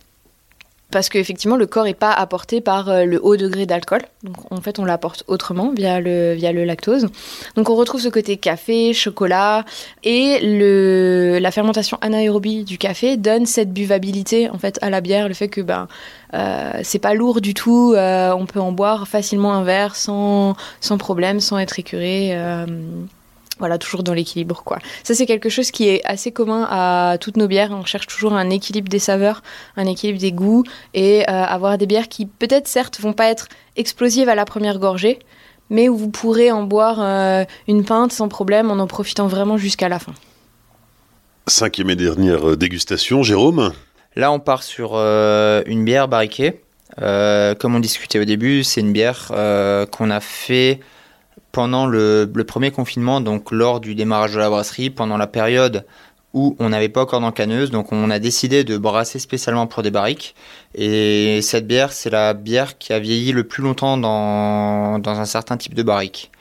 parce 0.95 1.09
qu'effectivement 1.09 1.57
le 1.57 1.66
corps 1.66 1.82
n'est 1.82 1.92
pas 1.92 2.12
apporté 2.12 2.61
par 2.61 2.88
euh, 2.88 3.05
le 3.05 3.18
haut 3.20 3.36
degré 3.36 3.66
d'alcool. 3.66 4.03
Donc 4.22 4.53
en 4.53 4.61
fait 4.61 4.78
on 4.78 4.84
l'apporte 4.84 5.24
autrement 5.26 5.72
via 5.76 6.01
le, 6.01 6.34
via 6.34 6.53
le 6.53 6.64
lactose. 6.64 7.09
Donc 7.57 7.68
on 7.68 7.74
retrouve 7.74 8.01
ce 8.01 8.09
côté 8.09 8.36
café, 8.36 8.92
chocolat 8.92 9.64
et 10.05 10.38
le, 10.40 11.40
la 11.40 11.51
fermentation 11.51 11.99
anaérobie 12.01 12.62
du 12.62 12.78
café 12.78 13.16
donne 13.16 13.45
cette 13.45 13.72
buvabilité 13.72 14.49
en 14.51 14.59
fait 14.59 14.78
à 14.82 14.90
la 14.90 15.01
bière, 15.01 15.26
le 15.26 15.34
fait 15.34 15.49
que 15.49 15.61
ben 15.61 15.88
euh, 16.32 16.78
c'est 16.84 17.01
pas 17.01 17.14
lourd 17.14 17.40
du 17.40 17.55
tout, 17.55 17.95
euh, 17.97 18.32
on 18.32 18.47
peut 18.47 18.61
en 18.61 18.70
boire 18.70 19.09
facilement 19.09 19.53
un 19.53 19.64
verre 19.64 19.97
sans, 19.97 20.55
sans 20.80 20.97
problème, 20.97 21.40
sans 21.40 21.59
être 21.59 21.80
écuré. 21.80 22.38
Voilà, 23.59 23.78
toujours 23.78 24.02
dans 24.02 24.14
l'équilibre, 24.14 24.62
quoi. 24.64 24.78
Ça, 25.05 25.14
c'est 25.14 25.26
quelque 25.26 25.48
chose 25.48 25.70
qui 25.70 25.88
est 25.88 26.05
assez 26.05 26.32
commun 26.32 26.66
à 26.68 27.18
toutes 27.20 27.36
nos 27.36 27.46
bières. 27.46 27.70
On 27.70 27.84
cherche 27.84 28.09
toujours 28.09 28.32
un 28.32 28.50
équilibre 28.50 28.88
des 28.88 28.98
saveurs, 28.98 29.42
un 29.76 29.86
équilibre 29.86 30.18
des 30.18 30.32
goûts 30.32 30.64
et 30.92 31.22
euh, 31.22 31.32
avoir 31.32 31.78
des 31.78 31.86
bières 31.86 32.09
qui, 32.09 32.26
peut-être, 32.26 32.66
certes, 32.66 32.98
vont 33.00 33.12
pas 33.12 33.30
être 33.30 33.48
explosives 33.76 34.28
à 34.28 34.34
la 34.34 34.44
première 34.44 34.80
gorgée, 34.80 35.20
mais 35.70 35.88
où 35.88 35.96
vous 35.96 36.11
pourrez 36.11 36.50
en 36.50 36.64
boire 36.64 36.98
euh, 37.00 37.44
une 37.68 37.84
pinte 37.84 38.11
sans 38.11 38.28
problème 38.28 38.72
en 38.72 38.78
en 38.80 38.88
profitant 38.88 39.28
vraiment 39.28 39.57
jusqu'à 39.57 39.88
la 39.88 40.00
fin. 40.00 40.14
Cinquième 41.46 41.90
et 41.90 41.96
dernière 41.96 42.50
euh, 42.50 42.57
dégustation, 42.57 43.22
Jérôme? 43.22 43.72
Là, 44.16 44.32
on 44.32 44.40
part 44.40 44.62
sur 44.62 44.94
une 44.94 45.84
bière 45.84 46.07
barriquée. 46.07 46.61
comme 46.96 47.74
on 47.74 47.80
discutait 47.80 48.20
au 48.20 48.24
début, 48.24 48.62
c'est 48.62 48.80
une 48.80 48.92
bière 48.92 49.32
qu'on 49.90 50.11
a 50.11 50.20
fait 50.20 50.78
pendant 51.53 51.87
le, 51.87 52.30
premier 52.47 52.70
confinement, 52.70 53.20
donc 53.20 53.53
lors 53.53 53.80
du 53.80 53.95
démarrage 53.95 54.35
de 54.35 54.39
la 54.39 54.51
brasserie, 54.51 54.91
pendant 54.91 55.16
la 55.16 55.26
période 55.26 55.87
où 56.32 56.57
on 56.59 56.70
n'avait 56.70 56.89
pas 56.89 57.03
encore 57.03 57.20
d'encaneuse, 57.20 57.70
donc 57.70 57.93
on 57.93 58.11
a 58.11 58.18
décidé 58.18 58.64
de 58.64 58.76
brasser 58.76 59.20
spécialement 59.20 59.68
pour 59.68 59.85
des 59.85 59.93
barriques. 59.93 60.35
Et 60.74 61.41
cette 61.43 61.66
bière, 61.68 61.93
c'est 61.93 62.11
la 62.11 62.35
bière 62.35 62.76
qui 62.76 62.93
a 62.93 62.99
vieilli 62.99 63.30
le 63.30 63.45
plus 63.45 63.62
longtemps 63.62 63.97
dans, 63.97 65.01
un 65.05 65.24
certain 65.26 65.57
type 65.57 65.74
de 65.74 65.85
barrique. 65.85 66.32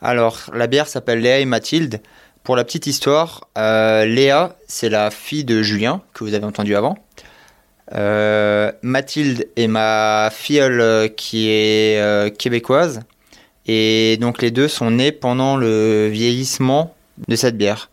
Alors, 0.00 0.38
la 0.54 0.66
bière 0.66 0.88
s'appelle 0.88 1.20
Léa 1.20 1.40
et 1.40 1.44
Mathilde. 1.44 2.00
Pour 2.44 2.56
la 2.56 2.64
petite 2.64 2.86
histoire, 2.86 3.46
euh, 3.58 4.06
Léa, 4.06 4.56
c'est 4.66 4.88
la 4.88 5.10
fille 5.10 5.44
de 5.44 5.60
Julien, 5.60 6.00
que 6.14 6.24
vous 6.24 6.32
avez 6.32 6.46
entendu 6.46 6.74
avant. 6.74 6.96
Euh, 7.94 8.72
Mathilde 8.80 9.48
est 9.56 9.66
ma 9.66 10.30
filleule 10.32 11.14
qui 11.14 11.50
est 11.50 12.00
euh, 12.00 12.30
québécoise. 12.30 13.02
Et 13.72 14.16
donc 14.16 14.42
les 14.42 14.50
deux 14.50 14.66
sont 14.66 14.90
nés 14.90 15.12
pendant 15.12 15.56
le 15.56 16.08
vieillissement 16.08 16.92
de 17.28 17.36
cette 17.36 17.56
bière. 17.56 17.88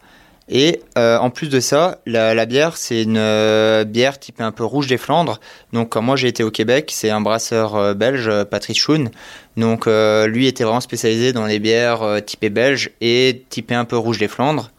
Et 0.49 0.81
euh, 0.97 1.19
en 1.19 1.29
plus 1.29 1.49
de 1.49 1.59
ça, 1.59 1.99
la, 2.07 2.45
bière, 2.47 2.77
c'est 2.77 3.03
une 3.03 3.19
euh, 3.19 3.83
bière 3.83 4.17
typée 4.17 4.41
un 4.41 4.51
peu 4.51 4.63
rouge 4.63 4.87
des 4.87 4.97
Flandres. 4.97 5.39
Donc 5.73 5.89
quand 5.89 6.01
moi 6.01 6.15
j'ai 6.15 6.29
été 6.29 6.43
au 6.43 6.49
Québec, 6.49 6.89
c'est 6.91 7.11
un 7.11 7.21
brasseur 7.21 7.75
euh, 7.75 7.93
belge, 7.93 8.27
Patrice 8.45 8.79
Schoen. 8.79 9.11
Donc 9.55 9.85
lui 9.85 10.47
était 10.47 10.63
vraiment 10.63 10.79
spécialisé 10.79 11.31
dans 11.31 11.45
les 11.45 11.59
bières 11.59 12.21
typées 12.25 12.49
belges 12.49 12.89
et 12.99 13.45
typées 13.49 13.75
un 13.75 13.85
peu 13.85 13.97
rouge 13.97 14.17
des 14.17 14.27
Flandres. 14.27 14.71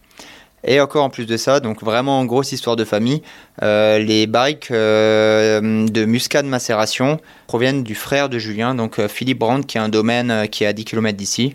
Et 0.64 0.80
encore 0.80 1.04
en 1.04 1.10
plus 1.10 1.26
de 1.26 1.36
ça, 1.36 1.60
donc 1.60 1.82
vraiment 1.82 2.24
grosse 2.24 2.50
histoire 2.50 2.74
de 2.74 2.84
famille, 2.84 3.22
euh, 3.62 3.98
les 3.98 4.26
barriques 4.26 4.70
euh, 4.70 5.86
de 5.86 6.04
muscade 6.04 6.46
macération 6.46 7.20
proviennent 7.46 7.84
du 7.84 7.94
frère 7.94 8.28
de 8.28 8.38
Julien, 8.38 8.74
donc 8.74 8.98
euh, 8.98 9.06
Philippe 9.06 9.38
Brandt, 9.38 9.66
qui 9.66 9.78
a 9.78 9.84
un 9.84 9.88
domaine 9.88 10.48
qui 10.48 10.64
est 10.64 10.66
à 10.66 10.72
10 10.72 10.84
km 10.84 11.16
d'ici, 11.16 11.54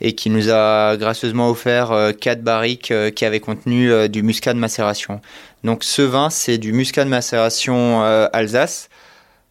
et 0.00 0.14
qui 0.14 0.28
nous 0.28 0.50
a 0.50 0.96
gracieusement 0.96 1.48
offert 1.48 2.12
quatre 2.20 2.42
barriques 2.42 2.92
qui 3.14 3.24
avaient 3.24 3.40
contenu 3.40 4.08
du 4.08 4.22
muscade 4.22 4.56
macération. 4.56 5.20
Donc 5.62 5.84
ce 5.84 6.02
vin, 6.02 6.28
c'est 6.28 6.58
du 6.58 6.72
muscade 6.72 7.08
macération 7.08 8.02
Alsace. 8.32 8.88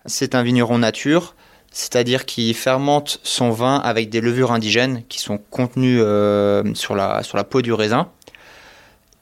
C'est 0.05 0.35
un 0.35 0.43
vigneron 0.43 0.77
nature, 0.77 1.35
c'est-à-dire 1.71 2.25
qu'il 2.25 2.53
fermente 2.53 3.19
son 3.23 3.49
vin 3.51 3.77
avec 3.77 4.09
des 4.09 4.21
levures 4.21 4.51
indigènes 4.51 5.03
qui 5.09 5.19
sont 5.19 5.39
contenues 5.49 5.99
sur, 6.75 6.95
la, 6.95 7.23
sur 7.23 7.37
la 7.37 7.43
peau 7.43 7.61
du 7.61 7.73
raisin. 7.73 8.09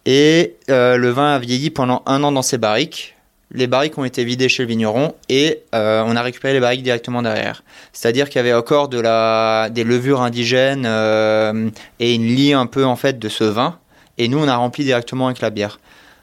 Et 0.05 0.55
euh, 0.69 0.97
le 0.97 1.09
vin 1.09 1.35
a 1.35 1.39
vieilli 1.39 1.69
pendant 1.69 2.01
un 2.05 2.23
an 2.23 2.31
dans 2.31 2.41
ses 2.41 2.57
barriques. 2.57 3.15
Les 3.53 3.67
barriques 3.67 3.97
ont 3.97 4.05
été 4.05 4.23
vidées 4.23 4.47
chez 4.47 4.63
le 4.63 4.69
vigneron 4.69 5.13
et 5.27 5.63
euh, 5.75 6.03
on 6.05 6.15
a 6.15 6.21
récupéré 6.21 6.53
les 6.53 6.61
barriques 6.61 6.83
directement 6.83 7.21
derrière. 7.21 7.63
C'est-à-dire 7.91 8.29
qu'il 8.29 8.37
y 8.37 8.39
avait 8.39 8.53
encore 8.53 8.87
de 8.87 8.99
la, 8.99 9.69
des 9.69 9.83
levures 9.83 10.21
indigènes 10.21 10.85
euh, 10.85 11.69
et 11.99 12.15
une 12.15 12.27
lie 12.27 12.53
un 12.53 12.65
peu 12.65 12.85
en 12.85 12.95
fait 12.95 13.19
de 13.19 13.29
ce 13.29 13.43
vin. 13.43 13.77
Et 14.17 14.29
nous, 14.29 14.39
on 14.39 14.47
a 14.47 14.55
rempli 14.55 14.85
directement 14.85 15.27
avec 15.27 15.41
la 15.41 15.49
bière. 15.49 15.79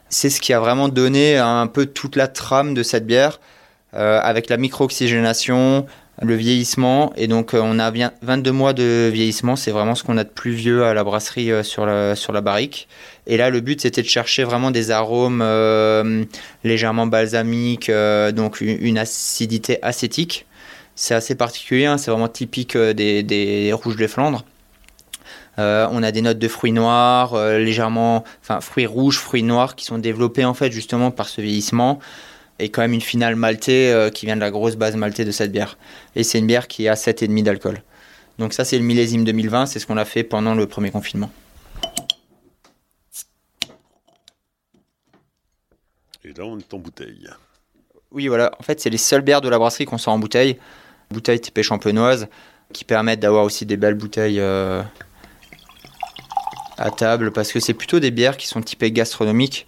C'est 0.08 0.30
ce 0.30 0.40
qui 0.40 0.54
a 0.54 0.60
vraiment 0.60 0.88
donné 0.88 1.36
un 1.36 1.66
peu 1.66 1.84
toute 1.84 2.16
la 2.16 2.28
trame 2.28 2.72
de 2.72 2.82
cette 2.82 3.06
bière, 3.06 3.40
avec 3.92 4.48
la 4.48 4.56
micro-oxygénation, 4.56 5.86
le 6.22 6.34
vieillissement. 6.34 7.12
Et 7.16 7.26
donc, 7.26 7.50
on 7.52 7.78
a 7.78 7.90
bien 7.90 8.12
22 8.22 8.52
mois 8.52 8.72
de 8.72 9.10
vieillissement. 9.12 9.56
C'est 9.56 9.70
vraiment 9.70 9.94
ce 9.94 10.04
qu'on 10.04 10.16
a 10.16 10.24
de 10.24 10.30
plus 10.30 10.52
vieux 10.52 10.84
à 10.84 10.94
la 10.94 11.04
brasserie 11.04 11.50
sur, 11.62 11.84
la, 11.84 12.14
sur 12.14 12.32
la 12.32 12.40
barrique. 12.40 12.88
Et 13.28 13.36
là, 13.36 13.50
le 13.50 13.60
but, 13.60 13.82
c'était 13.82 14.00
de 14.00 14.08
chercher 14.08 14.42
vraiment 14.42 14.70
des 14.70 14.90
arômes 14.90 15.42
euh, 15.42 16.24
légèrement 16.64 17.06
balsamiques, 17.06 17.90
euh, 17.90 18.32
donc 18.32 18.62
une, 18.62 18.96
acidité 18.96 19.78
acétique. 19.82 20.46
C'est 20.94 21.14
assez 21.14 21.34
particulier, 21.34 21.84
hein, 21.84 21.98
c'est 21.98 22.10
vraiment 22.10 22.28
typique 22.28 22.74
euh, 22.74 22.94
des, 22.94 23.70
rouges 23.74 23.96
de 23.96 24.06
Flandre. 24.06 24.46
on 25.58 26.02
a 26.02 26.10
des 26.10 26.22
notes 26.22 26.38
de 26.38 26.48
fruits 26.48 26.72
noirs, 26.72 27.36
légèrement, 27.58 28.24
enfin 28.40 28.62
fruits 28.62 28.86
rouges, 28.86 29.18
fruits 29.18 29.42
noirs, 29.42 29.76
qui 29.76 29.84
sont 29.84 29.98
développés 29.98 30.46
en 30.46 30.54
fait 30.54 30.72
justement 30.72 31.10
par 31.10 31.28
ce 31.28 31.42
vieillissement 31.42 31.98
et 32.58 32.70
quand 32.70 32.80
même 32.80 32.94
une 32.94 33.02
finale 33.02 33.36
maltée 33.36 34.08
qui 34.14 34.26
vient 34.26 34.36
de 34.36 34.40
la 34.40 34.50
grosse 34.50 34.76
base 34.76 34.96
maltée 34.96 35.24
de 35.24 35.32
cette 35.32 35.52
bière. 35.52 35.76
Et 36.16 36.22
c'est 36.24 36.38
une 36.38 36.46
bière 36.46 36.66
qui 36.66 36.88
a 36.88 36.94
7,5 36.94 37.42
d'alcool. 37.42 37.82
Donc 38.38 38.52
ça 38.52 38.64
c'est 38.64 38.78
le 38.78 38.84
millésime 38.84 39.24
2020, 39.24 39.66
c'est 39.66 39.80
ce 39.80 39.86
qu'on 39.86 39.96
a 39.96 40.04
fait 40.04 40.22
pendant 40.22 40.54
le 40.54 40.66
premier 40.66 40.90
confinement. 40.90 41.30
Et 46.28 46.34
là, 46.38 46.44
on 46.44 46.58
est 46.58 46.74
en 46.74 46.78
bouteille. 46.78 47.26
Oui, 48.10 48.28
voilà. 48.28 48.52
En 48.58 48.62
fait, 48.62 48.80
c'est 48.80 48.90
les 48.90 48.98
seules 48.98 49.22
bières 49.22 49.40
de 49.40 49.48
la 49.48 49.58
brasserie 49.58 49.86
qu'on 49.86 49.96
sort 49.96 50.12
en 50.12 50.18
bouteille. 50.18 50.58
Bouteilles 51.10 51.40
typées 51.40 51.62
champenoises, 51.62 52.28
qui 52.74 52.84
permettent 52.84 53.20
d'avoir 53.20 53.44
aussi 53.44 53.64
des 53.64 53.78
belles 53.78 53.94
bouteilles 53.94 54.40
euh, 54.40 54.82
à 56.76 56.90
table, 56.90 57.32
parce 57.32 57.50
que 57.50 57.60
c'est 57.60 57.72
plutôt 57.72 57.98
des 57.98 58.10
bières 58.10 58.36
qui 58.36 58.46
sont 58.46 58.60
typées 58.60 58.92
gastronomiques. 58.92 59.66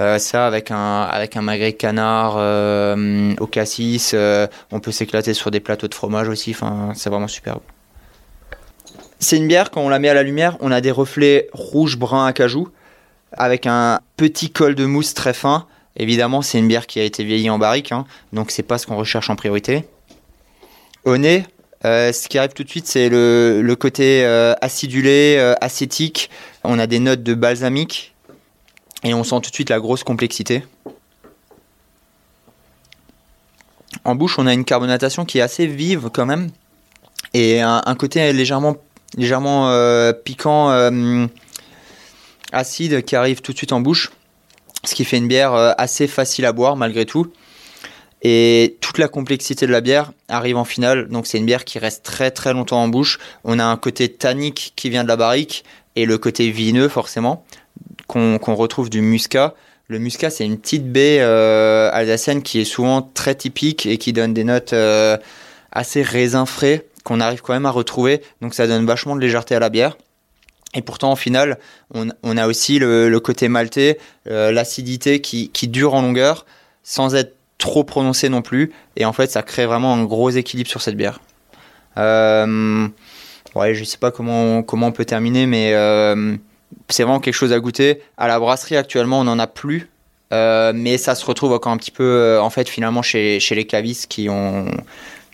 Euh, 0.00 0.18
ça, 0.18 0.46
avec 0.46 0.70
un, 0.70 1.04
avec 1.04 1.38
un 1.38 1.40
magret 1.40 1.72
canard 1.72 2.34
euh, 2.36 3.34
au 3.40 3.46
cassis, 3.46 4.14
on 4.70 4.80
peut 4.80 4.92
s'éclater 4.92 5.32
sur 5.32 5.50
des 5.50 5.60
plateaux 5.60 5.88
de 5.88 5.94
fromage 5.94 6.28
aussi. 6.28 6.50
Enfin, 6.50 6.92
c'est 6.94 7.08
vraiment 7.08 7.28
superbe. 7.28 7.62
C'est 9.18 9.38
une 9.38 9.48
bière, 9.48 9.70
quand 9.70 9.80
on 9.80 9.88
la 9.88 9.98
met 9.98 10.10
à 10.10 10.14
la 10.14 10.24
lumière, 10.24 10.58
on 10.60 10.72
a 10.72 10.82
des 10.82 10.90
reflets 10.90 11.48
rouge-brun 11.54 12.26
à 12.26 12.34
cajou, 12.34 12.68
avec 13.32 13.66
un 13.66 14.00
petit 14.18 14.50
col 14.50 14.74
de 14.74 14.84
mousse 14.84 15.14
très 15.14 15.32
fin 15.32 15.66
Évidemment, 15.96 16.42
c'est 16.42 16.58
une 16.58 16.68
bière 16.68 16.86
qui 16.86 17.00
a 17.00 17.04
été 17.04 17.22
vieillie 17.22 17.50
en 17.50 17.58
barrique, 17.58 17.92
hein, 17.92 18.06
donc 18.32 18.50
c'est 18.50 18.62
pas 18.62 18.78
ce 18.78 18.86
qu'on 18.86 18.96
recherche 18.96 19.28
en 19.28 19.36
priorité. 19.36 19.84
Au 21.04 21.16
nez, 21.18 21.44
euh, 21.84 22.12
ce 22.12 22.28
qui 22.28 22.38
arrive 22.38 22.52
tout 22.52 22.64
de 22.64 22.68
suite, 22.68 22.86
c'est 22.86 23.08
le, 23.08 23.74
côté 23.78 24.24
euh, 24.24 24.54
acidulé, 24.60 25.36
euh, 25.38 25.54
acétique. 25.60 26.30
On 26.64 26.78
a 26.78 26.86
des 26.86 27.00
notes 27.00 27.22
de 27.22 27.34
balsamique 27.34 28.14
et 29.02 29.14
on 29.14 29.24
sent 29.24 29.40
tout 29.42 29.50
de 29.50 29.54
suite 29.54 29.70
la 29.70 29.80
grosse 29.80 30.04
complexité. 30.04 30.64
En 34.04 34.14
bouche, 34.14 34.38
on 34.38 34.46
a 34.46 34.52
une 34.52 34.64
carbonatation 34.64 35.24
qui 35.24 35.38
est 35.38 35.42
assez 35.42 35.66
vive 35.66 36.08
quand 36.12 36.26
même 36.26 36.50
et 37.34 37.60
un, 37.60 37.82
un 37.84 37.94
côté 37.94 38.32
légèrement, 38.32 38.76
légèrement 39.16 39.70
piquant, 40.24 40.70
acide 42.52 43.04
qui 43.04 43.16
arrive 43.16 43.42
tout 43.42 43.52
de 43.52 43.56
suite 43.56 43.72
en 43.72 43.80
bouche 43.80 44.10
ce 44.84 44.94
qui 44.94 45.04
fait 45.04 45.18
une 45.18 45.28
bière 45.28 45.54
euh, 45.54 45.72
assez 45.78 46.06
facile 46.06 46.44
à 46.46 46.52
boire 46.52 46.76
malgré 46.76 47.06
tout. 47.06 47.32
Et 48.24 48.76
toute 48.80 48.98
la 48.98 49.08
complexité 49.08 49.66
de 49.66 49.72
la 49.72 49.80
bière 49.80 50.12
arrive 50.28 50.56
en 50.56 50.64
finale, 50.64 51.08
donc 51.08 51.26
c'est 51.26 51.38
une 51.38 51.46
bière 51.46 51.64
qui 51.64 51.80
reste 51.80 52.04
très 52.04 52.30
très 52.30 52.52
longtemps 52.52 52.80
en 52.80 52.88
bouche. 52.88 53.18
On 53.42 53.58
a 53.58 53.64
un 53.64 53.76
côté 53.76 54.08
tannique 54.08 54.72
qui 54.76 54.90
vient 54.90 55.02
de 55.02 55.08
la 55.08 55.16
barrique 55.16 55.64
et 55.96 56.06
le 56.06 56.18
côté 56.18 56.50
vineux 56.50 56.88
forcément, 56.88 57.44
qu'on 58.06 58.54
retrouve 58.54 58.90
du 58.90 59.00
muscat. 59.00 59.54
Le 59.88 59.98
muscat, 59.98 60.30
c'est 60.30 60.44
une 60.44 60.58
petite 60.58 60.90
baie 60.90 61.18
euh, 61.20 61.90
alsacienne 61.92 62.42
qui 62.42 62.60
est 62.60 62.64
souvent 62.64 63.02
très 63.02 63.34
typique 63.34 63.86
et 63.86 63.98
qui 63.98 64.12
donne 64.12 64.32
des 64.32 64.44
notes 64.44 64.72
euh, 64.72 65.18
assez 65.72 66.02
raisin 66.02 66.46
frais 66.46 66.86
qu'on 67.04 67.20
arrive 67.20 67.42
quand 67.42 67.52
même 67.52 67.66
à 67.66 67.70
retrouver. 67.70 68.22
Donc 68.40 68.54
ça 68.54 68.68
donne 68.68 68.86
vachement 68.86 69.16
de 69.16 69.20
légèreté 69.20 69.56
à 69.56 69.58
la 69.58 69.68
bière. 69.68 69.96
Et 70.74 70.82
pourtant, 70.82 71.12
au 71.12 71.16
final, 71.16 71.58
on, 71.94 72.08
on 72.22 72.36
a 72.36 72.46
aussi 72.46 72.78
le, 72.78 73.18
côté 73.18 73.48
maltais, 73.48 73.98
euh, 74.28 74.52
l'acidité 74.52 75.20
qui, 75.20 75.68
dure 75.68 75.94
en 75.94 76.02
longueur, 76.02 76.46
sans 76.82 77.14
être 77.14 77.36
trop 77.58 77.84
prononcé 77.84 78.28
non 78.28 78.42
plus. 78.42 78.72
Et 78.96 79.04
en 79.04 79.12
fait, 79.12 79.30
ça 79.30 79.42
crée 79.42 79.66
vraiment 79.66 79.94
un 79.94 80.04
gros 80.04 80.30
équilibre 80.30 80.70
sur 80.70 80.80
cette 80.80 80.96
bière. 80.96 81.20
Euh, 81.98 82.88
ouais, 83.54 83.74
je 83.74 83.84
sais 83.84 83.98
pas 83.98 84.10
comment, 84.10 84.62
comment 84.62 84.86
on 84.86 84.92
peut 84.92 85.04
terminer, 85.04 85.46
mais 85.46 85.74
euh, 85.74 86.36
c'est 86.88 87.02
vraiment 87.02 87.20
quelque 87.20 87.34
chose 87.34 87.52
à 87.52 87.60
goûter. 87.60 88.00
À 88.16 88.26
la 88.26 88.38
brasserie, 88.40 88.76
actuellement, 88.76 89.20
on 89.20 89.24
n'en 89.24 89.38
a 89.38 89.46
plus. 89.46 89.90
Euh, 90.32 90.72
mais 90.74 90.96
ça 90.96 91.14
se 91.14 91.26
retrouve 91.26 91.52
encore 91.52 91.72
un 91.72 91.76
petit 91.76 91.90
peu, 91.90 92.38
en 92.40 92.48
fait, 92.48 92.66
finalement, 92.66 93.02
chez, 93.02 93.38
chez 93.38 93.54
les 93.54 93.66
cavistes 93.66 94.06
qui 94.06 94.30
ont, 94.30 94.64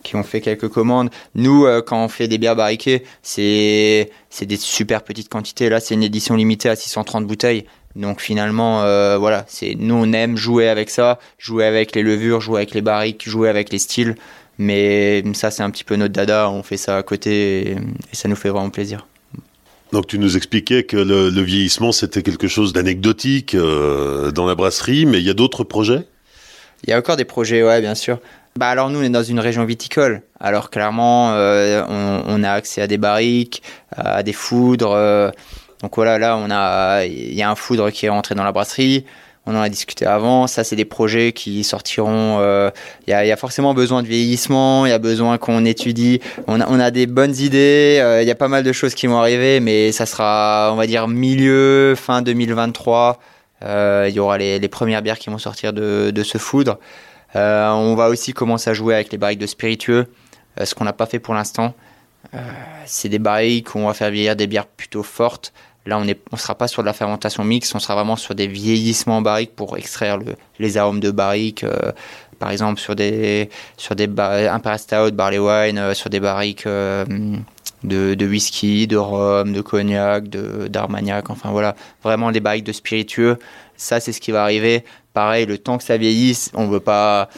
qui 0.08 0.16
ont 0.16 0.22
fait 0.22 0.40
quelques 0.40 0.68
commandes. 0.68 1.10
Nous, 1.34 1.66
euh, 1.66 1.82
quand 1.82 2.02
on 2.02 2.08
fait 2.08 2.28
des 2.28 2.38
bières 2.38 2.56
barriquées, 2.56 3.02
c'est 3.22 4.10
c'est 4.30 4.46
des 4.46 4.56
super 4.56 5.02
petites 5.02 5.28
quantités. 5.28 5.68
Là, 5.68 5.80
c'est 5.80 5.94
une 5.94 6.02
édition 6.02 6.34
limitée 6.34 6.70
à 6.70 6.76
630 6.76 7.26
bouteilles. 7.26 7.66
Donc 7.94 8.20
finalement, 8.20 8.82
euh, 8.82 9.18
voilà, 9.18 9.44
c'est 9.48 9.74
nous 9.78 9.94
on 9.94 10.12
aime 10.12 10.36
jouer 10.36 10.68
avec 10.68 10.88
ça, 10.88 11.18
jouer 11.38 11.66
avec 11.66 11.94
les 11.94 12.02
levures, 12.02 12.40
jouer 12.40 12.60
avec 12.60 12.72
les 12.72 12.80
barriques, 12.80 13.28
jouer 13.28 13.50
avec 13.50 13.70
les 13.70 13.78
styles. 13.78 14.14
Mais 14.56 15.22
ça, 15.34 15.50
c'est 15.50 15.62
un 15.62 15.70
petit 15.70 15.84
peu 15.84 15.96
notre 15.96 16.14
dada. 16.14 16.50
On 16.50 16.62
fait 16.62 16.78
ça 16.78 16.96
à 16.96 17.02
côté 17.02 17.70
et, 17.70 17.72
et 17.72 18.16
ça 18.16 18.28
nous 18.28 18.36
fait 18.36 18.48
vraiment 18.48 18.70
plaisir. 18.70 19.06
Donc 19.92 20.06
tu 20.06 20.18
nous 20.18 20.36
expliquais 20.36 20.84
que 20.84 20.96
le, 20.96 21.30
le 21.30 21.40
vieillissement 21.42 21.92
c'était 21.92 22.22
quelque 22.22 22.46
chose 22.46 22.74
d'anecdotique 22.74 23.54
euh, 23.54 24.30
dans 24.32 24.46
la 24.46 24.54
brasserie, 24.54 25.06
mais 25.06 25.18
il 25.18 25.24
y 25.24 25.30
a 25.30 25.34
d'autres 25.34 25.64
projets? 25.64 26.04
Il 26.84 26.90
y 26.90 26.92
a 26.92 26.98
encore 26.98 27.16
des 27.16 27.24
projets, 27.24 27.62
ouais, 27.62 27.80
bien 27.80 27.94
sûr. 27.94 28.20
Bah 28.58 28.70
alors 28.70 28.90
nous, 28.90 28.98
on 28.98 29.02
est 29.04 29.08
dans 29.08 29.22
une 29.22 29.38
région 29.38 29.64
viticole. 29.64 30.22
Alors 30.40 30.70
clairement, 30.70 31.30
euh, 31.30 31.84
on, 32.26 32.42
a 32.42 32.50
accès 32.50 32.82
à 32.82 32.88
des 32.88 32.98
barriques, 32.98 33.62
à 33.96 34.24
des 34.24 34.32
foudres. 34.32 34.90
euh, 34.96 35.30
donc 35.80 35.94
voilà, 35.94 36.18
là, 36.18 36.36
on 36.36 36.50
a, 36.50 37.04
il 37.04 37.34
y 37.34 37.42
a 37.42 37.48
un 37.48 37.54
foudre 37.54 37.90
qui 37.90 38.06
est 38.06 38.08
rentré 38.08 38.34
dans 38.34 38.42
la 38.42 38.50
brasserie. 38.50 39.04
On 39.46 39.54
en 39.54 39.60
a 39.60 39.68
discuté 39.68 40.06
avant. 40.06 40.48
Ça, 40.48 40.64
c'est 40.64 40.74
des 40.74 40.84
projets 40.84 41.30
qui 41.30 41.62
sortiront. 41.62 42.38
euh, 42.40 42.72
Il 43.06 43.10
y, 43.12 43.14
a, 43.14 43.36
forcément 43.36 43.74
besoin 43.74 44.02
de 44.02 44.08
vieillissement. 44.08 44.86
Il 44.86 44.88
y 44.88 44.92
a 44.92 44.98
besoin 44.98 45.38
qu'on 45.38 45.64
étudie. 45.64 46.20
On 46.48 46.60
a, 46.60 46.90
des 46.90 47.06
bonnes 47.06 47.36
idées. 47.36 48.02
Il 48.22 48.26
y 48.26 48.30
a 48.32 48.34
pas 48.34 48.48
mal 48.48 48.64
de 48.64 48.72
choses 48.72 48.96
qui 48.96 49.06
vont 49.06 49.18
arriver, 49.18 49.60
mais 49.60 49.92
ça 49.92 50.04
sera, 50.04 50.70
on 50.72 50.76
va 50.76 50.88
dire, 50.88 51.06
milieu, 51.06 51.94
fin 51.96 52.22
2023. 52.22 53.20
Euh, 53.62 54.06
il 54.08 54.16
y 54.16 54.18
aura 54.18 54.36
les, 54.36 54.68
premières 54.68 55.00
bières 55.00 55.18
qui 55.20 55.30
vont 55.30 55.38
sortir 55.38 55.72
de 55.72 56.22
ce 56.24 56.38
foudre. 56.38 56.78
Euh, 57.36 57.68
on 57.70 57.94
va 57.94 58.08
aussi 58.08 58.32
commencer 58.32 58.70
à 58.70 58.74
jouer 58.74 58.94
avec 58.94 59.12
les 59.12 59.18
barriques 59.18 59.38
de 59.38 59.46
spiritueux, 59.46 60.06
euh, 60.60 60.64
ce 60.64 60.74
qu'on 60.74 60.84
n'a 60.84 60.92
pas 60.92 61.06
fait 61.06 61.18
pour 61.18 61.34
l'instant. 61.34 61.74
Euh, 62.34 62.38
c'est 62.86 63.08
des 63.08 63.18
barriques 63.18 63.74
où 63.74 63.78
on 63.78 63.86
va 63.86 63.94
faire 63.94 64.10
vieillir 64.10 64.34
des 64.36 64.46
bières 64.46 64.66
plutôt 64.66 65.02
fortes. 65.02 65.52
Là, 65.86 65.98
on 65.98 66.04
ne 66.04 66.14
sera 66.36 66.54
pas 66.54 66.68
sur 66.68 66.82
de 66.82 66.86
la 66.86 66.92
fermentation 66.92 67.44
mixte, 67.44 67.74
on 67.74 67.78
sera 67.78 67.94
vraiment 67.94 68.16
sur 68.16 68.34
des 68.34 68.46
vieillissements 68.46 69.18
en 69.18 69.22
barrique 69.22 69.54
pour 69.56 69.78
extraire 69.78 70.18
le- 70.18 70.36
les 70.58 70.76
arômes 70.76 71.00
de 71.00 71.10
barrique. 71.10 71.64
par 72.38 72.50
exemple, 72.50 72.78
sur 72.80 72.94
des, 72.94 73.48
sur 73.76 73.96
des 73.96 74.04
Imperial 74.06 74.78
Stout, 74.78 75.10
Barley 75.12 75.38
Wine, 75.38 75.92
sur 75.94 76.08
des 76.10 76.20
barriques 76.20 76.66
de, 77.84 78.26
whisky, 78.26 78.86
de 78.86 78.96
rhum, 78.96 79.52
de 79.52 79.60
cognac, 79.60 80.28
d'armagnac. 80.28 81.30
Enfin 81.30 81.50
voilà, 81.50 81.74
vraiment 82.02 82.32
des 82.32 82.40
barriques 82.40 82.64
de 82.64 82.72
spiritueux. 82.72 83.38
Ça, 83.76 84.00
c'est 84.00 84.12
ce 84.12 84.20
qui 84.20 84.32
va 84.32 84.42
arriver. 84.42 84.84
Pareil, 85.14 85.46
le 85.46 85.58
temps 85.58 85.78
que 85.78 85.84
ça 85.84 85.96
vieillisse, 85.96 86.50
on 86.54 86.68
veut 86.68 86.80
pas. 86.80 87.28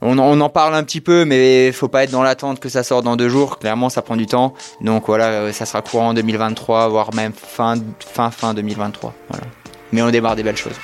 On, 0.00 0.18
on 0.18 0.40
en 0.40 0.48
parle 0.48 0.74
un 0.74 0.82
petit 0.84 1.00
peu, 1.00 1.24
mais 1.24 1.72
faut 1.72 1.88
pas 1.88 2.04
être 2.04 2.10
dans 2.10 2.22
l'attente 2.22 2.60
que 2.60 2.68
ça 2.68 2.82
sorte 2.82 3.04
dans 3.04 3.16
deux 3.16 3.28
jours. 3.28 3.58
Clairement, 3.58 3.90
ça 3.90 4.02
prend 4.02 4.16
du 4.16 4.26
temps. 4.26 4.54
Donc 4.80 5.06
voilà, 5.06 5.26
euh, 5.26 5.52
ça 5.52 5.66
sera 5.66 5.82
courant 5.82 6.08
en 6.08 6.14
2023, 6.14 6.88
voire 6.88 7.14
même 7.14 7.32
fin 7.32 7.74
fin 8.00 8.30
fin 8.30 8.54
2023. 8.54 9.14
Voilà. 9.28 9.44
Mais 9.92 10.02
on 10.02 10.10
démarre 10.10 10.36
des 10.36 10.42
belles 10.42 10.56
choses. 10.56 10.76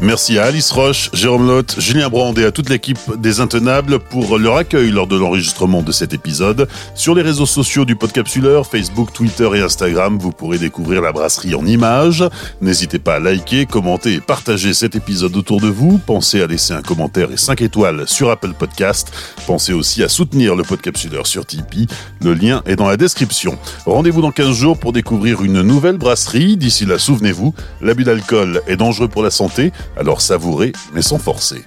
Merci 0.00 0.38
à 0.38 0.44
Alice 0.44 0.70
Roche, 0.70 1.10
Jérôme 1.12 1.48
Lotte, 1.48 1.74
Julien 1.80 2.08
Brand 2.08 2.38
et 2.38 2.44
à 2.44 2.52
toute 2.52 2.70
l'équipe 2.70 3.00
des 3.16 3.40
Intenables 3.40 3.98
pour 3.98 4.38
leur 4.38 4.56
accueil 4.56 4.92
lors 4.92 5.08
de 5.08 5.18
l'enregistrement 5.18 5.82
de 5.82 5.90
cet 5.90 6.14
épisode. 6.14 6.68
Sur 6.94 7.16
les 7.16 7.22
réseaux 7.22 7.46
sociaux 7.46 7.84
du 7.84 7.96
Podcapsuleur, 7.96 8.64
Facebook, 8.64 9.12
Twitter 9.12 9.48
et 9.56 9.60
Instagram, 9.60 10.16
vous 10.16 10.30
pourrez 10.30 10.58
découvrir 10.58 11.02
la 11.02 11.10
brasserie 11.10 11.56
en 11.56 11.66
images. 11.66 12.22
N'hésitez 12.60 13.00
pas 13.00 13.16
à 13.16 13.18
liker, 13.18 13.66
commenter 13.66 14.14
et 14.14 14.20
partager 14.20 14.72
cet 14.72 14.94
épisode 14.94 15.36
autour 15.36 15.60
de 15.60 15.66
vous. 15.66 15.98
Pensez 15.98 16.40
à 16.42 16.46
laisser 16.46 16.74
un 16.74 16.82
commentaire 16.82 17.32
et 17.32 17.36
5 17.36 17.60
étoiles 17.62 18.06
sur 18.06 18.30
Apple 18.30 18.52
Podcast. 18.56 19.12
Pensez 19.48 19.72
aussi 19.72 20.04
à 20.04 20.08
soutenir 20.08 20.54
le 20.54 20.62
Podcapsuleur 20.62 21.26
sur 21.26 21.44
Tipeee. 21.44 21.88
Le 22.22 22.34
lien 22.34 22.62
est 22.66 22.76
dans 22.76 22.88
la 22.88 22.96
description. 22.96 23.58
Rendez-vous 23.84 24.22
dans 24.22 24.30
15 24.30 24.54
jours 24.54 24.78
pour 24.78 24.92
découvrir 24.92 25.42
une 25.42 25.62
nouvelle 25.62 25.98
brasserie. 25.98 26.56
D'ici 26.56 26.86
là, 26.86 26.98
souvenez-vous, 26.98 27.52
l'abus 27.80 28.04
d'alcool 28.04 28.62
est 28.68 28.76
dangereux 28.76 29.08
pour 29.08 29.24
la 29.24 29.30
santé, 29.30 29.72
alors 29.96 30.20
savourez 30.20 30.72
mais 30.92 31.02
sans 31.02 31.18
forcer. 31.18 31.64